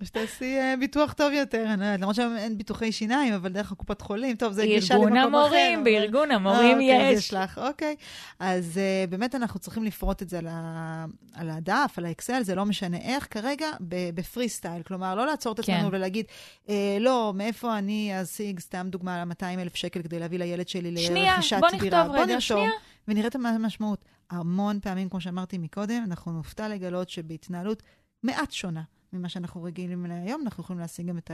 או 0.00 0.06
שתעשי 0.06 0.56
אה, 0.58 0.74
ביטוח 0.80 1.12
טוב 1.12 1.32
יותר, 1.32 1.64
אני 1.66 1.80
לא 1.80 1.84
יודעת, 1.84 2.00
למרות 2.00 2.14
שהיום 2.14 2.36
אין 2.36 2.58
ביטוחי 2.58 2.92
שיניים, 2.92 3.34
אבל 3.34 3.52
דרך 3.52 3.72
הקופת 3.72 4.00
חולים, 4.00 4.36
טוב, 4.36 4.52
זה 4.52 4.64
גישה 4.66 4.94
למקום 4.94 5.16
ארגון 5.16 5.34
אחר. 5.34 5.38
המורים, 5.38 5.74
אבל- 5.80 5.84
בארגון 5.84 6.30
אה, 6.30 6.36
המורים 6.36 6.72
אוקיי, 6.72 7.10
יש. 7.12 7.18
יש 7.18 7.34
לך, 7.34 7.58
אוקיי. 7.68 7.96
אז 8.40 8.80
uh, 9.06 9.10
באמת 9.10 9.34
אנחנו 9.34 9.60
צריכים 9.60 9.84
לפרוט 9.84 10.22
את 10.22 10.28
זה 10.28 10.38
על, 11.34 11.50
הדף, 11.50 11.94
על 11.96 12.06
האקסל, 12.06 12.42
זה 12.42 12.54
לא 12.54 12.64
משנה 12.64 12.96
איך, 12.96 13.26
כרגע 13.30 13.66
בפרי 14.14 14.48
סטייל. 14.48 14.82
כלומר, 14.82 15.14
לא 15.14 15.26
לעצור 15.26 15.52
את 15.52 15.58
עצמנו 15.58 15.90
כן. 15.90 15.96
ולהגיד, 15.96 16.26
אה, 16.68 16.96
לא, 17.00 17.32
מאיפה 17.36 17.78
אני 17.78 18.22
אשיג, 18.22 18.60
סתם 18.60 18.86
דוגמה, 18.90 19.24
200 19.24 19.58
אלף 19.58 19.76
שקל 19.76 20.02
כדי 20.02 20.18
להביא 20.18 20.38
לילד 20.38 20.68
שלי 20.68 20.96
שנייה, 20.96 21.32
לרכישת 21.32 21.56
בוא 21.60 21.70
דירה. 21.70 22.02
נכתוב 22.02 22.16
רגע, 22.16 22.40
שנייה. 22.40 22.70
ונראה 23.08 23.28
את 23.28 23.34
המשמעות. 23.34 24.04
המון 24.30 24.80
פעמים, 24.80 25.08
כמו 25.08 25.20
שאמרתי 25.20 25.58
מקודם, 25.58 26.02
אנחנו 26.06 26.32
נופתע 26.32 26.68
לגלות 26.68 27.08
שבהתנהלות 27.08 27.82
מעט 28.22 28.52
שונה 28.52 28.82
ממה 29.12 29.28
שאנחנו 29.28 29.62
רגילים 29.62 30.06
אליה 30.06 30.22
היום, 30.22 30.42
אנחנו 30.44 30.62
יכולים 30.62 30.80
להשיג 30.80 31.06
גם 31.06 31.18
את 31.18 31.30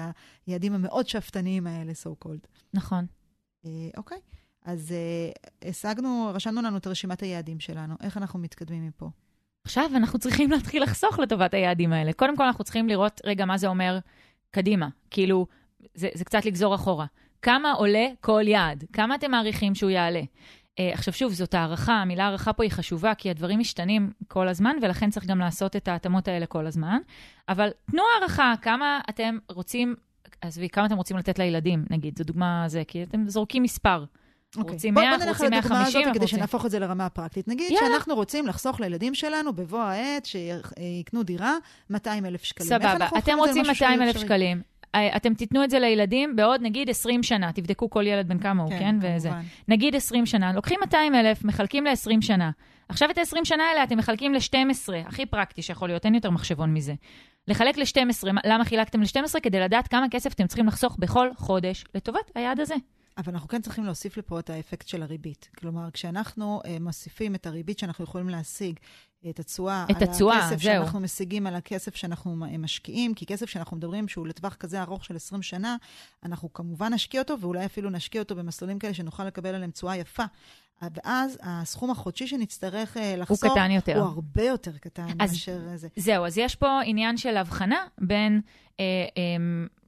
היעדים 0.47 0.75
המאוד 0.75 1.09
שאפתניים 1.09 1.67
האלה, 1.67 1.93
so 1.93 2.25
called. 2.25 2.47
נכון. 2.75 3.07
אה, 3.65 3.71
אוקיי, 3.97 4.19
אז 4.65 4.93
אה, 4.93 5.69
השגנו, 5.69 6.31
רשמנו 6.35 6.63
לנו 6.63 6.77
את 6.77 6.87
רשימת 6.87 7.21
היעדים 7.21 7.61
שלנו, 7.61 7.95
איך 8.01 8.17
אנחנו 8.17 8.39
מתקדמים 8.39 8.87
מפה. 8.87 9.11
עכשיו 9.65 9.91
אנחנו 9.97 10.19
צריכים 10.19 10.51
להתחיל 10.51 10.83
לחסוך 10.83 11.19
לטובת 11.19 11.55
היעדים 11.55 11.93
האלה. 11.93 12.13
קודם 12.13 12.37
כל, 12.37 12.45
אנחנו 12.45 12.65
צריכים 12.65 12.89
לראות, 12.89 13.21
רגע, 13.27 13.45
מה 13.45 13.59
זה 13.59 13.67
אומר 13.67 13.99
קדימה. 14.51 14.89
כאילו, 15.11 15.47
זה, 15.95 16.09
זה 16.15 16.25
קצת 16.25 16.45
לגזור 16.45 16.75
אחורה. 16.75 17.07
כמה 17.43 17.73
עולה 17.73 18.07
כל 18.21 18.43
יעד? 18.47 18.85
כמה 18.93 19.15
אתם 19.15 19.31
מעריכים 19.31 19.75
שהוא 19.75 19.91
יעלה? 19.91 20.23
Uh, 20.81 20.95
עכשיו 20.95 21.15
שוב, 21.15 21.33
זאת 21.33 21.55
הערכה, 21.55 21.93
המילה 21.93 22.25
הערכה 22.25 22.53
פה 22.53 22.63
היא 22.63 22.71
חשובה, 22.73 23.15
כי 23.15 23.31
הדברים 23.31 23.59
משתנים 23.59 24.11
כל 24.29 24.49
הזמן, 24.49 24.77
ולכן 24.83 25.11
צריך 25.11 25.27
גם 25.27 25.39
לעשות 25.39 25.77
את 25.77 25.89
ההתאמות 25.89 26.29
האלה 26.29 26.47
כל 26.47 26.67
הזמן. 26.67 26.99
אבל 27.49 27.71
תנו 27.91 28.03
הערכה, 28.15 28.55
כמה 28.63 29.01
אתם 29.11 29.39
רוצים, 29.49 29.95
עזבי, 30.41 30.69
כמה 30.69 30.87
אתם 30.87 30.97
רוצים 30.97 31.17
לתת 31.17 31.39
לילדים, 31.39 31.85
נגיד, 31.91 32.19
זו 32.19 32.25
דוגמה 32.25 32.65
זה, 32.67 32.83
כי 32.89 33.03
אתם 33.03 33.29
זורקים 33.29 33.63
מספר. 33.63 34.05
רוצים 34.57 34.95
100, 34.95 35.03
בוא 35.05 35.25
נלך 35.25 35.29
רוצים 35.29 35.53
לדוגמה 35.53 35.69
150, 35.79 36.01
הזאת 36.01 36.15
כדי 36.15 36.19
רוצים- 36.25 36.39
שנהפוך 36.39 36.67
את 36.67 36.71
זה 36.71 36.79
לרמה 36.79 37.07
הפרקטית. 37.07 37.49
נגיד 37.49 37.71
יאללה. 37.71 37.89
שאנחנו 37.95 38.15
רוצים 38.15 38.47
לחסוך 38.47 38.81
לילדים 38.81 39.15
שלנו 39.15 39.53
בבוא 39.53 39.81
העת 39.83 40.27
שיקנו 40.27 41.23
דירה 41.23 41.57
200 41.91 42.27
אלף 42.27 42.43
שקלים. 42.45 42.69
סבבה, 42.69 42.93
אנחנו 42.93 43.19
אתם 43.19 43.39
רוצים 43.39 43.57
למשהו 43.65 43.75
שהוא 43.75 43.89
200 43.89 44.03
אלף? 44.03 44.19
שקלים. 44.19 44.63
אה, 44.94 45.16
אתם 45.16 45.35
תיתנו 45.35 45.64
את 45.64 45.70
זה 45.70 45.78
לילדים 45.78 46.37
בעוד 46.37 46.61
נגיד 46.62 46.90
20 46.90 47.22
שנה, 47.22 47.52
תבדקו 47.52 47.90
כל 47.90 48.07
ילד 48.07 48.28
בן 48.28 48.38
כמה 48.38 48.62
הוא, 48.62 48.70
כן? 48.70 48.96
וזה. 49.00 49.28
כמובן. 49.28 49.44
נגיד 49.68 49.94
20 49.96 50.26
שנה, 50.26 50.52
לוקחים 50.52 50.78
200 50.81 51.14
אלף, 51.14 51.44
מחלקים 51.44 51.85
ל-20 51.85 52.20
שנה. 52.20 52.50
עכשיו 52.88 53.11
את 53.11 53.18
ה-20 53.18 53.44
שנה 53.44 53.64
האלה 53.64 53.85
אתם 53.85 53.98
מחלקים 53.98 54.35
ל-12, 54.35 54.92
הכי 55.07 55.26
פרקטי 55.26 55.62
שיכול 55.62 55.88
להיות, 55.88 56.05
אין 56.05 56.14
יותר 56.14 56.31
מחשבון 56.31 56.74
מזה. 56.74 56.94
לחלק 57.48 57.78
ל-12, 57.78 58.28
למה 58.44 58.64
חילקתם 58.64 59.02
ל-12? 59.02 59.40
כדי 59.42 59.61
לדעת 59.61 59.88
כמה 59.88 60.07
כסף 60.11 60.33
אתם 60.33 60.46
צריכים 60.46 60.66
לחסוך 60.66 60.96
בכל 60.98 61.28
חודש 61.37 61.85
לטובת 61.94 62.31
היעד 62.35 62.61
הזה. 62.61 62.74
אבל 63.18 63.33
אנחנו 63.33 63.48
כן 63.48 63.62
צריכים 63.62 63.85
להוסיף 63.85 64.16
לפה 64.16 64.38
את 64.38 64.51
האפקט 64.51 64.88
של 64.88 65.03
הריבית. 65.03 65.48
כלומר, 65.59 65.90
כשאנחנו 65.90 66.61
uh, 66.64 66.68
מוסיפים 66.81 67.35
את 67.35 67.46
הריבית 67.46 67.79
שאנחנו 67.79 68.05
יכולים 68.05 68.29
להשיג, 68.29 68.77
את 69.31 69.38
התשואה, 69.40 69.85
את 69.90 69.96
על 69.96 70.09
התשואה, 70.09 70.37
הכסף 70.38 70.51
זהו. 70.51 70.59
שאנחנו 70.61 71.01
משיגים 71.01 71.46
על 71.46 71.55
הכסף 71.55 71.96
שאנחנו 71.96 72.37
מ- 72.37 72.62
משקיעים, 72.62 73.14
כי 73.14 73.27
כסף 73.27 73.46
שאנחנו 73.48 73.77
מדברים 73.77 74.09
שהוא 74.09 74.27
לטווח 74.27 74.55
כזה 74.55 74.83
ארוך 74.83 75.05
של 75.05 75.16
20 75.16 75.42
שנה, 75.42 75.77
אנחנו 76.25 76.53
כמובן 76.53 76.94
נשקיע 76.94 77.20
אותו, 77.20 77.40
ואולי 77.40 77.64
אפילו 77.66 77.90
נשקיע 77.90 78.20
אותו 78.22 78.35
במסלולים 78.37 78.79
כאלה 78.79 78.94
שנוכל 78.94 79.25
לקבל 79.25 79.55
עליהם 79.55 79.70
תשואה 79.70 79.96
יפה. 79.96 80.25
ואז 80.94 81.38
הסכום 81.42 81.90
החודשי 81.90 82.27
שנצטרך 82.27 82.96
הוא 82.96 83.16
לחסוך, 83.16 83.51
קטן 83.53 83.70
יותר. 83.70 83.98
הוא 84.01 84.09
הרבה 84.09 84.42
יותר 84.44 84.79
קטן 84.79 85.07
אז- 85.20 85.33
מאשר 85.33 85.59
זה. 85.77 85.88
זהו, 85.96 86.27
אז 86.27 86.38
יש 86.38 86.55
פה 86.57 86.81
עניין 86.85 87.16
של 87.16 87.37
הבחנה 87.37 87.87
בין 87.98 88.40
אה, 88.81 88.85
אה, 89.16 89.22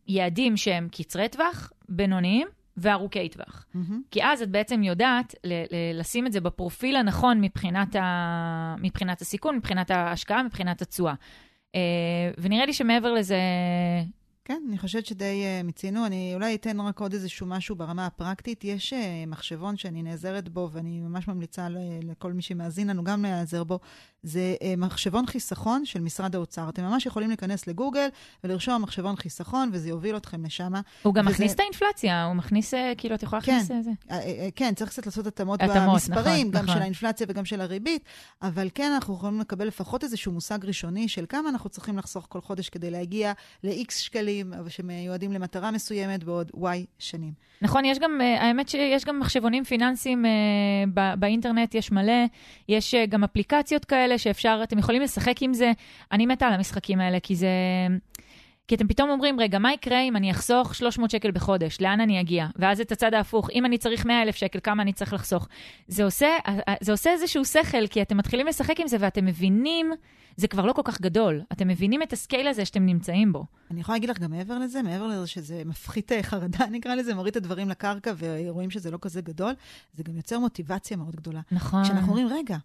יעדים 0.08 0.56
שהם 0.56 0.88
קצרי 0.92 1.28
טווח, 1.28 1.72
בינוניים 1.88 2.48
וארוכי 2.76 3.28
טווח. 3.28 3.66
מהמם. 3.74 4.02
כי 4.10 4.24
אז 4.24 4.42
את 4.42 4.50
בעצם 4.50 4.82
יודעת 4.82 5.34
ל- 5.44 5.52
ל- 5.52 6.00
לשים 6.00 6.26
את 6.26 6.32
זה 6.32 6.40
בפרופיל 6.40 6.96
הנכון 6.96 7.40
מבחינת, 7.40 7.96
ה... 7.96 8.74
מבחינת 8.78 9.20
הסיכון, 9.20 9.56
מבחינת 9.56 9.90
ההשקעה, 9.90 10.42
מבחינת 10.42 10.82
התשואה. 10.82 11.14
Uh, 11.14 11.76
ונראה 12.38 12.66
לי 12.66 12.72
שמעבר 12.72 13.12
לזה, 13.12 13.38
כן, 14.44 14.62
אני 14.68 14.78
חושבת 14.78 15.06
שדי 15.06 15.42
uh, 15.60 15.66
מיצינו. 15.66 16.06
אני 16.06 16.32
אולי 16.34 16.54
אתן 16.54 16.80
רק 16.80 17.00
עוד 17.00 17.12
איזשהו 17.12 17.46
משהו 17.46 17.76
ברמה 17.76 18.06
הפרקטית. 18.06 18.64
יש 18.64 18.92
uh, 18.92 18.96
מחשבון 19.26 19.76
שאני 19.76 20.02
נעזרת 20.02 20.48
בו, 20.48 20.68
ואני 20.72 21.00
ממש 21.00 21.28
ממליצה 21.28 21.68
ל- 21.68 21.78
לכל 22.10 22.32
מי 22.32 22.42
שמאזין 22.42 22.90
לנו 22.90 23.04
גם 23.04 23.22
להיעזר 23.22 23.64
בו. 23.64 23.78
זה 24.26 24.54
uh, 24.60 24.64
מחשבון 24.76 25.26
חיסכון 25.26 25.84
של 25.84 26.00
משרד 26.00 26.34
האוצר. 26.34 26.68
אתם 26.68 26.82
ממש 26.82 27.06
יכולים 27.06 27.28
להיכנס 27.28 27.66
לגוגל 27.66 28.08
ולרשום 28.44 28.82
מחשבון 28.82 29.16
חיסכון, 29.16 29.70
וזה 29.72 29.88
יוביל 29.88 30.16
אתכם 30.16 30.44
לשם. 30.44 30.72
הוא 31.02 31.14
גם 31.14 31.26
וזה- 31.26 31.34
מכניס 31.34 31.54
את 31.54 31.60
האינפלציה, 31.60 32.24
הוא 32.24 32.34
מכניס, 32.34 32.74
אה, 32.74 32.92
כאילו, 32.98 33.14
את 33.14 33.22
יכולה 33.22 33.42
כן. 33.42 33.52
להכניס 33.52 33.70
את 33.78 33.84
זה. 33.84 33.90
אה, 34.10 34.16
אה, 34.20 34.48
כן, 34.56 34.72
צריך 34.74 34.90
קצת 34.90 35.06
לעשות 35.06 35.26
התאמות 35.26 35.62
התאמות, 35.62 35.92
במספרים, 35.92 36.46
נכון, 36.46 36.50
גם 36.50 36.62
נכון. 36.64 36.74
של 36.76 36.82
האינפלציה 36.82 37.26
וגם 37.30 37.44
של 37.44 37.60
הריבית, 37.60 38.04
אבל 38.42 38.68
כן, 38.74 38.92
אנחנו 38.94 39.14
יכולים 39.14 39.40
לקבל 39.40 39.66
לפחות 39.66 40.04
איזשהו 40.04 40.32
מושג 40.32 40.58
ראשוני 40.66 41.08
של 41.08 41.24
כמה 41.28 41.48
אנחנו 41.48 41.70
צריכים 41.70 41.98
לחסוך 41.98 42.26
כל 42.28 42.40
חודש 42.40 42.68
כדי 42.68 42.90
להגיע 42.90 43.32
ל-X 43.64 43.92
שקלים, 43.92 44.52
שמיועדים 44.68 45.32
למטרה 45.32 45.70
מסוימת 45.70 46.24
בעוד 46.24 46.50
Y 46.54 46.66
שנים. 46.98 47.32
נכון, 47.62 47.84
יש 47.84 47.98
גם, 47.98 48.20
אה, 48.20 48.42
האמת 48.42 48.68
שיש 48.68 49.04
גם 49.04 49.20
מחשבונים 49.20 49.64
פיננסיים 49.64 50.26
אה, 50.26 50.30
ב- 50.94 51.20
באינטרנט, 51.20 51.74
יש 51.74 51.92
מלא, 51.92 52.12
יש 52.68 52.94
אה, 52.94 53.06
גם 53.06 53.24
אפליקציות 53.24 53.84
כאלה 53.84 54.13
שאפשר, 54.18 54.60
אתם 54.62 54.78
יכולים 54.78 55.02
לשחק 55.02 55.42
עם 55.42 55.54
זה. 55.54 55.72
אני 56.12 56.26
מתה 56.26 56.46
על 56.46 56.52
המשחקים 56.52 57.00
האלה, 57.00 57.20
כי 57.20 57.36
זה... 57.36 57.48
כי 58.68 58.74
אתם 58.74 58.88
פתאום 58.88 59.10
אומרים, 59.10 59.40
רגע, 59.40 59.58
מה 59.58 59.72
יקרה 59.72 60.00
אם 60.00 60.16
אני 60.16 60.30
אחסוך 60.30 60.74
300 60.74 61.10
שקל 61.10 61.30
בחודש? 61.30 61.80
לאן 61.80 62.00
אני 62.00 62.20
אגיע? 62.20 62.46
ואז 62.56 62.80
את 62.80 62.92
הצד 62.92 63.14
ההפוך, 63.14 63.50
אם 63.50 63.66
אני 63.66 63.78
צריך 63.78 64.06
100 64.06 64.22
אלף 64.22 64.36
שקל, 64.36 64.58
כמה 64.62 64.82
אני 64.82 64.92
צריך 64.92 65.12
לחסוך? 65.12 65.48
זה 65.88 66.04
עושה, 66.04 66.28
זה 66.80 66.92
עושה 66.92 67.10
איזשהו 67.10 67.44
שכל, 67.44 67.86
כי 67.86 68.02
אתם 68.02 68.16
מתחילים 68.16 68.46
לשחק 68.46 68.80
עם 68.80 68.88
זה 68.88 68.96
ואתם 69.00 69.24
מבינים, 69.24 69.92
זה 70.36 70.48
כבר 70.48 70.66
לא 70.66 70.72
כל 70.72 70.82
כך 70.84 71.00
גדול. 71.00 71.42
אתם 71.52 71.68
מבינים 71.68 72.02
את 72.02 72.12
הסקייל 72.12 72.48
הזה 72.48 72.64
שאתם 72.64 72.86
נמצאים 72.86 73.32
בו. 73.32 73.44
אני 73.70 73.80
יכולה 73.80 73.96
להגיד 73.96 74.10
לך 74.10 74.18
גם 74.18 74.30
מעבר 74.30 74.58
לזה, 74.58 74.82
מעבר 74.82 75.06
לזה 75.06 75.26
שזה 75.26 75.62
מפחית 75.66 76.12
אה, 76.12 76.22
חרדה, 76.22 76.66
נקרא 76.72 76.94
לזה, 76.94 77.14
מוריד 77.14 77.30
את 77.30 77.36
הדברים 77.36 77.68
לקרקע 77.68 78.12
ורואים 78.18 78.70
שזה 78.70 78.90
לא 78.90 78.98
כזה 79.00 79.20
גדול, 79.20 79.52
זה 79.94 80.02
גם 80.02 80.16
יוצר 80.16 80.38
מוטיבציה 80.38 80.96
מאוד 80.96 81.16
גדולה. 81.16 81.40
נכון. 81.52 81.84
כשאנחנו 81.84 82.08
אומרים, 82.08 82.28
רגע, 82.28 82.56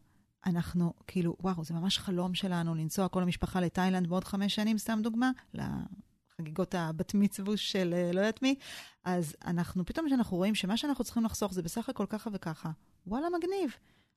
אנחנו, 0.45 0.93
כאילו, 1.07 1.35
וואו, 1.39 1.63
זה 1.63 1.73
ממש 1.73 1.97
חלום 1.97 2.33
שלנו 2.33 2.75
לנסוע 2.75 3.07
כל 3.07 3.23
המשפחה 3.23 3.61
לתאילנד 3.61 4.07
בעוד 4.07 4.23
חמש 4.23 4.55
שנים, 4.55 4.77
סתם 4.77 4.99
דוגמה, 5.03 5.31
לחגיגות 5.53 6.75
הבת 6.75 7.13
מצווש 7.13 7.71
של 7.71 7.93
אה, 7.93 8.11
לא 8.13 8.19
יודעת 8.19 8.41
מי, 8.41 8.55
אז 9.03 9.35
אנחנו, 9.45 9.85
פתאום 9.85 10.07
כשאנחנו 10.07 10.37
רואים 10.37 10.55
שמה 10.55 10.77
שאנחנו 10.77 11.03
צריכים 11.03 11.23
לחסוך 11.23 11.53
זה 11.53 11.61
בסך 11.61 11.89
הכל 11.89 12.05
ככה 12.09 12.29
וככה, 12.33 12.71
וואלה, 13.07 13.27
מגניב. 13.37 13.71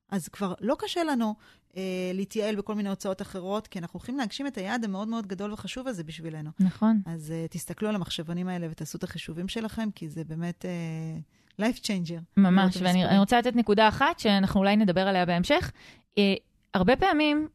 אז 0.09 0.27
כבר 0.27 0.53
לא 0.61 0.75
קשה 0.79 1.03
לנו 1.03 1.35
אה, 1.77 2.11
להתייעל 2.13 2.55
בכל 2.55 2.75
מיני 2.75 2.89
הוצאות 2.89 3.21
אחרות, 3.21 3.67
כי 3.67 3.79
אנחנו 3.79 3.97
הולכים 3.97 4.17
להגשים 4.17 4.47
את 4.47 4.57
היעד 4.57 4.85
המאוד 4.85 5.07
מאוד 5.07 5.27
גדול 5.27 5.53
וחשוב 5.53 5.87
הזה 5.87 6.03
בשבילנו. 6.03 6.49
נכון. 6.59 7.01
אז 7.05 7.33
uh, 7.33 7.51
תסתכלו 7.51 7.89
על 7.89 7.95
המחשבונים 7.95 8.47
האלה 8.47 8.67
ותעשו 8.71 8.97
את 8.97 9.03
החישובים 9.03 9.47
שלכם, 9.47 9.89
כי 9.95 10.09
זה 10.09 10.23
באמת 10.23 10.65
uh, 10.65 11.42
life 11.61 11.79
changer. 11.79 12.21
ממש, 12.37 12.77
ואני 12.77 12.89
המספרים. 12.89 13.07
אני 13.07 13.19
רוצה 13.19 13.39
לתת 13.39 13.55
נקודה 13.55 13.87
אחת 13.87 14.19
שאנחנו 14.19 14.59
אולי 14.59 14.75
נדבר 14.75 15.07
עליה 15.07 15.25
בהמשך. 15.25 15.71
אה, 16.17 16.33
הרבה 16.73 16.95
פעמים 16.95 17.47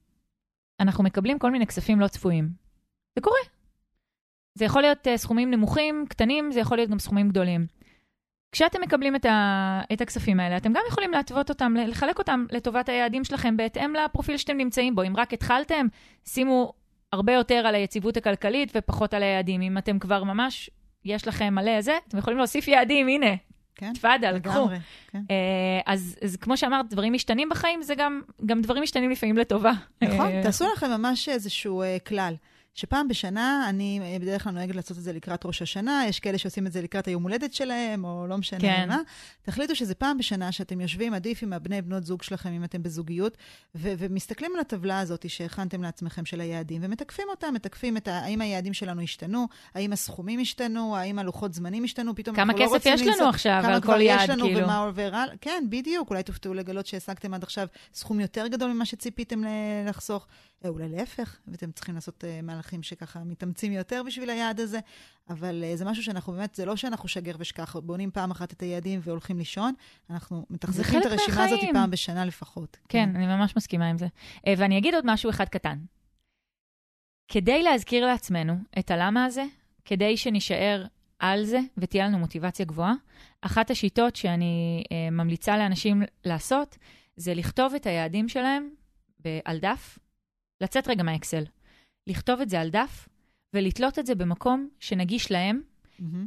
אנחנו 0.81 1.05
מקבלים 1.05 1.39
כל 1.39 1.51
מיני 1.51 1.67
כספים 1.67 2.01
לא 2.01 2.09
צפויים. 2.09 2.49
זה 3.17 3.23
קורה. 3.23 3.41
זה 4.55 4.65
יכול 4.65 4.83
להיות 4.83 5.07
אה, 5.09 5.17
סכומים 5.17 5.51
נמוכים, 5.51 6.05
קטנים, 6.09 6.53
זה 6.53 6.61
יכול 6.61 6.77
להיות 6.79 6.91
גם 6.91 6.99
סכומים 6.99 7.29
גדולים. 7.29 7.67
כשאתם 8.53 8.81
מקבלים 8.81 9.17
את, 9.17 9.25
ה, 9.25 9.81
את 9.93 10.01
הכספים 10.01 10.41
האלה, 10.41 10.57
אתם 10.57 10.73
גם 10.73 10.83
יכולים 10.89 11.13
להתוות 11.13 11.51
אותם, 11.51 11.75
לחלק 11.75 12.19
אותם 12.19 12.45
לטובת 12.51 12.89
היעדים 12.89 13.25
שלכם 13.25 13.57
בהתאם 13.57 13.95
לפרופיל 13.95 14.37
שאתם 14.37 14.57
נמצאים 14.57 14.95
בו. 14.95 15.03
אם 15.03 15.17
רק 15.17 15.33
התחלתם, 15.33 15.87
שימו 16.25 16.73
הרבה 17.13 17.33
יותר 17.33 17.55
על 17.55 17.75
היציבות 17.75 18.17
הכלכלית 18.17 18.73
ופחות 18.75 19.15
על 19.15 19.23
היעדים. 19.23 19.63
אם 19.63 19.79
אתם 19.79 19.99
כבר 19.99 20.25
ממש, 20.25 20.71
יש 21.05 21.29
לכם 21.29 21.55
מלא 21.55 21.81
זה, 21.81 21.99
אתם 22.09 22.19
יכולים 22.19 22.39
להוסיף 22.39 22.69
יעדים, 22.69 23.09
הנה, 23.09 23.37
כן? 23.79 23.93
תפאדל, 23.93 24.39
קחו. 24.39 24.69
כן. 25.13 25.23
אה, 25.31 25.81
אז, 25.87 26.17
אז 26.25 26.37
כמו 26.37 26.57
שאמרת, 26.57 26.89
דברים 26.91 27.13
משתנים 27.13 27.49
בחיים, 27.49 27.83
זה 27.83 27.95
גם, 27.95 28.21
גם 28.47 28.63
דברים 28.63 28.83
משתנים 28.83 29.11
לפעמים 29.11 29.39
לטובה. 29.39 29.73
נכון, 30.03 30.27
אה, 30.27 30.41
תעשו 30.43 30.65
לכם 30.73 30.91
ממש 30.91 31.29
איזשהו 31.29 31.83
uh, 31.83 32.09
כלל, 32.09 32.35
שפעם 32.79 33.09
בשנה, 33.09 33.67
אני 33.69 34.01
אה, 34.03 34.19
בדרך 34.19 34.45
כלל 34.45 34.53
נוהגת 34.53 34.77
לעשות 34.77 34.99
את 34.99 35.03
זה 35.03 35.13
לקראת 35.13 35.47
ראש 35.47 35.63
השנה, 35.63 36.03
יש 36.09 36.21
כאלה 36.21 36.39
שעושים 36.39 36.67
את 36.67 36.73
זה 36.73 36.83
לקראת 36.83 37.07
היום 37.09 37.23
הולדת 37.23 37.53
שלהם, 37.53 38.05
או 38.05 38.27
לא 38.29 38.39
משנה 38.39 38.61
כן. 38.61 38.89
מה. 38.89 38.99
תחליטו 39.43 39.77
שזה 39.77 39.95
פעם 39.95 40.19
בשנה 40.19 40.53
שאתם 40.53 40.81
יושבים, 40.81 41.15
עדיף 41.15 41.43
עם 41.43 41.53
הבני 41.53 41.83
בנות 41.83 42.05
זוג 42.05 42.23
שלכם, 42.23 42.53
אם 42.53 42.65
אתם 42.65 42.83
בזוגיות, 42.83 43.37
ו- 43.75 43.93
ומסתכלים 43.99 44.51
על 44.55 44.61
הטבלה 44.61 45.01
הזאת 45.01 45.31
שהכנתם 45.31 45.83
לעצמכם 45.83 46.25
של 46.25 46.41
היעדים, 46.41 46.81
ומתקפים 46.85 47.27
אותה, 47.31 47.51
מתקפים 47.51 47.97
את 47.97 48.09
ה- 48.09 48.19
האם 48.19 48.41
היעדים 48.41 48.75
שלנו 48.75 49.03
השתנו, 49.03 49.47
האם 49.75 49.93
הסכומים 49.93 50.41
השתנו, 50.41 50.97
האם 50.97 51.19
הלוחות 51.19 51.55
זמנים 51.55 51.85
השתנו, 51.85 52.15
פתאום 52.15 52.37
כמה 52.37 52.53
אנחנו 52.53 52.59
לא 52.59 52.65
כסף 52.65 52.75
רוצים 52.75 52.95
יש 52.95 53.19
לנו 53.19 53.29
עכשיו 53.29 53.59
כמה 53.63 53.75
על 53.75 53.81
כבר 53.81 53.95
כל 53.95 54.01
יעד, 54.01 54.21
יש 54.25 54.31
לנו 54.31 54.45
כאילו? 54.45 54.65
ומה 54.65 54.79
עובר 54.79 55.11
הלאה. 55.15 55.35
כן, 55.41 55.65
בדיוק. 55.69 56.11
אולי 56.11 56.23
תופתעו 56.23 56.55
לגלות 56.55 56.87
שהשגתם 56.87 57.35
עד 57.35 57.43
עכשיו 57.43 57.67
סכום 57.95 58.21
יותר 58.21 58.47
גדול 58.47 58.73
ממה 58.73 58.85
שציפיתם 58.85 59.43
לחסוך. 59.89 60.27
אה, 60.65 60.69
אולי 60.69 60.89
להפך, 60.89 61.39
ואתם 61.49 61.73
צריכים 61.73 61.95
לעשות 61.95 62.25
uh, 62.25 62.43
מהלכים 62.43 62.83
שככה 62.83 63.25
מתאמצים 63.25 63.73
יותר 63.73 64.03
בשביל 64.07 64.31
היעד 64.31 64.61
הזה. 64.61 64.79
אבל 65.29 65.65
uh, 65.65 65.77
זה 65.77 65.85
משהו 65.85 66.03
שאנחנו 66.03 66.33
באמת, 66.33 66.55
זה 66.55 66.65
לא 66.65 66.77
שאנחנו 66.77 67.09
שגר 67.09 67.37
ושכח, 67.39 67.77
בונים 67.77 68.11
פעם 68.11 68.31
אחת 68.31 68.53
את 68.53 68.63
היעדים 68.63 69.01
והולכים 69.03 69.39
לישון, 69.39 69.75
אנחנו 70.11 70.47
מתחזקים 70.51 71.01
את 71.01 71.07
הרשימה 71.07 71.45
הזאת. 71.45 71.61
פעם 71.73 71.91
בשנה 71.91 72.25
לפחות. 72.25 72.77
כן, 72.89 73.17
אני 73.17 73.27
ממש 73.27 73.57
מסכימה 73.57 73.89
עם 73.89 73.99
זה. 73.99 74.07
אה, 74.47 74.55
ואני 74.59 74.79
אגיד 74.79 74.95
עוד 74.95 75.05
משהו 75.07 75.31
אחד 75.31 75.49
קטן. 75.49 75.79
כדי 77.29 77.63
להזכיר 77.63 78.07
לעצמנו 78.07 78.55
את 78.79 78.91
הלמה 78.91 79.25
הזה, 79.25 79.45
כדי 79.85 80.17
שנישאר 80.17 80.85
על 81.19 81.45
זה 81.45 81.61
ותהיה 81.77 82.07
לנו 82.07 82.19
מוטיבציה 82.19 82.67
גבוהה, 82.67 82.95
אחת 83.41 83.71
השיטות 83.71 84.17
שאני 84.17 84.85
אה, 84.93 85.11
ממליצה 85.11 85.59
לאנשים 85.59 86.03
לעשות, 86.25 86.79
זה 87.17 87.35
לכתוב 87.35 87.75
את 87.75 87.87
היעדים 87.87 88.29
שלהם 88.29 88.69
על 89.45 89.59
דף, 89.59 89.99
לצאת 90.61 90.89
רגע 90.89 91.03
מהאקסל, 91.03 91.45
לכתוב 92.07 92.41
את 92.41 92.49
זה 92.49 92.61
על 92.61 92.71
דף 92.71 93.09
ולתלות 93.55 93.99
את 93.99 94.07
זה 94.07 94.15
במקום 94.15 94.69
שנגיש 94.81 95.33
להם. 95.33 95.61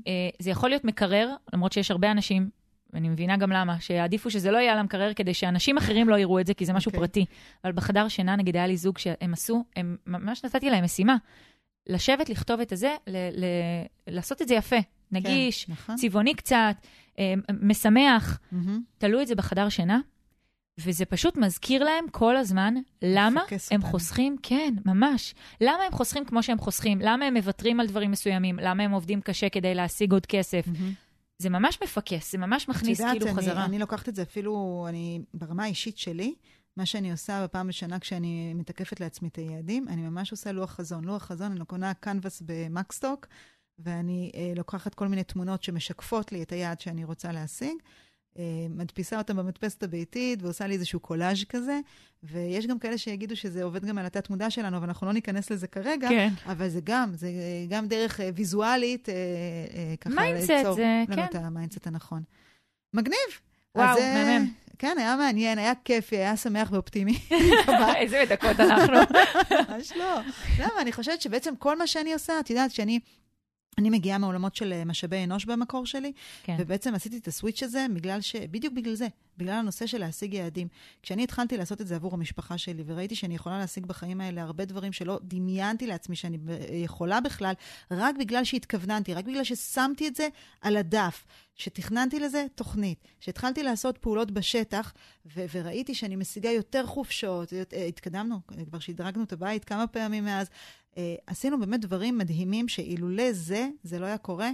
אה, 0.07 0.29
זה 0.39 0.49
יכול 0.49 0.69
להיות 0.69 0.83
מקרר, 0.85 1.35
למרות 1.53 1.71
שיש 1.71 1.91
הרבה 1.91 2.11
אנשים, 2.11 2.49
ואני 2.93 3.09
מבינה 3.09 3.37
גם 3.37 3.51
למה, 3.51 3.79
שיעדיפו 3.79 4.31
שזה 4.31 4.51
לא 4.51 4.57
יהיה 4.57 4.73
על 4.73 4.77
המקרר 4.79 5.13
כדי 5.13 5.33
שאנשים 5.33 5.77
אחרים 5.77 6.09
לא 6.09 6.15
יראו 6.15 6.39
את 6.39 6.47
זה, 6.47 6.53
כי 6.53 6.65
זה 6.65 6.73
משהו 6.73 6.89
אוקיי. 6.89 6.99
פרטי. 6.99 7.25
אבל 7.63 7.71
בחדר 7.71 8.07
שינה, 8.07 8.35
נגיד, 8.35 8.55
היה 8.55 8.67
לי 8.67 8.77
זוג 8.77 8.97
שהם 8.97 9.33
עשו, 9.33 9.63
הם, 9.75 9.97
ממש 10.07 10.45
נתתי 10.45 10.69
להם 10.69 10.83
משימה, 10.83 11.17
לשבת, 11.87 12.29
לכתוב 12.29 12.59
את 12.59 12.71
הזה, 12.71 12.95
ל- 13.07 13.43
ל- 13.45 13.85
לעשות 14.07 14.41
את 14.41 14.47
זה 14.47 14.55
יפה, 14.55 14.75
נגיש, 15.11 15.65
כן, 15.65 15.73
נכון. 15.73 15.95
צבעוני 15.95 16.33
קצת, 16.33 16.75
אה, 17.19 17.33
משמח. 17.61 18.39
מהמם. 18.51 18.81
תלו 18.97 19.21
את 19.21 19.27
זה 19.27 19.35
בחדר 19.35 19.69
שינה, 19.69 19.99
וזה 20.83 21.05
פשוט 21.05 21.37
מזכיר 21.37 21.83
להם 21.83 22.05
כל 22.11 22.37
הזמן 22.37 22.73
למה 23.01 23.41
הם 23.41 23.79
אותנו. 23.79 23.91
חוסכים, 23.91 24.35
כן, 24.43 24.73
ממש. 24.85 25.35
למה 25.61 25.83
הם 25.83 25.91
חוסכים 25.91 26.25
כמו 26.25 26.43
שהם 26.43 26.57
חוסכים? 26.57 26.99
למה 27.01 27.25
הם 27.25 27.33
מוותרים 27.33 27.79
על 27.79 27.87
דברים 27.87 28.11
מסוימים? 28.11 28.59
למה 28.59 28.83
הם 28.83 28.91
עובדים 28.91 29.21
קשה 29.21 29.49
כדי 29.49 29.75
להשיג 29.75 30.11
עוד 30.11 30.25
כסף? 30.25 30.67
מהמם. 30.67 30.93
זה 31.37 31.49
ממש 31.49 31.79
מפקס, 31.83 32.31
זה 32.31 32.37
ממש 32.37 32.69
מכניס 32.69 32.99
יודעת, 32.99 33.17
כאילו 33.17 33.27
אני, 33.27 33.35
חזרה. 33.35 33.65
אני 33.65 33.79
לוקחת 33.79 34.09
את 34.09 34.15
זה 34.15 34.21
אפילו, 34.21 34.85
אני, 34.89 35.21
ברמה 35.33 35.63
האישית 35.63 35.97
שלי, 35.97 36.35
מה 36.77 36.85
שאני 36.85 37.11
עושה 37.11 37.43
בפעם 37.43 37.67
בשנה 37.67 37.99
כשאני 37.99 38.53
מתקפת 38.53 38.99
לעצמי 38.99 39.27
את 39.27 39.35
היעדים, 39.35 39.87
אני 39.87 40.01
ממש 40.01 40.31
עושה 40.31 40.51
לוח 40.51 40.71
חזון. 40.71 41.03
לוח 41.03 41.23
חזון, 41.23 41.51
אני 41.51 41.65
קונה 41.65 41.93
קנבס 41.93 42.41
במקסטוק, 42.45 43.27
ואני 43.79 44.31
אה, 44.35 44.53
לוקחת 44.55 44.93
כל 44.93 45.07
מיני 45.07 45.23
תמונות 45.23 45.63
שמשקפות 45.63 46.31
לי 46.31 46.43
את 46.43 46.51
היעד 46.51 46.79
שאני 46.79 47.03
רוצה 47.03 47.31
להשיג. 47.31 47.75
אה, 48.39 48.43
מדפיסה 48.69 49.17
אותם 49.17 49.37
במדפסת 49.37 49.83
הביתית 49.83 50.43
ועושה 50.43 50.67
לי 50.67 50.73
איזשהו 50.73 50.99
קולאז' 50.99 51.43
כזה, 51.49 51.79
ויש 52.23 52.67
גם 52.67 52.79
כאלה 52.79 52.97
שיגידו 52.97 53.35
שזה 53.35 53.63
עובד 53.63 53.85
גם 53.85 53.97
על 53.97 54.05
התת-מודע 54.05 54.49
שלנו, 54.49 54.77
אבל 54.77 54.87
אנחנו 54.87 55.07
לא 55.07 55.13
ניכנס 55.13 55.49
לזה 55.51 55.67
כרגע. 55.67 56.09
כן. 56.09 56.29
אבל 56.45 56.69
זה 56.69 56.79
גם, 56.83 57.11
זה 57.13 57.29
גם 57.69 57.87
דרך 57.87 58.19
אה, 58.19 58.29
ויזואלית, 58.35 59.09
אה, 59.09 59.15
ככה 60.01 60.09
mindset, 60.15 60.49
ליצור 60.49 60.73
זה- 60.73 61.03
לנו 61.07 61.15
כן. 61.15 61.25
את 61.25 61.35
ה 61.35 61.42
mindset 61.42 61.87
הנכון. 61.87 62.23
מגניב. 62.93 63.17
וואו, 63.75 63.89
אז, 63.89 63.97
מהמם. 63.99 64.51
כן, 64.79 64.95
היה 64.99 65.15
מעניין, 65.15 65.57
היה 65.57 65.73
כיפי, 65.85 66.15
היה 66.17 66.37
שמח 66.37 66.69
ואופטימי. 66.71 67.19
איזה 68.01 68.23
מדכאות 68.23 68.59
אנחנו. 68.59 68.93
ממש 69.69 69.91
לא. 69.95 70.19
למה? 70.59 70.81
אני 70.81 70.91
חושבת 70.91 71.21
שבעצם 71.21 71.55
כל 71.55 71.77
מה 71.77 71.87
שאני 71.87 72.13
עושה, 72.13 72.39
את 72.39 72.49
יודעת 72.49 72.71
שאני... 72.71 72.99
אני 73.77 73.89
מגיעה 73.89 74.17
מעולמות 74.17 74.55
של 74.55 74.73
אה, 74.73 74.85
משאבי 74.85 75.23
אנוש 75.23 75.45
במקור 75.45 75.85
שלי, 75.85 76.11
כן. 76.43 76.55
ובעצם 76.59 76.95
עשיתי 76.95 77.17
את 77.17 77.27
ה 77.27 77.32
switch 77.32 77.63
הזה 77.63 77.85
בגלל 77.93 78.21
ש... 78.21 78.35
בדיוק 78.35 78.73
בגלל 78.73 78.93
זה, 78.93 79.07
בגלל 79.37 79.53
הנושא 79.53 79.85
של 79.87 79.97
להשיג 79.97 80.33
יעדים. 80.33 80.67
כשאני 81.03 81.23
התחלתי 81.23 81.57
לעשות 81.57 81.81
את 81.81 81.87
זה 81.87 81.95
עבור 81.95 82.13
המשפחה 82.13 82.57
שלי, 82.57 82.83
וראיתי 82.85 83.15
שאני 83.15 83.35
יכולה 83.35 83.57
להשיג 83.57 83.85
בחיים 83.85 84.21
האלה 84.21 84.41
הרבה 84.41 84.65
דברים 84.65 84.93
שלא 84.93 85.19
דמיינתי 85.23 85.87
לעצמי 85.87 86.15
שאני 86.15 86.37
יכולה 86.71 87.21
בכלל, 87.21 87.53
רק 87.91 88.15
בגלל 88.19 88.43
שהתכווננתי, 88.43 89.13
רק 89.13 89.25
בגלל 89.25 89.43
ששמתי 89.43 90.07
את 90.07 90.15
זה 90.15 90.27
על 90.61 90.77
הדף, 90.77 91.25
שתכננתי 91.55 92.19
לזה 92.19 92.45
תוכנית, 92.55 93.07
שהתחלתי 93.19 93.63
לעשות 93.63 93.97
פעולות 93.97 94.31
בשטח, 94.31 94.93
ו- 95.25 95.45
וראיתי 95.51 95.95
שאני 95.95 96.15
משיגה 96.15 96.49
יותר 96.49 96.85
חופשות, 96.85 97.53
אה, 97.53 97.85
התקדמנו, 97.85 98.39
כבר 98.67 98.79
שדרגנו 98.79 99.23
את 99.23 99.33
הבית 99.33 99.65
כמה 99.65 99.87
פעמים 99.87 100.25
מאז. 100.25 100.47
אה, 100.97 101.15
עשינו 101.27 101.59
באמת 101.59 101.81
דברים 101.81 102.17
מדהימים 102.17 102.67
שאילולא 102.67 103.31
זה, 103.31 103.67
זה 103.83 103.99
לא 103.99 104.05
היה 104.05 104.17
קורה. 104.17 104.51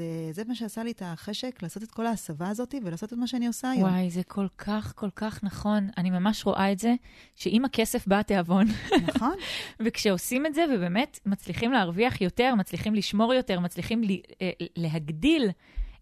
זה, 0.00 0.32
זה 0.32 0.42
מה 0.48 0.54
שעשה 0.54 0.82
לי 0.82 0.90
את 0.90 1.02
החשק, 1.04 1.62
לעשות 1.62 1.82
את 1.82 1.90
כל 1.90 2.06
ההסבה 2.06 2.48
הזאת 2.48 2.74
ולעשות 2.84 3.12
את 3.12 3.18
מה 3.18 3.26
שאני 3.26 3.46
עושה 3.46 3.70
היום. 3.70 3.90
וואי, 3.90 4.10
זה 4.10 4.22
כל 4.22 4.46
כך, 4.58 4.92
כל 4.96 5.10
כך 5.16 5.44
נכון. 5.44 5.88
אני 5.98 6.10
ממש 6.10 6.46
רואה 6.46 6.72
את 6.72 6.78
זה, 6.78 6.94
שעם 7.36 7.64
הכסף 7.64 8.06
בא 8.06 8.18
התיאבון. 8.18 8.66
נכון? 9.06 9.34
וכשעושים 9.84 10.46
את 10.46 10.54
זה, 10.54 10.64
ובאמת 10.74 11.20
מצליחים 11.26 11.72
להרוויח 11.72 12.20
יותר, 12.20 12.54
מצליחים 12.54 12.94
לשמור 12.94 13.34
יותר, 13.34 13.60
מצליחים 13.60 14.04
ל- 14.04 14.10
אה, 14.42 14.50
להגדיל 14.76 15.50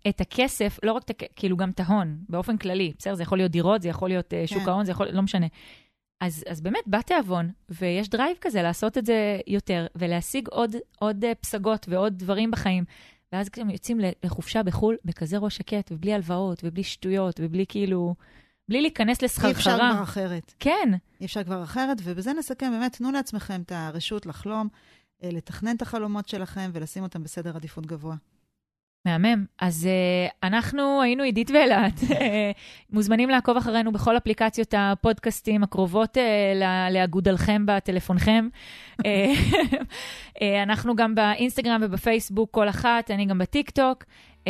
את 0.08 0.20
הכסף, 0.20 0.78
לא 0.82 0.92
רק 0.92 1.10
את. 1.10 1.22
כאילו 1.36 1.56
גם 1.56 1.70
את 1.70 1.80
ההון, 1.80 2.18
באופן 2.28 2.56
כללי. 2.56 2.92
בסדר, 2.98 3.14
זה 3.14 3.22
יכול 3.22 3.38
להיות 3.38 3.52
דירות, 3.52 3.82
זה 3.82 3.88
יכול 3.88 4.08
להיות 4.08 4.34
אה, 4.34 4.46
שוק 4.46 4.62
כן. 4.62 4.68
ההון, 4.68 4.84
זה 4.84 4.92
יכול... 4.92 5.08
לא 5.08 5.22
משנה. 5.22 5.46
אז, 6.20 6.44
אז 6.48 6.60
באמת, 6.60 6.82
בא 6.86 7.00
תיאבון, 7.00 7.50
ויש 7.68 8.08
drive 8.08 8.36
כזה 8.40 8.62
לעשות 8.62 8.98
את 8.98 9.06
זה 9.06 9.40
יותר, 9.46 9.86
ולהשיג 9.94 10.48
עוד, 10.48 10.76
עוד 10.98 11.24
אה, 11.24 11.34
פסגות 11.34 11.86
ועוד 11.88 12.18
דברים 12.18 12.50
בחיים. 12.50 12.84
ואז 13.32 13.48
כשהם 13.48 13.70
יוצאים 13.70 14.00
לחופשה 14.24 14.62
בחו"ל, 14.62 14.96
בכזה 15.04 15.38
ראש 15.38 15.56
שקט, 15.56 15.92
ובלי 15.92 16.14
הלוואות, 16.14 16.60
ובלי 16.64 16.82
שטויות, 16.82 17.40
ובלי 17.42 17.64
כאילו... 17.68 18.14
בלי 18.68 18.80
להיכנס 18.80 19.22
אי 19.22 19.26
אפשר 19.26 19.50
לסחרחרה. 19.50 19.90
כבר 19.94 20.02
אחרת. 20.02 20.54
כן, 20.60 20.88
אי 21.20 21.26
אפשר 21.26 21.44
כבר 21.44 21.64
אחרת, 21.64 21.98
ובזה 22.04 22.32
נסכם, 22.32 22.70
באמת, 22.70 22.96
תנו 22.96 23.12
לעצמכם 23.12 23.62
את 23.62 23.72
הרשות 23.72 24.26
לחלום, 24.26 24.68
אה, 25.22 25.30
לתכנן 25.32 25.76
את 25.76 25.82
החלומות 25.82 26.28
שלכם 26.28 26.70
ולשים 26.72 27.02
אותם 27.02 27.22
בסדר 27.22 27.56
עדיפות 27.56 27.86
גבוה. 27.86 28.16
מהמם. 29.08 29.44
אז 29.58 29.88
uh, 29.88 30.32
אנחנו 30.42 31.02
היינו 31.02 31.22
עידית 31.22 31.50
ואילת. 31.50 32.00
אה, 32.10 32.50
מוזמנים 32.92 33.30
לעקוב 33.30 33.56
אחרינו 33.56 33.92
בכל 33.92 34.16
אפליקציות 34.16 34.74
הפודקאסטים 34.78 35.62
הקרובות 35.62 36.16
uh, 36.16 36.20
לאגודלכם 36.90 37.66
בטלפונכם. 37.66 38.48
אה, 39.06 40.62
אנחנו 40.62 40.96
גם 40.96 41.14
באינסטגרם 41.14 41.80
ובפייסבוק, 41.82 42.50
כל 42.50 42.68
אחת, 42.68 43.10
אני 43.10 43.26
גם 43.26 43.38
בטיקטוק. 43.38 44.04
Uh, 44.44 44.48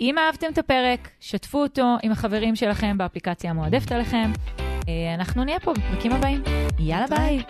אם 0.00 0.18
אהבתם 0.18 0.46
את 0.52 0.58
הפרק, 0.58 1.08
שתפו 1.20 1.62
אותו 1.62 1.96
עם 2.02 2.12
החברים 2.12 2.56
שלכם 2.56 2.98
באפליקציה 2.98 3.50
המועדפת 3.50 3.92
עליכם. 3.92 4.32
Uh, 4.56 4.84
אנחנו 5.14 5.44
נהיה 5.44 5.60
פה 5.60 5.72
בפרקים 5.72 6.12
הבאים. 6.12 6.42
יאללה 6.78 7.06
ביי. 7.06 7.42